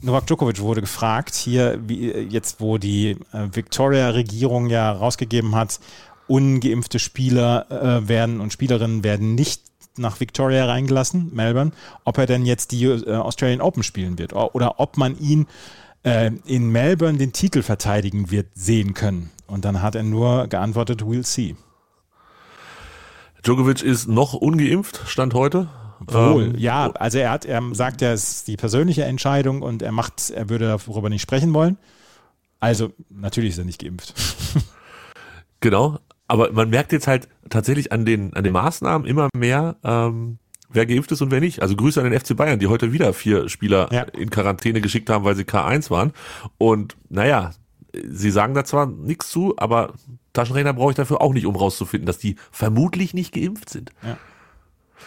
Novak 0.02 0.28
Djokovic 0.28 0.60
wurde 0.60 0.82
gefragt, 0.82 1.34
hier, 1.34 1.80
wie, 1.84 2.12
jetzt 2.12 2.60
wo 2.60 2.78
die 2.78 3.16
äh, 3.32 3.48
Victoria-Regierung 3.50 4.70
ja 4.70 4.92
rausgegeben 4.92 5.56
hat, 5.56 5.80
ungeimpfte 6.28 7.00
Spieler 7.00 7.66
äh, 7.72 8.08
werden 8.08 8.40
und 8.40 8.52
Spielerinnen 8.52 9.02
werden 9.02 9.34
nicht 9.34 9.62
nach 9.96 10.20
Victoria 10.20 10.66
reingelassen, 10.66 11.34
Melbourne, 11.34 11.72
ob 12.04 12.18
er 12.18 12.26
denn 12.26 12.46
jetzt 12.46 12.70
die 12.70 12.84
äh, 12.84 13.16
Australian 13.16 13.60
Open 13.60 13.82
spielen 13.82 14.16
wird 14.16 14.32
oder 14.32 14.78
ob 14.78 14.96
man 14.96 15.18
ihn 15.18 15.48
äh, 16.02 16.30
in 16.44 16.70
Melbourne 16.70 17.18
den 17.18 17.32
Titel 17.32 17.62
verteidigen 17.62 18.30
wird 18.30 18.48
sehen 18.54 18.94
können. 18.94 19.30
Und 19.46 19.64
dann 19.64 19.82
hat 19.82 19.94
er 19.94 20.02
nur 20.02 20.46
geantwortet, 20.48 21.02
we'll 21.02 21.24
see. 21.24 21.56
Djokovic 23.42 23.82
ist 23.82 24.08
noch 24.08 24.34
ungeimpft, 24.34 25.02
stand 25.06 25.34
heute. 25.34 25.68
Wohl, 26.00 26.54
Ähm, 26.54 26.58
ja, 26.58 26.90
also 26.92 27.18
er 27.18 27.30
hat, 27.30 27.44
er 27.44 27.62
sagt 27.72 28.02
ja, 28.02 28.12
es 28.12 28.30
ist 28.30 28.48
die 28.48 28.56
persönliche 28.56 29.04
Entscheidung 29.04 29.62
und 29.62 29.82
er 29.82 29.92
macht, 29.92 30.30
er 30.30 30.48
würde 30.48 30.66
darüber 30.86 31.08
nicht 31.08 31.22
sprechen 31.22 31.54
wollen. 31.54 31.76
Also, 32.60 32.92
natürlich 33.10 33.50
ist 33.50 33.58
er 33.58 33.64
nicht 33.64 33.80
geimpft. 33.80 34.14
Genau. 35.60 35.98
Aber 36.28 36.52
man 36.52 36.70
merkt 36.70 36.92
jetzt 36.92 37.06
halt 37.06 37.26
tatsächlich 37.48 37.90
an 37.90 38.04
den, 38.04 38.34
an 38.34 38.44
den 38.44 38.52
Maßnahmen 38.52 39.06
immer 39.06 39.28
mehr, 39.34 39.76
ähm, 39.82 40.38
wer 40.68 40.86
geimpft 40.86 41.10
ist 41.12 41.20
und 41.22 41.30
wer 41.30 41.40
nicht. 41.40 41.62
Also 41.62 41.76
Grüße 41.76 42.00
an 42.02 42.10
den 42.10 42.18
FC 42.18 42.36
Bayern, 42.36 42.58
die 42.58 42.66
heute 42.66 42.92
wieder 42.92 43.12
vier 43.12 43.48
Spieler 43.48 43.88
Ja. 43.92 44.02
in 44.02 44.30
Quarantäne 44.30 44.80
geschickt 44.80 45.10
haben, 45.10 45.24
weil 45.24 45.34
sie 45.36 45.44
K1 45.44 45.90
waren. 45.90 46.12
Und 46.58 46.96
naja, 47.08 47.52
sie 47.92 48.30
sagen 48.30 48.54
da 48.54 48.64
zwar 48.64 48.86
nichts 48.86 49.30
zu, 49.30 49.54
aber 49.56 49.94
Taschenrechner 50.32 50.74
brauche 50.74 50.90
ich 50.90 50.96
dafür 50.96 51.20
auch 51.20 51.32
nicht, 51.32 51.46
um 51.46 51.56
rauszufinden, 51.56 52.06
dass 52.06 52.18
die 52.18 52.36
vermutlich 52.52 53.14
nicht 53.14 53.32
geimpft 53.32 53.70
sind. 53.70 53.92
Ja. 54.02 54.18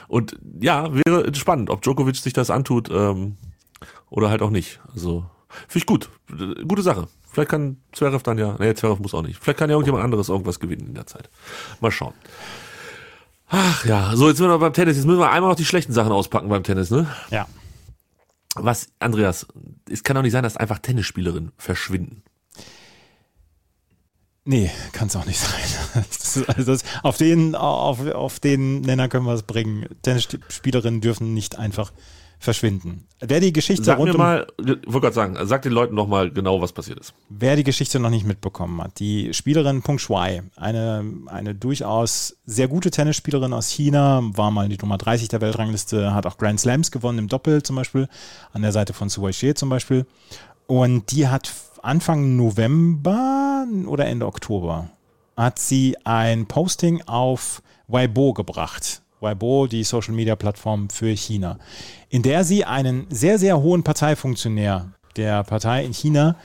Und 0.08 0.38
ja, 0.60 0.90
wäre 0.94 1.34
spannend, 1.36 1.70
ob 1.70 1.82
Djokovic 1.82 2.16
sich 2.16 2.34
das 2.34 2.50
antut 2.50 2.90
ähm, 2.92 3.38
oder 4.10 4.30
halt 4.30 4.42
auch 4.42 4.50
nicht. 4.50 4.80
Also 4.94 5.26
finde 5.68 5.78
ich 5.80 5.86
gut. 5.86 6.10
Gute 6.68 6.82
Sache. 6.82 7.08
Vielleicht 7.30 7.50
kann 7.50 7.78
Zverev 7.94 8.24
dann 8.24 8.38
ja, 8.38 8.56
nee, 8.60 8.74
Zverev 8.74 9.00
muss 9.02 9.14
auch 9.14 9.22
nicht. 9.22 9.40
Vielleicht 9.42 9.60
kann 9.60 9.70
ja 9.70 9.76
irgendjemand 9.76 10.04
anderes 10.04 10.28
irgendwas 10.28 10.60
gewinnen 10.60 10.88
in 10.88 10.94
der 10.96 11.08
Zeit. 11.08 11.30
Mal 11.80 11.92
schauen. 11.92 12.14
Ach 13.52 13.86
ja, 13.86 14.16
so 14.16 14.30
jetzt 14.30 14.38
sind 14.38 14.48
wir 14.48 14.54
noch 14.54 14.62
beim 14.62 14.74
Tennis. 14.74 14.96
Jetzt 14.96 15.06
müssen 15.06 15.20
wir 15.20 15.30
einmal 15.30 15.50
noch 15.52 15.58
die 15.58 15.66
schlechten 15.66 15.92
Sachen 15.92 16.14
auspacken 16.14 16.48
beim 16.48 16.64
Tennis, 16.64 16.90
ne? 16.90 17.08
Ja. 17.30 17.48
Was, 18.56 18.88
Andreas, 19.00 19.46
es 19.90 20.04
kann 20.04 20.16
doch 20.16 20.24
nicht 20.24 20.32
sein, 20.32 20.44
dass 20.44 20.58
einfach 20.58 20.80
Tennisspielerinnen 20.80 21.52
verschwinden. 21.58 22.24
Nee, 24.44 24.72
kann 24.94 25.08
es 25.08 25.16
auch 25.16 25.26
nicht 25.26 25.40
sein. 25.40 25.60
Das 26.10 26.38
ist, 26.38 26.50
also 26.50 26.72
das, 26.72 26.84
auf, 27.04 27.18
den, 27.18 27.54
auf, 27.54 28.00
auf 28.08 28.40
den 28.40 28.80
Nenner 28.82 29.10
können 29.10 29.26
wir 29.26 29.34
es 29.34 29.44
bringen. 29.44 29.86
Tennisspielerinnen 30.02 31.02
dürfen 31.02 31.34
nicht 31.34 31.58
einfach 31.58 31.92
verschwinden. 32.42 33.08
Wer 33.20 33.40
die 33.40 33.54
Geschichte 33.54 33.84
Sag 33.84 34.00
rund 34.00 34.10
mir 34.10 34.16
um 34.16 34.18
mal, 34.18 34.48
ich 34.60 34.68
wollte 34.68 35.02
gerade 35.02 35.14
sagen, 35.14 35.38
sag 35.44 35.62
den 35.62 35.72
Leuten 35.72 35.94
noch 35.94 36.08
mal 36.08 36.32
genau, 36.32 36.60
was 36.60 36.74
passiert 36.74 37.00
ist. 37.00 37.14
Wer 37.30 37.56
die 37.56 37.64
Geschichte 37.64 38.00
noch 38.00 38.10
nicht 38.10 38.26
mitbekommen 38.26 38.82
hat, 38.82 39.00
die 39.00 39.34
Spielerin 39.34 39.84
Peng 39.84 40.00
Shuai, 40.00 40.42
eine, 40.56 41.06
eine 41.28 41.54
durchaus 41.54 42.36
sehr 42.46 42.68
gute 42.68 42.90
Tennisspielerin 42.90 43.54
aus 43.54 43.70
China, 43.70 44.22
war 44.34 44.50
mal 44.50 44.68
die 44.68 44.78
Nummer 44.78 44.98
30 44.98 45.28
der 45.28 45.40
Weltrangliste, 45.40 46.16
hat 46.16 46.26
auch 46.26 46.38
Grand 46.38 46.60
Slams 46.60 46.90
gewonnen 46.90 47.20
im 47.20 47.28
Doppel 47.28 47.62
zum 47.62 47.76
Beispiel, 47.76 48.10
an 48.54 48.64
der 48.64 48.72
Seite 48.72 48.94
von 48.94 49.08
Su 49.08 49.22
Weixie 49.22 49.54
zum 49.54 49.70
Beispiel. 49.70 50.08
Und 50.66 51.12
die 51.12 51.28
hat 51.28 51.54
Anfang 51.84 52.36
November 52.36 53.68
oder 53.86 54.08
Ende 54.08 54.26
Oktober 54.26 54.90
hat 55.38 55.60
sie 55.60 55.96
ein 56.04 56.48
Posting 56.48 57.02
auf 57.08 57.62
Weibo 57.88 58.34
gebracht. 58.34 59.01
Weibo, 59.22 59.68
die 59.68 59.84
Social 59.84 60.14
Media 60.14 60.36
Plattform 60.36 60.90
für 60.90 61.16
China, 61.16 61.58
in 62.10 62.24
der 62.24 62.44
sie 62.44 62.66
einen 62.66 63.06
sehr, 63.10 63.40
sehr 63.40 63.62
hohen 63.62 63.84
Parteifunktionär 63.84 64.92
der 65.16 65.44
Partei 65.44 65.86
in 65.86 65.94
China 65.94 66.36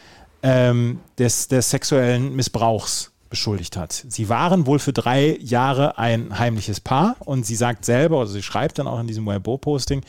ähm, 0.42 1.00
des, 1.18 1.48
des 1.48 1.70
sexuellen 1.70 2.36
Missbrauchs 2.36 3.12
beschuldigt 3.28 3.76
hat. 3.76 4.04
Sie 4.08 4.28
waren 4.28 4.66
wohl 4.66 4.78
für 4.78 4.92
drei 4.92 5.36
Jahre 5.40 5.98
ein 5.98 6.38
heimliches 6.38 6.80
Paar 6.80 7.16
und 7.20 7.44
sie 7.44 7.56
sagt 7.56 7.84
selber, 7.84 8.20
also 8.20 8.34
sie 8.34 8.42
schreibt 8.42 8.78
dann 8.78 8.86
auch 8.86 9.00
in 9.00 9.06
diesem 9.06 9.26
Weibo-Posting, 9.26 10.02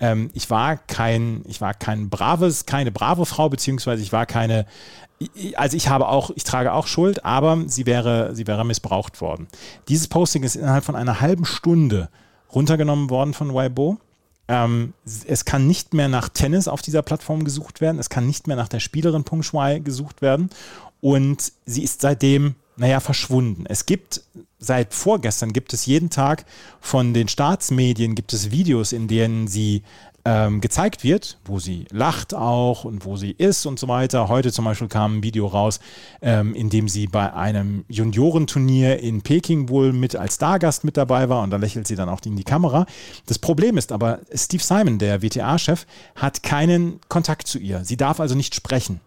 ähm, 0.00 0.30
ich 0.34 0.50
war 0.50 0.76
kein, 0.76 1.42
ich 1.46 1.60
war 1.60 1.74
kein 1.74 2.10
braves, 2.10 2.66
keine 2.66 2.90
brave 2.90 3.26
Frau, 3.26 3.48
beziehungsweise 3.48 4.02
ich 4.02 4.12
war 4.12 4.26
keine, 4.26 4.66
also 5.54 5.76
ich 5.76 5.88
habe 5.88 6.08
auch, 6.08 6.30
ich 6.34 6.44
trage 6.44 6.72
auch 6.72 6.86
Schuld, 6.86 7.24
aber 7.24 7.62
sie 7.66 7.86
wäre, 7.86 8.34
sie 8.34 8.46
wäre 8.46 8.64
missbraucht 8.64 9.20
worden. 9.20 9.48
Dieses 9.88 10.08
Posting 10.08 10.42
ist 10.42 10.56
innerhalb 10.56 10.84
von 10.84 10.96
einer 10.96 11.20
halben 11.20 11.44
Stunde 11.44 12.10
runtergenommen 12.54 13.10
worden 13.10 13.34
von 13.34 13.54
Weibo. 13.54 13.98
Ähm, 14.48 14.92
es 15.04 15.44
kann 15.44 15.66
nicht 15.66 15.94
mehr 15.94 16.08
nach 16.08 16.28
Tennis 16.28 16.68
auf 16.68 16.82
dieser 16.82 17.02
Plattform 17.02 17.44
gesucht 17.44 17.80
werden. 17.80 17.98
Es 17.98 18.10
kann 18.10 18.26
nicht 18.26 18.46
mehr 18.46 18.56
nach 18.56 18.68
der 18.68 18.80
Spielerin 18.80 19.24
Peng 19.24 19.42
Shuai 19.42 19.80
gesucht 19.80 20.22
werden. 20.22 20.50
Und 21.00 21.52
sie 21.64 21.82
ist 21.82 22.00
seitdem, 22.00 22.54
naja, 22.76 23.00
verschwunden. 23.00 23.64
Es 23.66 23.86
gibt 23.86 24.22
seit 24.58 24.94
vorgestern 24.94 25.52
gibt 25.52 25.72
es 25.72 25.86
jeden 25.86 26.10
Tag 26.10 26.44
von 26.80 27.14
den 27.14 27.28
Staatsmedien 27.28 28.14
gibt 28.14 28.32
es 28.32 28.50
Videos, 28.50 28.92
in 28.92 29.06
denen 29.06 29.48
sie 29.48 29.82
ähm, 30.24 30.60
gezeigt 30.60 31.04
wird, 31.04 31.38
wo 31.44 31.60
sie 31.60 31.86
lacht 31.92 32.34
auch 32.34 32.84
und 32.84 33.04
wo 33.04 33.16
sie 33.16 33.30
ist 33.30 33.64
und 33.64 33.78
so 33.78 33.86
weiter. 33.86 34.28
Heute 34.28 34.50
zum 34.50 34.64
Beispiel 34.64 34.88
kam 34.88 35.18
ein 35.18 35.22
Video 35.22 35.46
raus, 35.46 35.78
ähm, 36.20 36.52
in 36.54 36.68
dem 36.68 36.88
sie 36.88 37.06
bei 37.06 37.32
einem 37.32 37.84
Juniorenturnier 37.88 38.98
in 38.98 39.22
Peking 39.22 39.68
wohl 39.68 39.92
mit 39.92 40.16
als 40.16 40.34
Stargast 40.34 40.82
mit 40.82 40.96
dabei 40.96 41.28
war 41.28 41.42
und 41.42 41.50
da 41.50 41.58
lächelt 41.58 41.86
sie 41.86 41.94
dann 41.94 42.08
auch 42.08 42.20
in 42.24 42.34
die 42.34 42.44
Kamera. 42.44 42.86
Das 43.26 43.38
Problem 43.38 43.78
ist 43.78 43.92
aber, 43.92 44.18
Steve 44.34 44.62
Simon, 44.62 44.98
der 44.98 45.22
WTA-Chef, 45.22 45.86
hat 46.16 46.42
keinen 46.42 46.98
Kontakt 47.08 47.46
zu 47.46 47.60
ihr. 47.60 47.84
Sie 47.84 47.96
darf 47.96 48.18
also 48.18 48.34
nicht 48.34 48.54
sprechen 48.54 49.00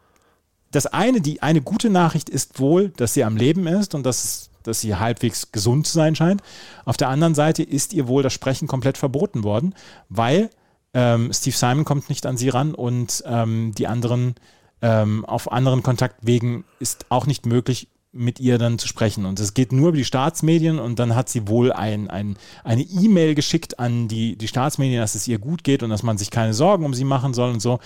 das 0.71 0.85
eine, 0.87 1.21
die 1.21 1.41
eine 1.41 1.61
gute 1.61 1.89
Nachricht 1.89 2.29
ist 2.29 2.59
wohl, 2.59 2.89
dass 2.89 3.13
sie 3.13 3.23
am 3.23 3.37
Leben 3.37 3.67
ist 3.67 3.95
und 3.95 4.05
dass, 4.05 4.49
dass 4.63 4.81
sie 4.81 4.95
halbwegs 4.95 5.51
gesund 5.51 5.87
zu 5.87 5.93
sein 5.93 6.15
scheint. 6.15 6.41
Auf 6.85 6.97
der 6.97 7.09
anderen 7.09 7.35
Seite 7.35 7.63
ist 7.63 7.93
ihr 7.93 8.07
wohl 8.07 8.23
das 8.23 8.33
Sprechen 8.33 8.67
komplett 8.67 8.97
verboten 8.97 9.43
worden, 9.43 9.73
weil 10.09 10.49
ähm, 10.93 11.31
Steve 11.33 11.55
Simon 11.55 11.85
kommt 11.85 12.09
nicht 12.09 12.25
an 12.25 12.37
sie 12.37 12.49
ran 12.49 12.73
und 12.73 13.23
ähm, 13.25 13.73
die 13.77 13.87
anderen 13.87 14.35
ähm, 14.81 15.25
auf 15.25 15.51
anderen 15.51 15.83
Kontaktwegen 15.83 16.63
ist 16.79 17.05
auch 17.09 17.25
nicht 17.25 17.45
möglich, 17.45 17.89
mit 18.11 18.39
ihr 18.39 18.57
dann 18.57 18.79
zu 18.79 18.87
sprechen. 18.87 19.25
Und 19.25 19.39
es 19.39 19.53
geht 19.53 19.71
nur 19.71 19.89
über 19.89 19.97
die 19.97 20.05
Staatsmedien 20.05 20.79
und 20.79 20.97
dann 20.97 21.15
hat 21.15 21.29
sie 21.29 21.47
wohl 21.47 21.71
ein, 21.71 22.09
ein, 22.09 22.37
eine 22.63 22.81
E-Mail 22.81 23.35
geschickt 23.35 23.79
an 23.79 24.07
die, 24.07 24.35
die 24.35 24.47
Staatsmedien, 24.47 24.99
dass 24.99 25.15
es 25.15 25.27
ihr 25.27 25.37
gut 25.37 25.63
geht 25.63 25.83
und 25.83 25.91
dass 25.91 26.01
man 26.01 26.17
sich 26.17 26.31
keine 26.31 26.53
Sorgen 26.53 26.85
um 26.85 26.93
sie 26.93 27.03
machen 27.03 27.33
soll 27.33 27.51
und 27.51 27.59
so. 27.59 27.79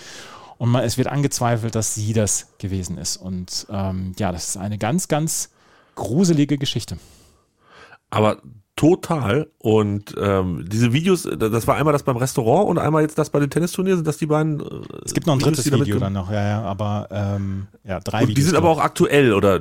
Und 0.58 0.70
man, 0.70 0.84
es 0.84 0.98
wird 0.98 1.08
angezweifelt, 1.08 1.74
dass 1.74 1.94
sie 1.94 2.12
das 2.12 2.48
gewesen 2.58 2.98
ist. 2.98 3.16
Und 3.16 3.66
ähm, 3.70 4.12
ja, 4.18 4.32
das 4.32 4.48
ist 4.48 4.56
eine 4.56 4.78
ganz, 4.78 5.08
ganz 5.08 5.50
gruselige 5.94 6.58
Geschichte. 6.58 6.98
Aber 8.10 8.38
total. 8.76 9.48
Und 9.58 10.14
ähm, 10.20 10.64
diese 10.68 10.92
Videos, 10.92 11.22
das 11.22 11.66
war 11.66 11.76
einmal 11.76 11.92
das 11.92 12.02
beim 12.02 12.16
Restaurant 12.16 12.68
und 12.68 12.78
einmal 12.78 13.02
jetzt 13.02 13.18
das 13.18 13.30
bei 13.30 13.40
den 13.40 13.50
Tennisturnieren, 13.50 13.98
sind 13.98 14.06
das 14.06 14.18
die 14.18 14.26
beiden. 14.26 14.60
Äh, 14.60 14.64
es 15.04 15.14
gibt 15.14 15.26
noch 15.26 15.34
ein 15.34 15.40
Videos, 15.40 15.64
drittes 15.64 15.80
Video 15.80 15.98
dann 15.98 16.12
noch, 16.12 16.30
ja, 16.30 16.48
ja, 16.48 16.62
aber 16.62 17.08
ähm, 17.10 17.66
ja, 17.84 18.00
drei 18.00 18.22
Und 18.22 18.28
Videos. 18.28 18.36
die 18.36 18.42
sind 18.42 18.56
aber 18.56 18.70
auch 18.70 18.80
aktuell, 18.80 19.32
oder? 19.32 19.60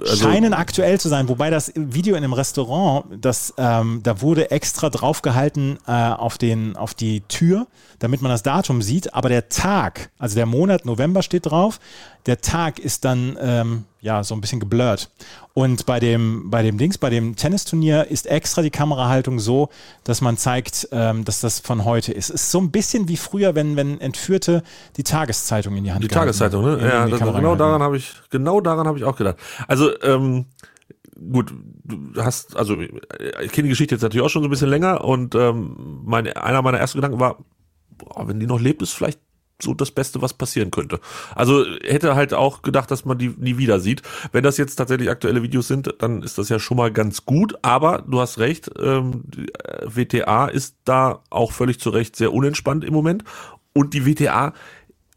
Also, 0.00 0.28
scheinen 0.28 0.54
aktuell 0.54 1.00
zu 1.00 1.08
sein, 1.08 1.28
wobei 1.28 1.50
das 1.50 1.72
Video 1.74 2.14
in 2.14 2.22
einem 2.22 2.32
Restaurant, 2.32 3.04
das, 3.20 3.52
ähm, 3.58 4.00
da 4.02 4.20
wurde 4.20 4.50
extra 4.50 4.90
draufgehalten 4.90 5.78
äh, 5.86 5.92
auf, 5.92 6.38
den, 6.38 6.76
auf 6.76 6.94
die 6.94 7.22
Tür, 7.22 7.66
damit 7.98 8.22
man 8.22 8.30
das 8.30 8.42
Datum 8.42 8.82
sieht, 8.82 9.14
aber 9.14 9.28
der 9.28 9.48
Tag, 9.48 10.10
also 10.18 10.34
der 10.34 10.46
Monat 10.46 10.84
November 10.84 11.22
steht 11.22 11.46
drauf, 11.46 11.80
der 12.26 12.40
Tag 12.40 12.78
ist 12.78 13.04
dann 13.04 13.36
ähm, 13.40 13.84
ja 14.00 14.22
so 14.22 14.34
ein 14.34 14.40
bisschen 14.40 14.60
geblurrt. 14.60 15.10
Und 15.54 15.86
bei 15.86 15.98
dem, 15.98 16.50
bei 16.50 16.62
dem 16.62 16.78
Dings, 16.78 16.98
bei 16.98 17.10
dem 17.10 17.34
Tennisturnier 17.36 18.06
ist 18.08 18.26
extra 18.26 18.62
die 18.62 18.70
Kamerahaltung 18.70 19.40
so, 19.40 19.70
dass 20.04 20.20
man 20.20 20.36
zeigt, 20.36 20.88
ähm, 20.92 21.24
dass 21.24 21.40
das 21.40 21.58
von 21.58 21.84
heute 21.84 22.12
ist. 22.12 22.30
Es 22.30 22.42
ist 22.42 22.50
so 22.50 22.60
ein 22.60 22.70
bisschen 22.70 23.08
wie 23.08 23.16
früher, 23.16 23.54
wenn, 23.54 23.76
wenn 23.76 24.00
Entführte 24.00 24.62
die 24.96 25.02
Tageszeitung 25.02 25.76
in 25.76 25.84
die 25.84 25.92
Hand 25.92 26.04
Die 26.04 26.08
Tageszeitung, 26.08 26.64
ne? 26.64 26.78
Ja, 26.80 27.08
das, 27.08 27.18
genau 27.18 27.32
gehalten 27.32 27.58
daran 27.58 27.82
habe 27.82 27.96
ich, 27.96 28.12
genau 28.30 28.60
daran 28.60 28.86
habe 28.86 28.98
ich 28.98 29.04
auch 29.04 29.16
gedacht. 29.16 29.36
Also, 29.66 29.90
ähm, 30.02 30.46
gut, 31.32 31.52
du 31.84 32.22
hast, 32.22 32.56
also 32.56 32.78
ich 32.78 33.52
kenne 33.52 33.64
die 33.64 33.70
Geschichte 33.70 33.94
jetzt 33.94 34.02
natürlich 34.02 34.24
auch 34.24 34.30
schon 34.30 34.42
so 34.42 34.48
ein 34.48 34.50
bisschen 34.50 34.68
länger 34.68 35.04
und 35.04 35.34
ähm, 35.34 36.02
meine, 36.04 36.36
einer 36.36 36.62
meiner 36.62 36.78
ersten 36.78 36.98
Gedanken 36.98 37.18
war, 37.18 37.38
boah, 37.98 38.28
wenn 38.28 38.40
die 38.40 38.46
noch 38.46 38.60
lebt, 38.60 38.82
ist 38.82 38.92
vielleicht 38.92 39.20
so 39.60 39.74
das 39.74 39.90
Beste, 39.90 40.22
was 40.22 40.34
passieren 40.34 40.70
könnte. 40.70 41.00
Also 41.34 41.64
hätte 41.82 42.14
halt 42.14 42.32
auch 42.32 42.62
gedacht, 42.62 42.90
dass 42.90 43.04
man 43.04 43.18
die 43.18 43.34
nie 43.36 43.58
wieder 43.58 43.80
sieht. 43.80 44.02
Wenn 44.32 44.44
das 44.44 44.56
jetzt 44.56 44.76
tatsächlich 44.76 45.10
aktuelle 45.10 45.42
Videos 45.42 45.68
sind, 45.68 45.92
dann 45.98 46.22
ist 46.22 46.38
das 46.38 46.48
ja 46.48 46.58
schon 46.58 46.76
mal 46.76 46.92
ganz 46.92 47.24
gut. 47.24 47.58
Aber 47.62 48.04
du 48.06 48.20
hast 48.20 48.38
recht, 48.38 48.70
ähm, 48.78 49.24
äh, 49.36 49.86
WTA 49.86 50.46
ist 50.46 50.76
da 50.84 51.22
auch 51.30 51.52
völlig 51.52 51.80
zu 51.80 51.90
Recht 51.90 52.16
sehr 52.16 52.32
unentspannt 52.32 52.84
im 52.84 52.94
Moment. 52.94 53.24
Und 53.72 53.94
die 53.94 54.06
WTA 54.06 54.54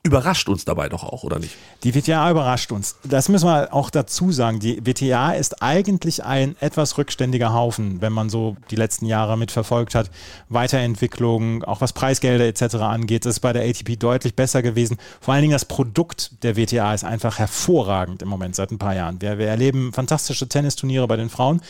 überrascht 0.03 0.49
uns 0.49 0.65
dabei 0.65 0.89
doch 0.89 1.03
auch, 1.03 1.23
oder 1.23 1.37
nicht? 1.37 1.55
Die 1.83 1.93
WTA 1.93 2.31
überrascht 2.31 2.71
uns. 2.71 2.95
Das 3.03 3.29
müssen 3.29 3.47
wir 3.47 3.73
auch 3.73 3.91
dazu 3.91 4.31
sagen. 4.31 4.59
Die 4.59 4.83
WTA 4.85 5.33
ist 5.33 5.61
eigentlich 5.61 6.23
ein 6.23 6.55
etwas 6.59 6.97
rückständiger 6.97 7.53
Haufen, 7.53 8.01
wenn 8.01 8.11
man 8.11 8.29
so 8.29 8.57
die 8.71 8.75
letzten 8.75 9.05
Jahre 9.05 9.37
mitverfolgt 9.37 9.93
hat. 9.93 10.09
Weiterentwicklung, 10.49 11.63
auch 11.63 11.81
was 11.81 11.93
Preisgelder 11.93 12.45
etc. 12.47 12.75
angeht, 12.77 13.25
ist 13.27 13.41
bei 13.41 13.53
der 13.53 13.63
ATP 13.63 13.97
deutlich 13.99 14.35
besser 14.35 14.63
gewesen. 14.63 14.97
Vor 15.19 15.35
allen 15.35 15.43
Dingen 15.43 15.53
das 15.53 15.65
Produkt 15.65 16.43
der 16.43 16.57
WTA 16.57 16.93
ist 16.95 17.03
einfach 17.03 17.37
hervorragend 17.37 18.23
im 18.23 18.27
Moment 18.27 18.55
seit 18.55 18.71
ein 18.71 18.79
paar 18.79 18.95
Jahren. 18.95 19.21
Wir, 19.21 19.37
wir 19.37 19.47
erleben 19.47 19.93
fantastische 19.93 20.47
Tennisturniere 20.47 21.07
bei 21.07 21.15
den 21.15 21.29
Frauen. 21.29 21.61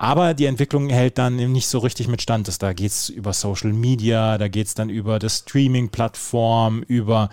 Aber 0.00 0.32
die 0.32 0.46
Entwicklung 0.46 0.88
hält 0.90 1.18
dann 1.18 1.40
eben 1.40 1.50
nicht 1.50 1.66
so 1.66 1.80
richtig 1.80 2.06
mit 2.06 2.22
Stand. 2.22 2.62
Da 2.62 2.72
geht 2.72 2.92
es 2.92 3.08
über 3.08 3.32
Social 3.32 3.72
Media, 3.72 4.38
da 4.38 4.46
geht 4.46 4.68
es 4.68 4.74
dann 4.74 4.90
über 4.90 5.18
das 5.18 5.38
Streaming-Plattform, 5.38 6.84
über, 6.86 7.30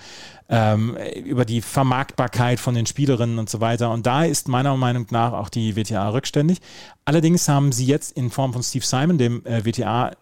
ähm, 0.49 0.97
über 1.23 1.45
die 1.45 1.61
Vermarktbarkeit 1.61 2.59
von 2.59 2.73
den 2.73 2.87
Spielerinnen 2.87 3.37
und 3.37 3.51
so 3.51 3.61
weiter. 3.61 3.91
Und 3.91 4.07
da 4.07 4.25
ist 4.25 4.47
meiner 4.47 4.75
Meinung 4.77 5.05
nach 5.11 5.33
auch 5.33 5.49
die 5.49 5.75
WTA 5.75 6.09
rückständig. 6.09 6.57
Allerdings 7.05 7.47
haben 7.47 7.71
sie 7.71 7.85
jetzt 7.85 8.17
in 8.17 8.31
Form 8.31 8.51
von 8.51 8.63
Steve 8.63 8.83
Simon, 8.83 9.19
dem 9.19 9.45
äh, 9.45 9.63
WTA 9.63 10.13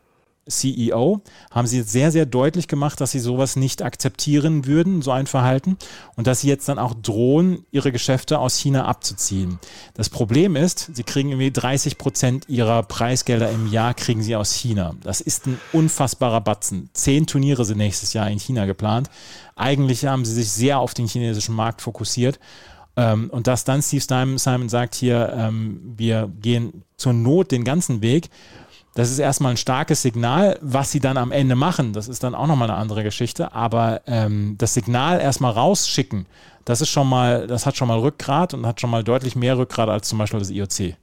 CEO, 0.48 1.22
haben 1.52 1.68
sie 1.68 1.78
jetzt 1.78 1.91
sehr, 1.91 2.12
sehr 2.12 2.26
deutlich 2.26 2.68
gemacht, 2.68 3.00
dass 3.00 3.12
sie 3.12 3.20
sowas 3.20 3.56
nicht 3.56 3.82
akzeptieren 3.82 4.66
würden, 4.66 5.02
so 5.02 5.12
ein 5.12 5.28
Verhalten, 5.28 5.78
und 6.16 6.28
dass 6.28 6.41
sie 6.41 6.48
jetzt 6.48 6.68
dann 6.68 6.80
auch 6.80 6.94
drohen, 6.94 7.66
ihre 7.72 7.91
Geschäfte 7.91 8.39
aus 8.39 8.58
China 8.58 8.86
abzuziehen. 8.86 9.60
Das 9.94 10.10
Problem 10.10 10.56
ist, 10.56 10.96
sie 10.96 11.04
kriegen 11.04 11.30
irgendwie 11.30 11.52
30 11.52 11.98
Prozent 11.98 12.50
ihrer 12.50 12.84
Preisgelder 12.84 13.50
im 13.52 13.72
Jahr 13.72 13.94
kriegen 13.94 14.22
sie 14.22 14.36
aus 14.36 14.54
China. 14.54 14.96
Das 15.04 15.22
ist 15.22 15.48
ein 15.48 15.60
unfassbarer 15.72 16.41
Batzen. 16.41 16.89
Zehn 16.94 17.26
Turniere 17.28 17.66
sind 17.66 17.78
nächstes 17.78 18.14
Jahr 18.14 18.30
in 18.30 18.39
China 18.39 18.66
geplant. 18.66 19.10
Eigentlich 19.56 20.06
haben 20.06 20.26
sie 20.26 20.34
sich 20.34 20.52
sehr 20.52 20.80
auf 20.80 20.94
den 20.94 21.08
chinesischen 21.08 21.56
Markt 21.56 21.82
fokussiert. 21.82 22.39
Ähm, 22.96 23.30
und 23.32 23.48
dass 23.48 23.64
dann 23.64 23.82
Steve 23.82 24.38
Simon, 24.38 24.70
sagt 24.70 24.96
hier, 24.96 25.34
ähm, 25.36 25.94
wir 25.98 26.32
gehen 26.41 26.84
zur 26.96 27.14
Not 27.14 27.52
den 27.52 27.64
ganzen 27.64 28.02
Weg, 28.02 28.30
das 28.94 29.10
ist 29.10 29.20
erstmal 29.20 29.52
ein 29.52 29.58
starkes 29.58 30.02
Signal. 30.02 30.58
Was 30.62 30.91
sie 30.91 31.00
dann 31.00 31.18
am 31.18 31.32
Ende 31.32 31.56
machen, 31.56 31.94
das 31.94 32.08
ist 32.08 32.24
dann 32.24 32.36
auch 32.36 32.48
nochmal 32.48 32.70
eine 32.70 32.80
andere 32.80 33.04
Geschichte. 33.04 33.54
Aber 33.54 34.02
ähm, 34.06 34.56
das 34.58 34.74
Signal 34.74 35.20
erstmal 35.20 35.52
rausschicken, 35.52 36.28
das 36.66 36.82
ist 36.82 36.89
schon 36.89 37.10
mal, 37.10 37.48
das 37.48 37.66
hat 37.66 37.76
schon 37.76 37.88
mal 37.88 38.00
Rückgrat 38.00 38.54
und 38.54 38.66
hat 38.66 38.80
schon 38.80 38.89
mal 38.89 39.04
deutlich 39.04 39.36
mehr 39.36 39.58
Rückgrat 39.58 39.89
als 39.89 40.08
zum 40.08 40.20
Beispiel 40.20 40.39
das 40.39 40.52
IOC. 40.52 40.96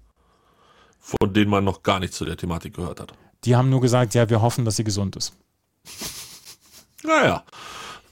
Von 1.01 1.32
denen 1.34 1.51
man 1.51 1.64
noch 1.64 1.82
gar 1.82 1.99
nicht 1.99 2.14
zu 2.14 2.24
der 2.24 2.36
Thematik 2.36 2.74
gehört 2.74 3.01
hat. 3.01 3.12
Die 3.45 3.57
haben 3.57 3.70
nur 3.70 3.80
gesagt, 3.80 4.14
ja, 4.14 4.28
wir 4.28 4.41
hoffen, 4.41 4.64
dass 4.64 4.76
sie 4.76 4.84
gesund 4.84 5.16
ist. 5.16 5.32
Naja, 7.03 7.43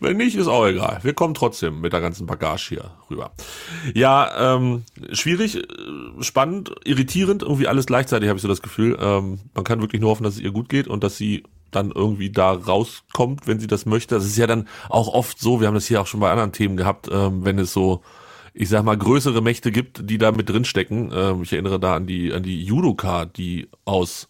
wenn 0.00 0.16
nicht, 0.16 0.36
ist 0.36 0.46
auch 0.46 0.66
egal. 0.66 1.00
Wir 1.02 1.14
kommen 1.14 1.34
trotzdem 1.34 1.80
mit 1.80 1.92
der 1.92 2.00
ganzen 2.00 2.26
Bagage 2.26 2.68
hier 2.68 2.90
rüber. 3.10 3.32
Ja, 3.94 4.56
ähm, 4.56 4.84
schwierig, 5.12 5.56
äh, 5.56 5.62
spannend, 6.20 6.72
irritierend, 6.84 7.42
irgendwie 7.42 7.68
alles 7.68 7.86
gleichzeitig, 7.86 8.28
habe 8.28 8.36
ich 8.36 8.42
so 8.42 8.48
das 8.48 8.62
Gefühl. 8.62 8.96
Ähm, 9.00 9.40
man 9.54 9.64
kann 9.64 9.80
wirklich 9.80 10.00
nur 10.00 10.10
hoffen, 10.10 10.24
dass 10.24 10.34
es 10.34 10.40
ihr 10.40 10.52
gut 10.52 10.68
geht 10.68 10.88
und 10.88 11.02
dass 11.02 11.16
sie 11.16 11.44
dann 11.70 11.90
irgendwie 11.90 12.30
da 12.30 12.52
rauskommt, 12.52 13.46
wenn 13.46 13.60
sie 13.60 13.66
das 13.66 13.86
möchte. 13.86 14.14
Das 14.14 14.24
ist 14.24 14.38
ja 14.38 14.46
dann 14.46 14.68
auch 14.88 15.08
oft 15.08 15.38
so, 15.38 15.60
wir 15.60 15.66
haben 15.66 15.74
das 15.74 15.86
hier 15.86 16.00
auch 16.00 16.06
schon 16.06 16.20
bei 16.20 16.30
anderen 16.30 16.52
Themen 16.52 16.76
gehabt, 16.76 17.08
ähm, 17.12 17.44
wenn 17.44 17.58
es 17.58 17.72
so, 17.72 18.02
ich 18.54 18.68
sag 18.68 18.84
mal, 18.84 18.96
größere 18.96 19.42
Mächte 19.42 19.70
gibt, 19.70 20.08
die 20.08 20.18
da 20.18 20.32
mit 20.32 20.48
drinstecken. 20.48 21.12
Ähm, 21.14 21.42
ich 21.42 21.52
erinnere 21.52 21.78
da 21.78 21.96
an 21.96 22.06
die, 22.06 22.32
an 22.32 22.42
die 22.42 22.62
Judoka, 22.62 23.26
die 23.26 23.68
aus 23.84 24.28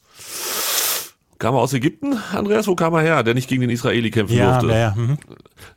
Kam 1.38 1.54
er 1.54 1.60
aus 1.60 1.72
Ägypten, 1.72 2.14
Andreas? 2.32 2.66
Wo 2.66 2.74
kam 2.74 2.94
er 2.94 3.00
her? 3.02 3.22
Der 3.22 3.34
nicht 3.34 3.48
gegen 3.48 3.60
den 3.60 3.70
Israeli 3.70 4.10
kämpfen 4.10 4.36
Ja, 4.36 4.58
durfte. 4.60 4.76
ja. 4.76 4.94
Mhm. 4.96 5.18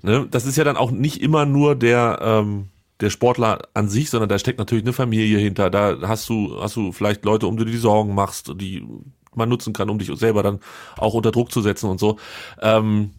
Ne? 0.02 0.28
Das 0.30 0.46
ist 0.46 0.58
ja 0.58 0.64
dann 0.64 0.78
auch 0.78 0.92
nicht 0.92 1.22
immer 1.22 1.46
nur 1.46 1.76
der, 1.76 2.20
ähm, 2.22 2.68
der 3.00 3.10
Sportler 3.10 3.60
an 3.74 3.88
sich, 3.90 4.10
sondern 4.10 4.30
da 4.30 4.40
steckt 4.40 4.60
natürlich 4.60 4.84
eine 4.84 4.94
Familie 4.94 5.38
hinter. 5.38 5.70
Da 5.70 5.98
hast 6.04 6.28
du, 6.30 6.58
hast 6.62 6.76
du 6.76 6.92
vielleicht 6.92 7.26
Leute, 7.26 7.48
um 7.48 7.58
die 7.58 7.66
du 7.66 7.72
die 7.72 7.78
Sorgen 7.78 8.16
machst, 8.16 8.52
die 8.56 8.84
man 9.36 9.50
nutzen 9.50 9.74
kann, 9.74 9.90
um 9.90 9.98
dich 10.00 10.12
selber 10.16 10.44
dann 10.44 10.60
auch 10.98 11.14
unter 11.14 11.32
Druck 11.32 11.52
zu 11.52 11.62
setzen 11.62 11.90
und 11.90 12.00
so. 12.00 12.18
Ähm, 12.62 13.12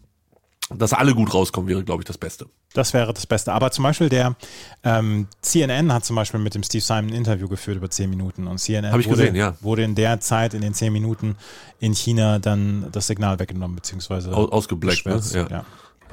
dass 0.69 0.93
alle 0.93 1.13
gut 1.13 1.33
rauskommen, 1.33 1.69
wäre, 1.69 1.83
glaube 1.83 2.01
ich, 2.01 2.07
das 2.07 2.17
Beste. 2.17 2.45
Das 2.73 2.93
wäre 2.93 3.13
das 3.13 3.27
Beste. 3.27 3.53
Aber 3.53 3.71
zum 3.71 3.83
Beispiel 3.83 4.09
der 4.09 4.35
ähm, 4.83 5.27
CNN 5.41 5.93
hat 5.93 6.05
zum 6.05 6.15
Beispiel 6.15 6.39
mit 6.39 6.55
dem 6.55 6.63
Steve 6.63 6.83
Simon 6.83 7.07
ein 7.07 7.13
Interview 7.13 7.47
geführt 7.47 7.77
über 7.77 7.89
zehn 7.89 8.09
Minuten 8.09 8.47
und 8.47 8.57
CNN 8.57 8.93
wurde, 8.93 9.03
gesehen, 9.03 9.35
ja. 9.35 9.55
wurde 9.61 9.83
in 9.83 9.95
der 9.95 10.19
Zeit, 10.19 10.53
in 10.53 10.61
den 10.61 10.73
zehn 10.73 10.93
Minuten 10.93 11.35
in 11.79 11.93
China 11.93 12.39
dann 12.39 12.87
das 12.91 13.07
Signal 13.07 13.39
weggenommen, 13.39 13.75
beziehungsweise 13.75 14.35
Aus, 14.35 14.51
ausgebleckt, 14.51 15.05
ne? 15.05 15.21
Ja. 15.33 15.47
ja. 15.49 15.65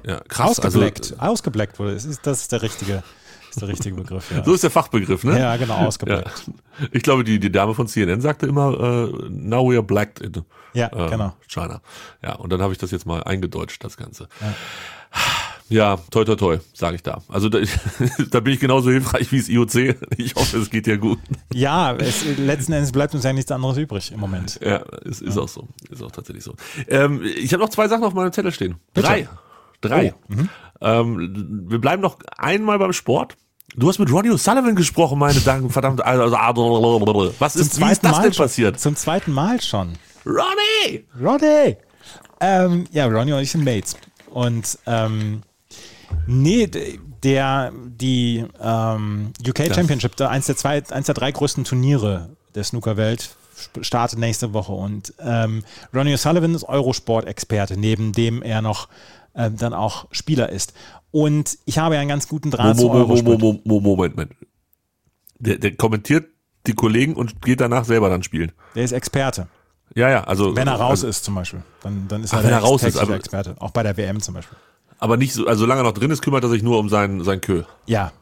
ja, 0.05 0.21
krass. 0.29 0.59
Ausgebleckt. 0.59 1.13
Also, 1.13 1.33
Ausgebleckt 1.33 1.79
wurde. 1.79 1.95
Das 1.95 2.05
ist, 2.05 2.27
das 2.27 2.43
ist 2.43 2.53
der 2.53 2.63
richtige, 2.63 3.03
ist 3.51 3.61
der 3.61 3.69
richtige 3.69 3.95
Begriff. 3.97 4.31
Ja, 4.31 4.45
so 4.45 4.55
ist 4.55 4.63
der 4.63 4.71
Fachbegriff, 4.71 5.25
ne? 5.25 5.39
ja 5.39 5.57
genau, 5.57 5.81
Ja. 5.81 5.87
ausgebleckt. 5.87 6.51
Ich 6.93 7.03
glaube, 7.03 7.25
die, 7.25 7.39
die 7.39 7.53
Dame 7.53 7.75
von 7.75 7.87
CNN 7.89 8.21
sagte 8.21 8.47
immer, 8.47 8.73
äh, 9.13 9.29
now 9.29 9.69
we 9.71 9.75
are 9.75 9.83
blacked 9.83 10.21
in 10.21 10.33
Ja, 10.73 10.87
äh, 10.87 11.11
genau. 11.11 11.35
China. 11.47 11.83
Ja, 12.23 12.35
und 12.37 12.53
dann 12.53 12.63
habe 12.63 12.73
ich 12.73 12.79
das 12.79 12.91
jetzt 12.91 13.07
mal 13.07 13.23
eingedeutscht, 13.25 13.83
das 13.85 13.97
Ganze. 13.97 14.29
Ja, 15.69 15.99
toi 16.11 16.25
toi 16.25 16.35
toi, 16.35 16.59
sage 16.73 16.97
ich 16.97 17.03
da. 17.05 17.23
Also 17.29 17.49
da, 17.49 17.61
da 18.31 18.41
bin 18.41 18.55
ich 18.55 18.61
genauso 18.61 18.91
hilfreich 18.91 19.31
wie 19.31 19.39
das 19.39 19.49
IOC. 19.49 19.97
Ich 20.17 20.35
hoffe, 20.35 20.59
es 20.59 20.69
geht 20.69 20.87
dir 20.87 20.99
gut. 20.99 21.21
Ja, 21.53 21.95
es, 21.95 22.25
letzten 22.39 22.73
Endes 22.73 22.91
bleibt 22.91 23.15
uns 23.15 23.23
ja 23.23 23.33
nichts 23.33 23.53
anderes 23.53 23.77
übrig 23.77 24.11
im 24.11 24.19
Moment. 24.19 24.59
Ja, 24.65 24.83
es 25.05 25.21
ist 25.21 25.39
auch 25.39 25.49
so. 25.49 25.69
Ist 25.89 26.03
auch 26.03 26.11
tatsächlich 26.11 26.43
so. 26.45 26.55
Ähm, 26.89 27.23
ich 27.23 27.53
habe 27.53 27.63
noch 27.63 27.71
zwei 27.71 27.87
Sachen 27.87 28.03
auf 28.03 28.15
meinem 28.15 28.33
Zettel 28.33 28.51
stehen. 28.53 28.77
Bitte. 28.95 29.07
Drei. 29.07 29.29
Drei. 29.81 30.13
Oh, 30.29 30.35
mhm. 30.35 30.49
Ähm, 30.81 31.67
wir 31.69 31.81
bleiben 31.81 32.03
noch 32.03 32.19
einmal 32.37 32.79
beim 32.79 32.93
Sport. 32.93 33.37
Du 33.77 33.89
hast 33.89 33.99
mit 33.99 34.11
Ronnie 34.11 34.31
O'Sullivan 34.31 34.75
gesprochen, 34.75 35.19
meine 35.19 35.41
Dank, 35.41 35.73
verdammt. 35.73 36.05
Also, 36.05 36.33
was 36.33 37.57
ist, 37.57 37.81
wie 37.81 37.91
ist 37.91 38.05
das 38.05 38.21
denn 38.21 38.33
schon, 38.33 38.45
passiert? 38.45 38.81
Zum 38.81 38.97
zweiten 38.97 39.33
Mal 39.33 39.61
schon. 39.61 39.93
Ronnie! 40.27 41.05
Ronnie! 41.21 41.77
Ähm, 42.41 42.87
ja, 42.91 43.07
Ronnie 43.07 43.33
und 43.33 43.41
ich 43.41 43.51
sind 43.51 43.65
Mates. 43.65 43.97
Und 44.31 44.79
ähm, 44.87 45.43
nee, 46.27 46.69
der, 47.23 47.73
die 47.75 48.45
ähm, 48.61 49.33
UK 49.47 49.75
Championship, 49.75 50.17
da 50.17 50.29
eins 50.29 50.47
der, 50.47 50.57
zwei, 50.57 50.83
eins 50.91 51.07
der 51.07 51.15
drei 51.15 51.31
größten 51.31 51.65
Turniere 51.65 52.31
der 52.55 52.65
Snookerwelt, 52.65 53.37
startet 53.83 54.19
nächste 54.19 54.53
Woche. 54.53 54.73
Und 54.73 55.13
ähm, 55.21 55.63
Ronnie 55.95 56.15
O'Sullivan 56.15 56.55
ist 56.55 56.65
Eurosport-Experte, 56.65 57.77
neben 57.77 58.13
dem 58.13 58.43
er 58.43 58.63
noch 58.63 58.89
ähm, 59.35 59.57
dann 59.57 59.75
auch 59.75 60.07
Spieler 60.13 60.49
ist. 60.51 60.73
Und 61.11 61.59
ich 61.65 61.79
habe 61.79 61.95
ja 61.95 62.01
einen 62.01 62.09
ganz 62.09 62.29
guten 62.29 62.51
Draht 62.51 62.77
zu 62.79 62.87
Mo, 62.87 62.93
mo, 62.93 62.99
Eurosport. 63.01 63.41
mo, 63.41 63.61
mo, 63.65 63.81
Moment, 63.81 64.17
Moment. 64.17 64.33
Der, 65.39 65.57
der 65.59 65.75
kommentiert 65.77 66.29
die 66.67 66.75
Kollegen 66.75 67.15
und 67.15 67.41
geht 67.43 67.61
danach 67.61 67.85
selber 67.85 68.09
dann 68.11 68.23
spielen. 68.23 68.53
Der 68.75 68.85
ist 68.85 68.93
Experte. 68.93 69.49
Ja, 69.95 70.09
ja, 70.11 70.25
also. 70.25 70.55
Wenn 70.55 70.69
er 70.69 70.75
raus 70.75 70.91
also, 70.91 71.09
ist 71.09 71.25
zum 71.25 71.35
Beispiel, 71.35 71.63
dann, 71.83 72.07
dann 72.07 72.23
ist 72.23 72.33
Ach, 72.33 72.39
er 72.39 72.43
wenn 72.45 72.51
der 72.51 72.59
er 72.59 72.65
raus 72.65 72.83
ist, 72.85 72.97
aber- 72.97 73.17
Experte. 73.17 73.57
Auch 73.59 73.71
bei 73.71 73.83
der 73.83 73.97
WM 73.97 74.21
zum 74.21 74.35
Beispiel. 74.35 74.57
Aber 74.99 75.17
nicht 75.17 75.33
so, 75.33 75.47
also 75.47 75.61
solange 75.61 75.81
er 75.81 75.85
noch 75.85 75.95
drin 75.95 76.11
ist, 76.11 76.21
kümmert 76.23 76.45
er 76.45 76.51
sich 76.51 76.63
nur 76.63 76.79
um 76.79 76.89
seinen, 76.91 77.25
sein 77.25 77.41
Kö. 77.41 77.63
Ja, 77.87 78.13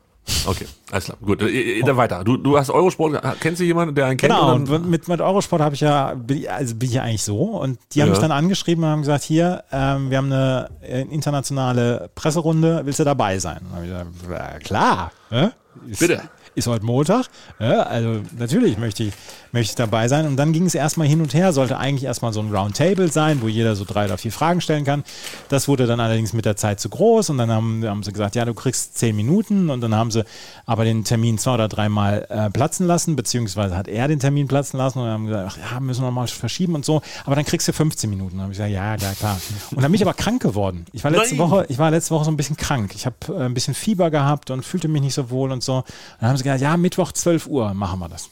Okay, 0.47 0.67
alles 0.91 1.05
klar. 1.07 1.17
Gut, 1.25 1.43
äh, 1.43 1.81
dann 1.83 1.97
weiter. 1.97 2.23
Du, 2.25 2.37
du 2.37 2.59
hast 2.59 2.71
Eurosport, 2.71 3.21
kennst 3.41 3.61
du 3.61 3.65
jemanden, 3.65 3.95
der 3.95 4.07
einen 4.07 4.17
kennt? 4.17 4.33
Genau, 4.33 4.55
und 4.55 4.69
dann- 4.71 4.89
mit, 4.91 5.09
mit 5.09 5.21
Eurosport 5.21 5.63
habe 5.63 5.75
ich 5.75 5.81
ja, 5.81 6.15
bin 6.15 6.39
ich- 6.39 6.51
also 6.51 6.75
bin 6.75 6.89
ich 6.89 6.95
ja 6.97 7.03
eigentlich 7.03 7.23
so. 7.23 7.37
Und 7.43 7.79
die 7.93 8.03
haben 8.03 8.09
Ja. 8.09 8.13
mich 8.15 8.21
dann 8.21 8.33
angeschrieben 8.33 8.85
und 8.85 8.91
haben 8.91 9.01
gesagt, 9.03 9.25
hier, 9.25 9.65
ähm, 9.73 10.11
wir 10.11 10.19
haben 10.19 10.33
eine 10.33 10.71
äh, 10.83 11.03
internationale 11.03 12.11
Presserunde, 12.15 12.83
willst 12.85 12.99
du 13.01 13.05
dabei 13.05 13.39
sein? 13.39 13.61
Und 13.71 13.77
hab 13.93 14.07
ich 14.15 14.23
gesagt, 14.23 14.65
klar. 14.65 15.13
Ne? 15.31 15.53
Ist, 15.89 16.01
Bitte. 16.01 16.23
Ist 16.59 16.67
heute 16.67 16.85
Montag. 16.85 17.27
Ja, 17.61 17.85
also 17.85 18.21
natürlich 18.37 18.79
möchte 18.79 19.05
ich, 19.05 19.13
möchte 19.53 19.71
ich 19.71 19.77
dabei 19.77 20.09
sein. 20.09 20.27
Und 20.27 20.37
dann 20.37 20.53
ging 20.53 20.67
es 20.67 20.75
erstmal 20.75 21.07
hin 21.07 21.21
und 21.21 21.33
her, 21.33 21.53
sollte 21.53 21.79
eigentlich 21.79 22.03
erstmal 22.03 22.33
so 22.33 22.41
ein 22.41 22.53
Roundtable 22.53 23.13
sein, 23.13 23.43
wo 23.43 23.47
jeder 23.47 23.77
so 23.77 23.85
drei 23.85 24.07
oder 24.07 24.19
vier 24.19 24.33
Fragen 24.33 24.61
stellen 24.61 24.85
kann. 24.85 25.05
Das 25.51 25.69
wurde 25.69 25.87
dann 25.87 26.01
allerdings 26.01 26.33
mit 26.33 26.47
der 26.47 26.57
Zeit 26.57 26.81
zu 26.81 26.89
groß 26.89 27.31
und 27.31 27.39
dann 27.39 27.53
haben, 27.53 27.85
haben 27.87 28.03
sie 28.03 28.13
gesagt, 28.13 28.35
ja, 28.35 28.45
du 28.45 28.55
kriegst 28.55 28.99
zehn 28.99 29.15
Minuten 29.15 29.71
und 29.71 29.81
dann 29.81 29.95
haben 29.95 30.11
sie 30.11 30.25
aber 30.67 30.83
den 30.85 31.05
Termin 31.05 31.39
zwei 31.39 31.55
oder 31.55 31.69
dreimal 31.69 32.27
äh, 32.29 32.51
platzen 32.51 32.89
lassen, 32.89 33.15
beziehungsweise 33.15 33.77
hat 33.77 33.87
er 33.87 34.09
den 34.09 34.19
Termin 34.19 34.49
platzen 34.49 34.79
lassen 34.79 34.99
und 34.99 35.05
dann 35.05 35.15
haben 35.15 35.27
gesagt, 35.27 35.53
ach 35.53 35.73
ja, 35.75 35.79
müssen 35.79 36.03
wir 36.03 36.11
mal 36.11 36.27
verschieben 36.27 36.75
und 36.75 36.85
so, 36.85 37.03
aber 37.25 37.37
dann 37.37 37.45
kriegst 37.45 37.69
du 37.69 37.73
15 37.73 38.11
Minuten. 38.11 38.33
Dann 38.33 38.43
habe 38.43 38.53
ich 38.53 38.59
gesagt, 38.59 38.73
ja, 38.73 38.97
ja, 38.97 39.15
klar. 39.15 39.41
Und 39.71 39.81
dann 39.81 39.93
bin 39.93 39.95
ich 39.95 40.03
aber 40.03 40.15
krank 40.15 40.43
geworden. 40.43 40.87
Ich 40.93 41.05
war 41.05 41.13
letzte 41.13 41.37
Nein. 41.37 41.49
Woche, 41.49 41.67
ich 41.69 41.79
war 41.79 41.93
letzte 41.93 42.15
Woche 42.15 42.25
so 42.25 42.33
ein 42.33 42.37
bisschen 42.37 42.57
krank. 42.57 42.93
Ich 42.97 43.07
habe 43.07 43.17
äh, 43.29 43.45
ein 43.45 43.55
bisschen 43.55 43.75
Fieber 43.75 44.11
gehabt 44.11 44.51
und 44.51 44.65
fühlte 44.65 44.89
mich 44.89 45.03
nicht 45.03 45.15
so 45.15 45.31
wohl 45.31 45.53
und 45.53 45.63
so. 45.63 45.77
Und 45.77 45.85
dann 46.21 46.31
haben 46.31 46.37
sie 46.37 46.45
gesagt, 46.55 46.63
ja, 46.71 46.77
Mittwoch 46.77 47.13
12 47.13 47.47
Uhr 47.47 47.75
machen 47.75 48.01
wir 48.01 48.09
das. 48.09 48.31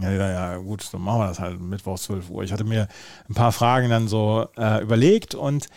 Ja, 0.00 0.10
ja, 0.10 0.28
ja, 0.28 0.56
gut, 0.58 0.86
dann 0.92 1.00
machen 1.00 1.20
wir 1.20 1.28
das 1.28 1.38
halt 1.38 1.60
Mittwoch 1.60 1.98
12 1.98 2.28
Uhr. 2.28 2.42
Ich 2.42 2.52
hatte 2.52 2.64
mir 2.64 2.88
ein 3.28 3.34
paar 3.34 3.52
Fragen 3.52 3.88
dann 3.88 4.08
so 4.08 4.46
äh, 4.56 4.82
überlegt 4.82 5.34
und 5.34 5.68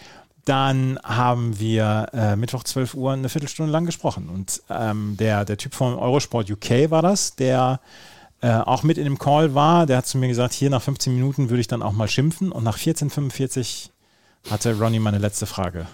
dann 0.46 1.00
haben 1.04 1.60
wir 1.60 2.08
äh, 2.14 2.36
Mittwoch 2.36 2.64
12 2.64 2.96
Uhr 2.96 3.14
eine 3.14 3.30
Viertelstunde 3.30 3.72
lang 3.72 3.86
gesprochen. 3.86 4.30
Und 4.30 4.62
ähm, 4.70 5.16
der, 5.18 5.46
der 5.46 5.58
Typ 5.58 5.74
von 5.74 5.94
Eurosport 5.94 6.50
UK 6.50 6.90
war 6.90 7.02
das, 7.02 7.36
der 7.36 7.80
äh, 8.42 8.52
auch 8.52 8.84
mit 8.84 8.98
in 8.98 9.04
dem 9.04 9.20
Call 9.20 9.54
war. 9.54 9.86
Der 9.86 9.98
hat 9.98 10.08
zu 10.08 10.18
mir 10.18 10.28
gesagt, 10.28 10.54
hier 10.54 10.70
nach 10.70 10.82
15 10.82 11.14
Minuten 11.14 11.50
würde 11.50 11.62
ich 11.62 11.68
dann 11.68 11.84
auch 11.84 11.92
mal 11.92 12.08
schimpfen. 12.08 12.52
Und 12.52 12.64
nach 12.64 12.78
14.45 12.78 13.90
hatte 14.50 14.78
Ronny 14.78 15.00
meine 15.00 15.20
letzte 15.20 15.46
Frage 15.46 15.88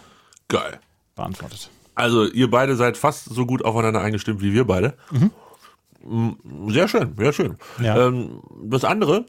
Geil. 0.48 0.80
beantwortet. 1.16 1.70
Also 1.96 2.26
ihr 2.26 2.50
beide 2.50 2.76
seid 2.76 2.98
fast 2.98 3.26
so 3.26 3.46
gut 3.46 3.64
aufeinander 3.64 4.02
eingestimmt 4.02 4.41
wie 4.41 4.54
wir 4.54 4.66
beide. 4.66 4.96
Mm, 6.04 6.32
Sehr 6.70 6.88
schön, 6.88 7.16
sehr 7.18 7.34
schön. 7.34 7.56
Ja. 7.82 8.08
Ähm, 8.08 8.41
das 8.64 8.84
andere 8.84 9.26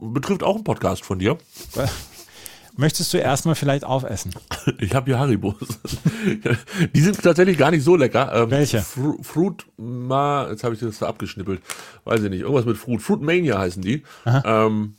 betrifft 0.00 0.42
auch 0.42 0.54
einen 0.56 0.64
Podcast 0.64 1.04
von 1.04 1.18
dir. 1.18 1.38
Möchtest 2.76 3.12
du 3.12 3.18
erstmal 3.18 3.54
vielleicht 3.56 3.84
aufessen? 3.84 4.32
Ich 4.78 4.94
habe 4.94 5.06
hier 5.06 5.18
Haribos. 5.18 5.54
Die 6.94 7.00
sind 7.00 7.20
tatsächlich 7.22 7.56
gar 7.56 7.70
nicht 7.70 7.82
so 7.82 7.96
lecker. 7.96 8.30
Ähm, 8.34 8.50
Welche? 8.50 8.80
Fru 8.80 9.16
Fruit 9.22 9.64
Ma, 9.78 10.46
jetzt 10.50 10.62
habe 10.62 10.74
ich 10.74 10.80
das 10.80 10.98
da 10.98 11.06
abgeschnippelt. 11.08 11.62
Weiß 12.04 12.22
ich 12.22 12.28
nicht. 12.30 12.40
Irgendwas 12.42 12.66
mit 12.66 12.76
Fruit. 12.76 13.00
Fruit 13.00 13.22
Mania 13.22 13.58
heißen 13.58 13.80
die. 13.82 14.02
Ähm, 14.44 14.94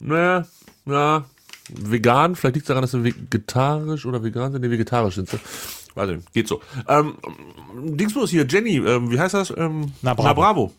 naja, 0.00 0.44
ja, 0.86 1.24
vegan. 1.68 2.34
Vielleicht 2.34 2.56
liegt 2.56 2.64
es 2.64 2.68
daran, 2.68 2.82
dass 2.82 2.90
sie 2.90 3.04
vegetarisch 3.04 4.06
oder 4.06 4.24
vegan 4.24 4.50
sind. 4.52 4.60
Nee, 4.62 4.70
vegetarisch 4.70 5.14
sind 5.14 5.30
sie. 5.30 5.38
Nicht. 6.06 6.32
Geht 6.32 6.48
so. 6.48 6.60
Ähm, 6.88 7.14
Dingsbus 7.96 8.30
hier, 8.30 8.46
Jenny, 8.48 8.76
ähm, 8.76 9.10
wie 9.10 9.18
heißt 9.18 9.34
das? 9.34 9.52
Ähm, 9.56 9.92
Na, 10.02 10.14
Bravo. 10.14 10.72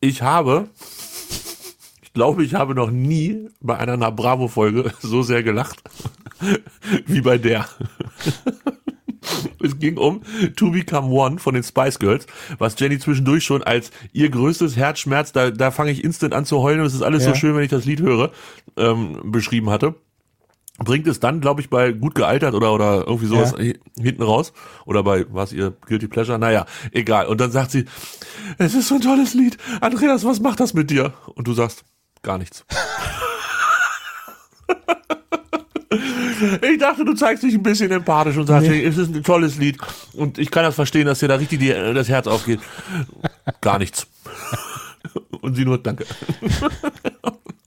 Ich 0.00 0.22
habe, 0.22 0.68
ich 2.02 2.12
glaube, 2.14 2.44
ich 2.44 2.54
habe 2.54 2.74
noch 2.74 2.90
nie 2.90 3.48
bei 3.60 3.76
einer 3.78 3.96
Na 3.96 4.10
Bravo-Folge 4.10 4.92
so 5.00 5.22
sehr 5.22 5.42
gelacht 5.42 5.82
wie 7.06 7.20
bei 7.20 7.38
der. 7.38 7.66
Es 9.62 9.78
ging 9.78 9.98
um 9.98 10.22
To 10.56 10.70
Become 10.70 11.08
One 11.08 11.38
von 11.38 11.52
den 11.52 11.62
Spice 11.62 11.98
Girls, 11.98 12.26
was 12.58 12.78
Jenny 12.78 12.98
zwischendurch 12.98 13.44
schon 13.44 13.62
als 13.62 13.90
ihr 14.12 14.30
größtes 14.30 14.76
Herzschmerz, 14.76 15.32
da, 15.32 15.50
da 15.50 15.70
fange 15.70 15.90
ich 15.90 16.02
instant 16.02 16.32
an 16.32 16.44
zu 16.46 16.62
heulen 16.62 16.80
und 16.80 16.86
es 16.86 16.94
ist 16.94 17.02
alles 17.02 17.24
Ja. 17.24 17.30
so 17.30 17.34
schön, 17.36 17.54
wenn 17.54 17.62
ich 17.62 17.68
das 17.70 17.84
Lied 17.84 18.00
höre, 18.00 18.30
ähm, 18.76 19.18
beschrieben 19.24 19.68
hatte. 19.68 19.94
Bringt 20.78 21.06
es 21.08 21.18
dann, 21.20 21.40
glaube 21.40 21.60
ich, 21.60 21.68
bei 21.70 21.90
gut 21.92 22.14
gealtert 22.14 22.54
oder, 22.54 22.72
oder 22.72 23.04
irgendwie 23.06 23.26
sowas 23.26 23.52
Ja. 23.52 23.58
hi- 23.58 23.78
hinten 24.00 24.22
raus. 24.22 24.52
Oder 24.86 25.02
bei, 25.02 25.26
was 25.28 25.52
ihr 25.52 25.72
Guilty 25.86 26.06
Pleasure? 26.08 26.38
Naja, 26.38 26.66
egal. 26.92 27.26
Und 27.26 27.40
dann 27.40 27.50
sagt 27.50 27.72
sie, 27.72 27.84
es 28.58 28.74
ist 28.74 28.88
so 28.88 28.94
ein 28.94 29.00
tolles 29.00 29.34
Lied. 29.34 29.58
Andreas, 29.80 30.24
was 30.24 30.38
macht 30.40 30.60
das 30.60 30.74
mit 30.74 30.90
dir? 30.90 31.12
Und 31.34 31.48
du 31.48 31.52
sagst, 31.52 31.84
gar 32.22 32.38
nichts. 32.38 32.64
Ich 36.70 36.78
dachte, 36.78 37.04
du 37.04 37.14
zeigst 37.14 37.42
dich 37.42 37.54
ein 37.54 37.62
bisschen 37.62 37.90
empathisch 37.90 38.36
und 38.36 38.46
sagst, 38.46 38.68
hey, 38.68 38.84
es 38.84 38.96
ist 38.96 39.12
ein 39.12 39.22
tolles 39.24 39.56
Lied 39.56 39.78
und 40.12 40.38
ich 40.38 40.50
kann 40.52 40.62
das 40.62 40.74
verstehen, 40.76 41.06
dass 41.06 41.18
dir 41.18 41.26
da 41.28 41.34
richtig 41.36 41.58
die, 41.58 41.68
das 41.70 42.08
Herz 42.08 42.26
aufgeht. 42.28 42.60
Gar 43.60 43.78
nichts. 43.78 44.06
Und 45.40 45.54
sie 45.56 45.64
nur, 45.64 45.78
danke. 45.78 46.04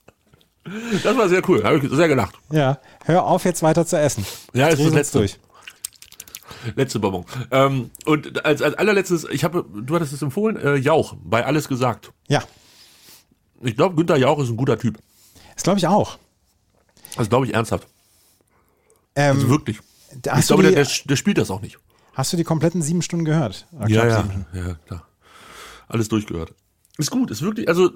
Das 1.02 1.16
war 1.16 1.28
sehr 1.28 1.46
cool, 1.48 1.62
habe 1.64 1.78
ich 1.78 1.90
sehr 1.90 2.08
gelacht. 2.08 2.34
Ja, 2.50 2.78
hör 3.04 3.24
auf 3.24 3.44
jetzt 3.44 3.62
weiter 3.62 3.86
zu 3.86 3.98
essen. 3.98 4.24
Ja, 4.52 4.68
ist 4.68 4.78
Dreh 4.78 4.84
das 4.86 4.94
letzte. 4.94 5.18
durch. 5.18 5.38
Letzte 6.76 6.98
Bonbon. 7.00 7.24
Ähm, 7.50 7.90
und 8.06 8.44
als, 8.44 8.62
als 8.62 8.74
allerletztes, 8.76 9.26
ich 9.30 9.42
habe, 9.42 9.64
du 9.74 9.94
hattest 9.94 10.12
es 10.12 10.22
empfohlen, 10.22 10.56
äh, 10.56 10.76
Jauch, 10.76 11.14
bei 11.24 11.44
Alles 11.44 11.66
gesagt. 11.68 12.12
Ja, 12.28 12.42
Ich 13.60 13.76
glaube, 13.76 13.96
Günther 13.96 14.16
Jauch 14.16 14.38
ist 14.38 14.48
ein 14.48 14.56
guter 14.56 14.78
Typ. 14.78 14.98
das 15.54 15.64
glaube 15.64 15.78
ich 15.78 15.86
auch. 15.88 16.18
Das 17.16 17.28
glaube 17.28 17.46
ich 17.46 17.54
ernsthaft. 17.54 17.88
Ähm, 19.16 19.36
Also 19.36 19.48
wirklich. 19.48 19.80
Ich 20.14 20.46
glaube, 20.46 20.62
die, 20.62 20.74
der, 20.74 20.86
der 21.04 21.16
spielt 21.16 21.38
das 21.38 21.50
auch 21.50 21.62
nicht. 21.62 21.78
hast 22.14 22.32
du 22.32 22.36
die 22.36 22.44
kompletten 22.44 22.80
sieben 22.82 23.02
Stunden 23.02 23.24
gehört? 23.24 23.66
Oder 23.72 23.88
Ja, 23.88 24.06
ja, 24.06 24.24
ja, 24.52 24.74
klar. 24.86 25.06
Alles 25.88 26.08
durchgehört. 26.08 26.54
Ist 26.98 27.10
gut, 27.10 27.30
ist 27.30 27.40
wirklich, 27.40 27.68
also 27.68 27.90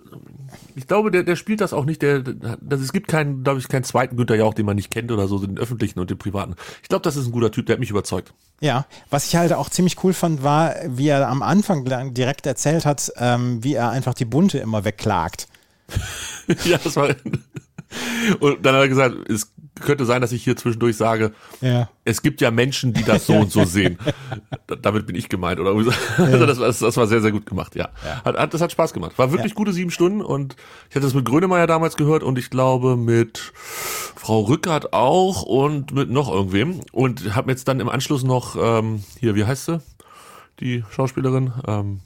ich 0.75 0.87
glaube, 0.87 1.11
der, 1.11 1.23
der 1.23 1.37
spielt 1.37 1.61
das 1.61 1.75
auch 1.75 1.85
nicht, 1.85 2.01
der, 2.01 2.21
das, 2.21 2.81
es 2.81 2.95
gibt 2.95 3.09
keinen, 3.09 3.45
glaube 3.45 3.59
ich, 3.59 3.69
keinen 3.69 3.85
zweiten 3.85 4.17
Günther 4.17 4.37
Jauch, 4.37 4.55
den 4.55 4.65
man 4.65 4.77
nicht 4.77 4.91
kennt 4.91 5.13
oder 5.13 5.29
so, 5.29 5.39
den 5.39 5.59
öffentlichen 5.59 6.01
und 6.01 6.09
den 6.09 6.17
privaten. 6.17 6.55
Ich 6.83 6.89
glaube, 6.89 7.03
das 7.03 7.17
ist 7.17 7.27
ein 7.27 7.33
guter 7.33 7.51
Typ, 7.51 7.67
der 7.67 7.75
hat 7.75 7.81
mich 7.81 7.91
überzeugt. 7.91 8.33
Ja, 8.61 8.87
was 9.11 9.27
ich 9.27 9.37
halt 9.37 9.53
auch 9.53 9.69
ziemlich 9.69 10.03
cool 10.03 10.15
fand, 10.15 10.43
war, 10.43 10.75
wie 10.87 11.09
er 11.09 11.29
am 11.29 11.43
Anfang 11.43 11.85
direkt 12.15 12.47
erzählt 12.47 12.87
hat, 12.87 13.13
ähm, 13.17 13.63
wie 13.63 13.75
er 13.75 13.91
einfach 13.91 14.15
die 14.15 14.25
Bunte 14.25 14.59
immer 14.59 14.85
wegklagt. 14.85 15.47
ja, 16.65 16.79
das 16.83 16.97
war. 16.97 17.15
Und 18.41 18.65
dann 18.65 18.75
hat 18.75 18.83
er 18.83 18.89
gesagt, 18.89 19.17
es 19.31 19.53
könnte 19.81 20.07
sein, 20.07 20.23
dass 20.23 20.33
ich 20.33 20.43
hier 20.43 20.57
zwischendurch 20.57 20.97
sage, 20.97 21.33
Ja. 21.61 21.91
es 22.05 22.23
gibt 22.23 22.41
ja 22.41 22.51
Menschen, 22.51 22.95
die 22.95 23.05
das 23.05 23.27
so 23.27 23.35
und 23.35 23.53
so 23.53 23.65
sehen. 23.67 23.99
Da- 24.67 24.77
Damit 24.77 25.07
bin 25.07 25.15
ich 25.17 25.29
gemeint, 25.29 25.61
oder? 25.61 25.71
Also 25.75 26.47
das, 26.47 26.59
war- 26.59 26.67
das 26.69 26.97
war 26.97 27.07
sehr, 27.07 27.21
sehr 27.21 27.31
gut 27.33 27.45
gemacht, 27.47 27.75
ja. 27.77 27.91
Hat, 28.25 28.37
hat, 28.39 28.55
das 28.55 28.61
hat 28.63 28.73
Spaß 28.73 28.93
gemacht. 28.95 29.19
War 29.19 29.33
wirklich 29.33 29.55
gute 29.55 29.73
sieben 29.73 29.91
Stunden 29.91 30.23
und 30.23 30.57
ich 30.89 30.97
hatte 30.97 31.05
das 31.07 31.15
mit 31.15 31.25
Grönemeyer 31.27 31.67
damals 31.67 31.97
gehört 31.97 32.23
und 32.23 32.39
ich 32.39 32.49
glaube 32.51 32.97
mit 32.97 33.53
Frau 34.17 34.41
Rückert 34.41 34.93
auch 34.95 35.43
und 35.43 35.93
mit 35.95 36.11
noch 36.11 36.33
irgendwem 36.33 36.81
und 36.93 37.35
habe 37.35 37.51
jetzt 37.51 37.69
dann 37.69 37.79
im 37.81 37.89
Anschluss 37.91 38.23
noch, 38.25 38.57
ähm, 38.59 39.03
hier, 39.21 39.35
wie 39.35 39.45
heißt 39.45 39.67
sie? 39.67 39.81
Die 40.61 40.85
Schauspielerin? 40.91 41.53
Ähm, 41.67 42.01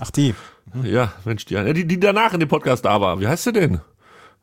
Ach, 0.00 0.10
die. 0.10 0.34
ja, 0.82 1.12
Mensch, 1.24 1.44
die, 1.44 1.72
die, 1.72 1.86
die 1.86 2.00
danach 2.00 2.32
in 2.34 2.40
dem 2.40 2.48
Podcast 2.48 2.84
da 2.84 3.00
war. 3.00 3.20
Wie 3.20 3.28
heißt 3.28 3.44
sie 3.44 3.52
denn? 3.52 3.80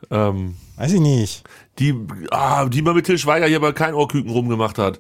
Ähm, 0.10 0.56
Weiß 0.78 0.94
ich 0.94 1.00
nicht. 1.02 1.44
die, 1.80 1.96
ah, 2.32 2.66
die 2.66 2.82
mal 2.82 2.94
mit 2.94 3.06
Till 3.06 3.18
Schweiger 3.18 3.48
hier 3.48 3.60
bei 3.60 3.72
kein 3.72 3.94
Ohrküken 3.94 4.32
rumgemacht 4.32 4.78
hat. 4.78 5.00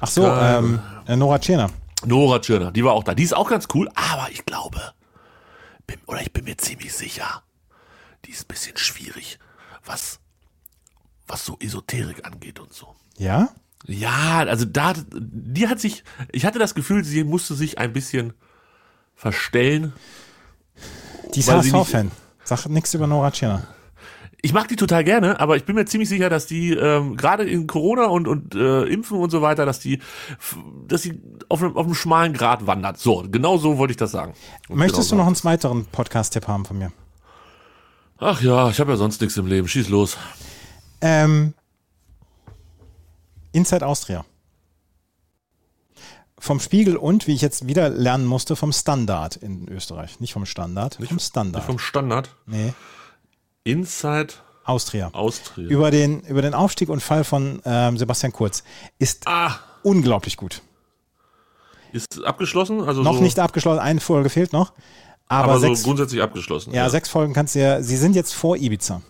Ach 0.00 0.08
so, 0.08 0.26
ähm, 0.26 0.80
äh, 1.06 1.16
Nora 1.16 1.38
Tschirner. 1.38 1.70
Nora 2.04 2.38
Tschirner, 2.38 2.70
die 2.70 2.84
war 2.84 2.92
auch 2.92 3.04
da. 3.04 3.14
Die 3.14 3.22
ist 3.22 3.34
auch 3.34 3.48
ganz 3.48 3.66
cool, 3.74 3.88
aber 3.94 4.28
ich 4.30 4.44
glaube, 4.44 4.80
bin, 5.86 5.98
oder 6.06 6.20
ich 6.20 6.32
bin 6.32 6.44
mir 6.44 6.56
ziemlich 6.56 6.92
sicher, 6.92 7.42
die 8.24 8.30
ist 8.30 8.44
ein 8.44 8.48
bisschen 8.48 8.76
schwierig, 8.76 9.38
was, 9.84 10.20
was 11.26 11.44
so 11.44 11.56
Esoterik 11.60 12.24
angeht 12.26 12.60
und 12.60 12.72
so. 12.72 12.94
Ja? 13.18 13.48
Ja, 13.86 14.38
also 14.40 14.64
da, 14.64 14.94
die 15.12 15.68
hat 15.68 15.80
sich, 15.80 16.04
ich 16.32 16.44
hatte 16.44 16.58
das 16.58 16.74
Gefühl, 16.74 17.04
sie 17.04 17.24
musste 17.24 17.54
sich 17.54 17.78
ein 17.78 17.92
bisschen 17.92 18.32
verstellen. 19.14 19.92
Die 21.34 21.40
ist 21.40 21.50
HSV-Fan. 21.50 22.10
Sag 22.44 22.66
nichts 22.66 22.94
über 22.94 23.06
Nora 23.06 23.30
Tschirner. 23.30 23.66
Ich 24.46 24.52
mag 24.52 24.68
die 24.68 24.76
total 24.76 25.02
gerne, 25.02 25.40
aber 25.40 25.56
ich 25.56 25.64
bin 25.64 25.74
mir 25.74 25.86
ziemlich 25.86 26.08
sicher, 26.08 26.30
dass 26.30 26.46
die 26.46 26.72
ähm, 26.72 27.16
gerade 27.16 27.42
in 27.42 27.66
Corona 27.66 28.04
und 28.04 28.28
und 28.28 28.54
äh, 28.54 28.84
Impfen 28.84 29.18
und 29.18 29.30
so 29.30 29.42
weiter, 29.42 29.66
dass 29.66 29.80
die, 29.80 29.98
dass 30.86 31.02
sie 31.02 31.20
auf 31.48 31.60
einem 31.60 31.76
auf 31.76 31.84
einem 31.84 31.96
schmalen 31.96 32.32
Grad 32.32 32.64
wandert. 32.64 32.96
So, 32.96 33.24
genau 33.28 33.58
so 33.58 33.76
wollte 33.76 33.90
ich 33.90 33.96
das 33.96 34.12
sagen. 34.12 34.34
Und 34.68 34.78
Möchtest 34.78 35.10
genau 35.10 35.24
du 35.24 35.30
noch 35.30 35.36
einen 35.36 35.44
weiteren 35.44 35.86
Podcast-Tipp 35.86 36.46
haben 36.46 36.64
von 36.64 36.78
mir? 36.78 36.92
Ach 38.18 38.40
ja, 38.40 38.70
ich 38.70 38.78
habe 38.78 38.92
ja 38.92 38.96
sonst 38.96 39.20
nichts 39.20 39.36
im 39.36 39.48
Leben. 39.48 39.66
Schieß 39.66 39.88
los. 39.88 40.16
Ähm, 41.00 41.52
Inside 43.50 43.84
Austria. 43.84 44.24
Vom 46.38 46.60
Spiegel 46.60 46.96
und, 46.96 47.26
wie 47.26 47.34
ich 47.34 47.42
jetzt 47.42 47.66
wieder 47.66 47.88
lernen 47.88 48.26
musste, 48.26 48.54
vom 48.54 48.70
Standard 48.70 49.34
in 49.34 49.66
Österreich. 49.68 50.20
Nicht 50.20 50.34
vom 50.34 50.46
Standard, 50.46 51.00
vom 51.04 51.18
Standard. 51.18 51.64
Vom 51.64 51.80
Standard. 51.80 52.30
nee, 52.46 52.74
Inside 53.66 54.34
Austria. 54.64 55.10
Austria. 55.12 55.68
Über 55.68 55.90
den, 55.90 56.20
über 56.20 56.40
den 56.40 56.54
Aufstieg 56.54 56.88
und 56.88 57.00
Fall 57.00 57.24
von 57.24 57.60
ähm, 57.64 57.98
Sebastian 57.98 58.32
Kurz. 58.32 58.62
Ist 58.98 59.26
ah, 59.26 59.58
unglaublich 59.82 60.36
gut. 60.36 60.62
Ist 61.92 62.24
abgeschlossen? 62.24 62.82
Also 62.82 63.02
noch 63.02 63.16
so, 63.16 63.22
nicht 63.22 63.38
abgeschlossen, 63.38 63.80
eine 63.80 64.00
Folge 64.00 64.30
fehlt 64.30 64.52
noch. 64.52 64.72
Aber, 65.28 65.52
aber, 65.52 65.60
sechs, 65.60 65.80
so 65.80 65.86
grundsätzlich 65.86 66.22
abgeschlossen. 66.22 66.72
ja, 66.72 66.88
sechs 66.88 67.08
Folgen 67.08 67.32
kannst 67.32 67.56
du 67.56 67.60
ja, 67.60 67.82
sie 67.82 67.96
sind 67.96 68.14
jetzt 68.14 68.34
vor 68.34 68.56
Ibiza. 68.56 69.02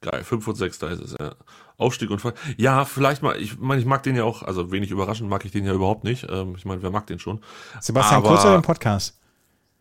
Geil, 0.00 0.24
5 0.24 0.48
und 0.48 0.54
6, 0.54 0.78
da 0.78 0.88
ist 0.88 1.00
es, 1.00 1.16
ja. 1.20 1.34
Aufstieg 1.76 2.10
und 2.10 2.20
Fall. 2.20 2.34
Ja, 2.56 2.84
vielleicht 2.84 3.22
mal, 3.22 3.40
ich 3.40 3.58
meine, 3.58 3.80
ich 3.80 3.86
mag 3.86 4.02
den 4.02 4.16
ja 4.16 4.24
auch, 4.24 4.42
also 4.42 4.72
wenig 4.72 4.90
überraschend 4.90 5.28
mag 5.28 5.44
ich 5.44 5.52
den 5.52 5.64
ja 5.64 5.72
überhaupt 5.72 6.04
nicht. 6.04 6.26
Ähm, 6.28 6.54
ich 6.56 6.64
meine, 6.64 6.82
wer 6.82 6.90
mag 6.90 7.06
den 7.06 7.18
schon? 7.18 7.40
Sebastian 7.80 8.22
Aber- 8.22 8.30
Kurz 8.30 8.44
oder 8.44 8.56
im 8.56 8.62
Podcast? 8.62 9.19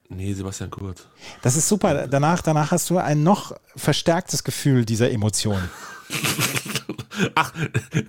Nee, 0.09 0.33
Sebastian 0.33 0.71
Kurz. 0.71 1.07
Das 1.43 1.55
ist 1.55 1.67
super. 1.69 2.07
Danach, 2.07 2.41
danach 2.41 2.71
hast 2.71 2.89
du 2.89 2.97
ein 2.97 3.21
noch 3.23 3.55
verstärktes 3.75 4.43
Gefühl 4.43 4.83
dieser 4.83 5.11
Emotion. 5.11 5.61
Ach, 7.35 7.53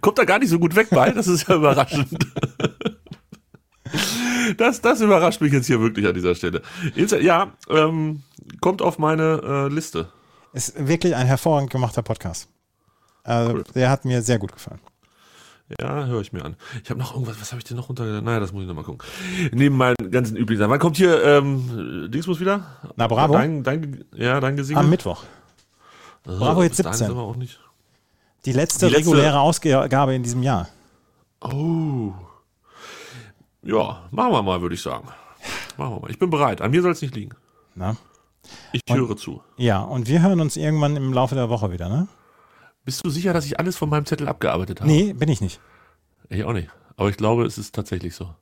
kommt 0.00 0.18
da 0.18 0.24
gar 0.24 0.38
nicht 0.38 0.48
so 0.48 0.58
gut 0.58 0.74
weg 0.74 0.88
bei, 0.90 1.10
das 1.10 1.26
ist 1.26 1.48
ja 1.48 1.56
überraschend. 1.56 2.08
Das, 4.56 4.80
das 4.80 5.00
überrascht 5.00 5.40
mich 5.40 5.52
jetzt 5.52 5.66
hier 5.66 5.80
wirklich 5.80 6.06
an 6.06 6.14
dieser 6.14 6.34
Stelle. 6.34 6.62
Ja, 6.94 7.52
ähm, 7.68 8.22
kommt 8.60 8.82
auf 8.82 8.98
meine 8.98 9.40
äh, 9.44 9.72
Liste. 9.72 10.10
Ist 10.52 10.74
wirklich 10.88 11.14
ein 11.14 11.26
hervorragend 11.26 11.70
gemachter 11.70 12.02
Podcast. 12.02 12.48
Also, 13.22 13.54
Cool. 13.54 13.64
Der 13.74 13.90
hat 13.90 14.04
mir 14.04 14.22
sehr 14.22 14.38
gut 14.38 14.52
gefallen. 14.52 14.80
Ja, 15.80 16.06
höre 16.06 16.20
ich 16.20 16.32
mir 16.32 16.44
an. 16.44 16.56
Ich 16.82 16.90
habe 16.90 16.98
noch 16.98 17.12
irgendwas, 17.14 17.40
was 17.40 17.52
habe 17.52 17.58
ich 17.58 17.64
denn 17.64 17.76
noch 17.76 17.88
runtergeladen? 17.88 18.24
Naja, 18.24 18.40
das 18.40 18.52
muss 18.52 18.62
ich 18.62 18.68
noch 18.68 18.74
mal 18.74 18.82
gucken. 18.82 19.06
Neben 19.52 19.76
meinen 19.76 19.94
ganzen 20.10 20.36
üblichen 20.36 20.58
Sachen. 20.60 20.70
Wann 20.70 20.80
kommt 20.80 20.96
hier 20.96 21.22
ähm, 21.24 22.08
Dingsbus 22.10 22.40
wieder? 22.40 22.64
Na, 22.96 23.06
Bravo. 23.06 23.34
Dein, 23.34 23.62
dein, 23.62 24.04
ja, 24.14 24.40
dein 24.40 24.56
Gesinge? 24.56 24.80
Am 24.80 24.90
Mittwoch. 24.90 25.22
Äh, 26.26 26.30
Bravo 26.36 26.62
jetzt 26.62 26.76
bis 26.78 26.84
dahin 26.84 26.98
17. 26.98 27.06
sind 27.08 27.16
wir 27.16 27.22
auch 27.22 27.36
nicht. 27.36 27.60
Die 28.46 28.52
letzte, 28.52 28.86
Die 28.88 28.92
letzte- 28.94 29.10
reguläre 29.10 29.38
Ausgabe 29.40 30.14
in 30.14 30.22
diesem 30.22 30.42
Jahr. 30.42 30.68
Oh. 31.40 32.12
Ja, 33.62 34.02
machen 34.10 34.32
wir 34.32 34.42
mal, 34.42 34.60
würde 34.62 34.74
ich 34.74 34.82
sagen. 34.82 35.06
Machen 35.76 35.94
wir 35.96 36.00
mal. 36.00 36.10
Ich 36.10 36.18
bin 36.18 36.30
bereit. 36.30 36.60
An 36.62 36.70
mir 36.70 36.82
soll 36.82 36.92
es 36.92 37.02
nicht 37.02 37.14
liegen. 37.14 37.32
Na? 37.74 37.96
Ich 38.72 38.80
Und- 38.88 38.96
höre 38.96 39.16
zu. 39.16 39.42
Ja, 39.56 39.82
und 39.82 40.08
wir 40.08 40.22
hören 40.22 40.40
uns 40.40 40.56
irgendwann 40.56 40.96
im 40.96 41.12
Laufe 41.12 41.34
der 41.34 41.48
Woche 41.48 41.70
wieder, 41.70 41.88
ne? 41.88 42.08
Bist 42.84 43.04
du 43.04 43.10
sicher, 43.10 43.32
dass 43.32 43.44
ich 43.44 43.58
alles 43.58 43.76
von 43.76 43.88
meinem 43.88 44.06
Zettel 44.06 44.28
abgearbeitet 44.28 44.80
habe? 44.80 44.90
Nee, 44.90 45.12
bin 45.12 45.28
ich 45.28 45.40
nicht. 45.40 45.60
Ich 46.28 46.44
auch 46.44 46.52
nicht. 46.52 46.68
Aber 46.96 47.08
ich 47.08 47.16
glaube, 47.16 47.44
es 47.44 47.58
ist 47.58 47.74
tatsächlich 47.74 48.14
so. 48.14 48.34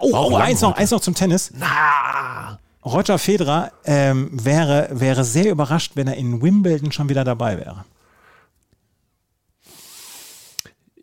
Oh, 0.00 0.10
oh 0.12 0.36
eins 0.36 0.60
noch, 0.60 0.76
eins 0.76 0.90
noch 0.90 1.00
zum 1.00 1.14
Tennis. 1.14 1.52
Na! 1.56 2.58
Roger 2.84 3.18
Federer 3.18 3.72
ähm, 3.84 4.30
wäre, 4.32 4.88
wäre 4.92 5.24
sehr 5.24 5.50
überrascht, 5.50 5.92
wenn 5.96 6.08
er 6.08 6.16
in 6.16 6.40
Wimbledon 6.40 6.92
schon 6.92 7.08
wieder 7.08 7.24
dabei 7.24 7.58
wäre. 7.58 7.84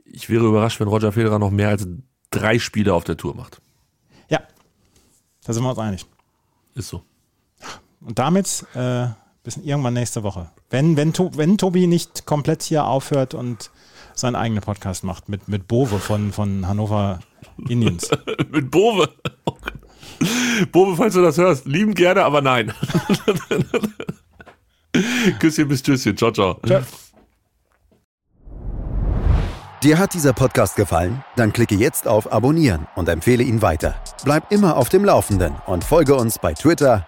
Ich 0.05 0.29
wäre 0.29 0.45
überrascht, 0.45 0.79
wenn 0.79 0.87
Roger 0.87 1.11
Federer 1.11 1.37
noch 1.37 1.51
mehr 1.51 1.69
als 1.69 1.87
drei 2.31 2.57
Spiele 2.57 2.93
auf 2.93 3.03
der 3.03 3.17
Tour 3.17 3.35
macht. 3.35 3.61
Ja, 4.29 4.41
da 5.43 5.53
sind 5.53 5.63
wir 5.63 5.69
uns 5.69 5.79
einig. 5.79 6.05
Ist 6.73 6.89
so. 6.89 7.03
Und 8.01 8.17
damit 8.17 8.65
äh, 8.73 9.07
bis 9.47 9.55
irgendwann 9.55 9.93
nächste 9.93 10.23
Woche. 10.23 10.51
Wenn, 10.69 10.97
wenn, 10.97 11.13
wenn 11.15 11.57
Tobi 11.57 11.87
nicht 11.87 12.25
komplett 12.25 12.63
hier 12.63 12.83
aufhört 12.83 13.33
und 13.33 13.71
seinen 14.13 14.35
eigenen 14.35 14.61
Podcast 14.61 15.05
macht 15.05 15.29
mit, 15.29 15.47
mit 15.47 15.69
Bove 15.69 16.01
von, 16.01 16.33
von 16.33 16.67
Hannover 16.67 17.21
Indians. 17.69 18.09
Mit 18.51 18.69
Bove. 18.69 19.07
Bove, 20.73 20.97
falls 20.97 21.13
du 21.13 21.21
das 21.21 21.37
hörst, 21.37 21.65
lieben 21.65 21.93
gerne, 21.93 22.25
aber 22.25 22.41
nein. 22.41 22.73
Küsschen 25.39 25.69
bis 25.69 25.81
Tschüsschen. 25.81 26.17
Ciao, 26.17 26.31
ciao. 26.31 26.59
Tschö. 26.65 26.81
Dir 29.81 29.97
hat 29.97 30.13
dieser 30.13 30.33
Podcast 30.33 30.75
gefallen? 30.75 31.23
Dann 31.37 31.53
klicke 31.53 31.75
jetzt 31.75 32.05
auf 32.05 32.33
Abonnieren 32.33 32.87
und 32.95 33.07
empfehle 33.07 33.43
ihn 33.43 33.61
weiter. 33.61 33.95
Bleib 34.25 34.51
immer 34.51 34.75
auf 34.75 34.89
dem 34.89 35.05
Laufenden 35.05 35.55
und 35.67 35.85
folge 35.85 36.15
uns 36.15 36.37
bei 36.37 36.53
Twitter, 36.53 37.07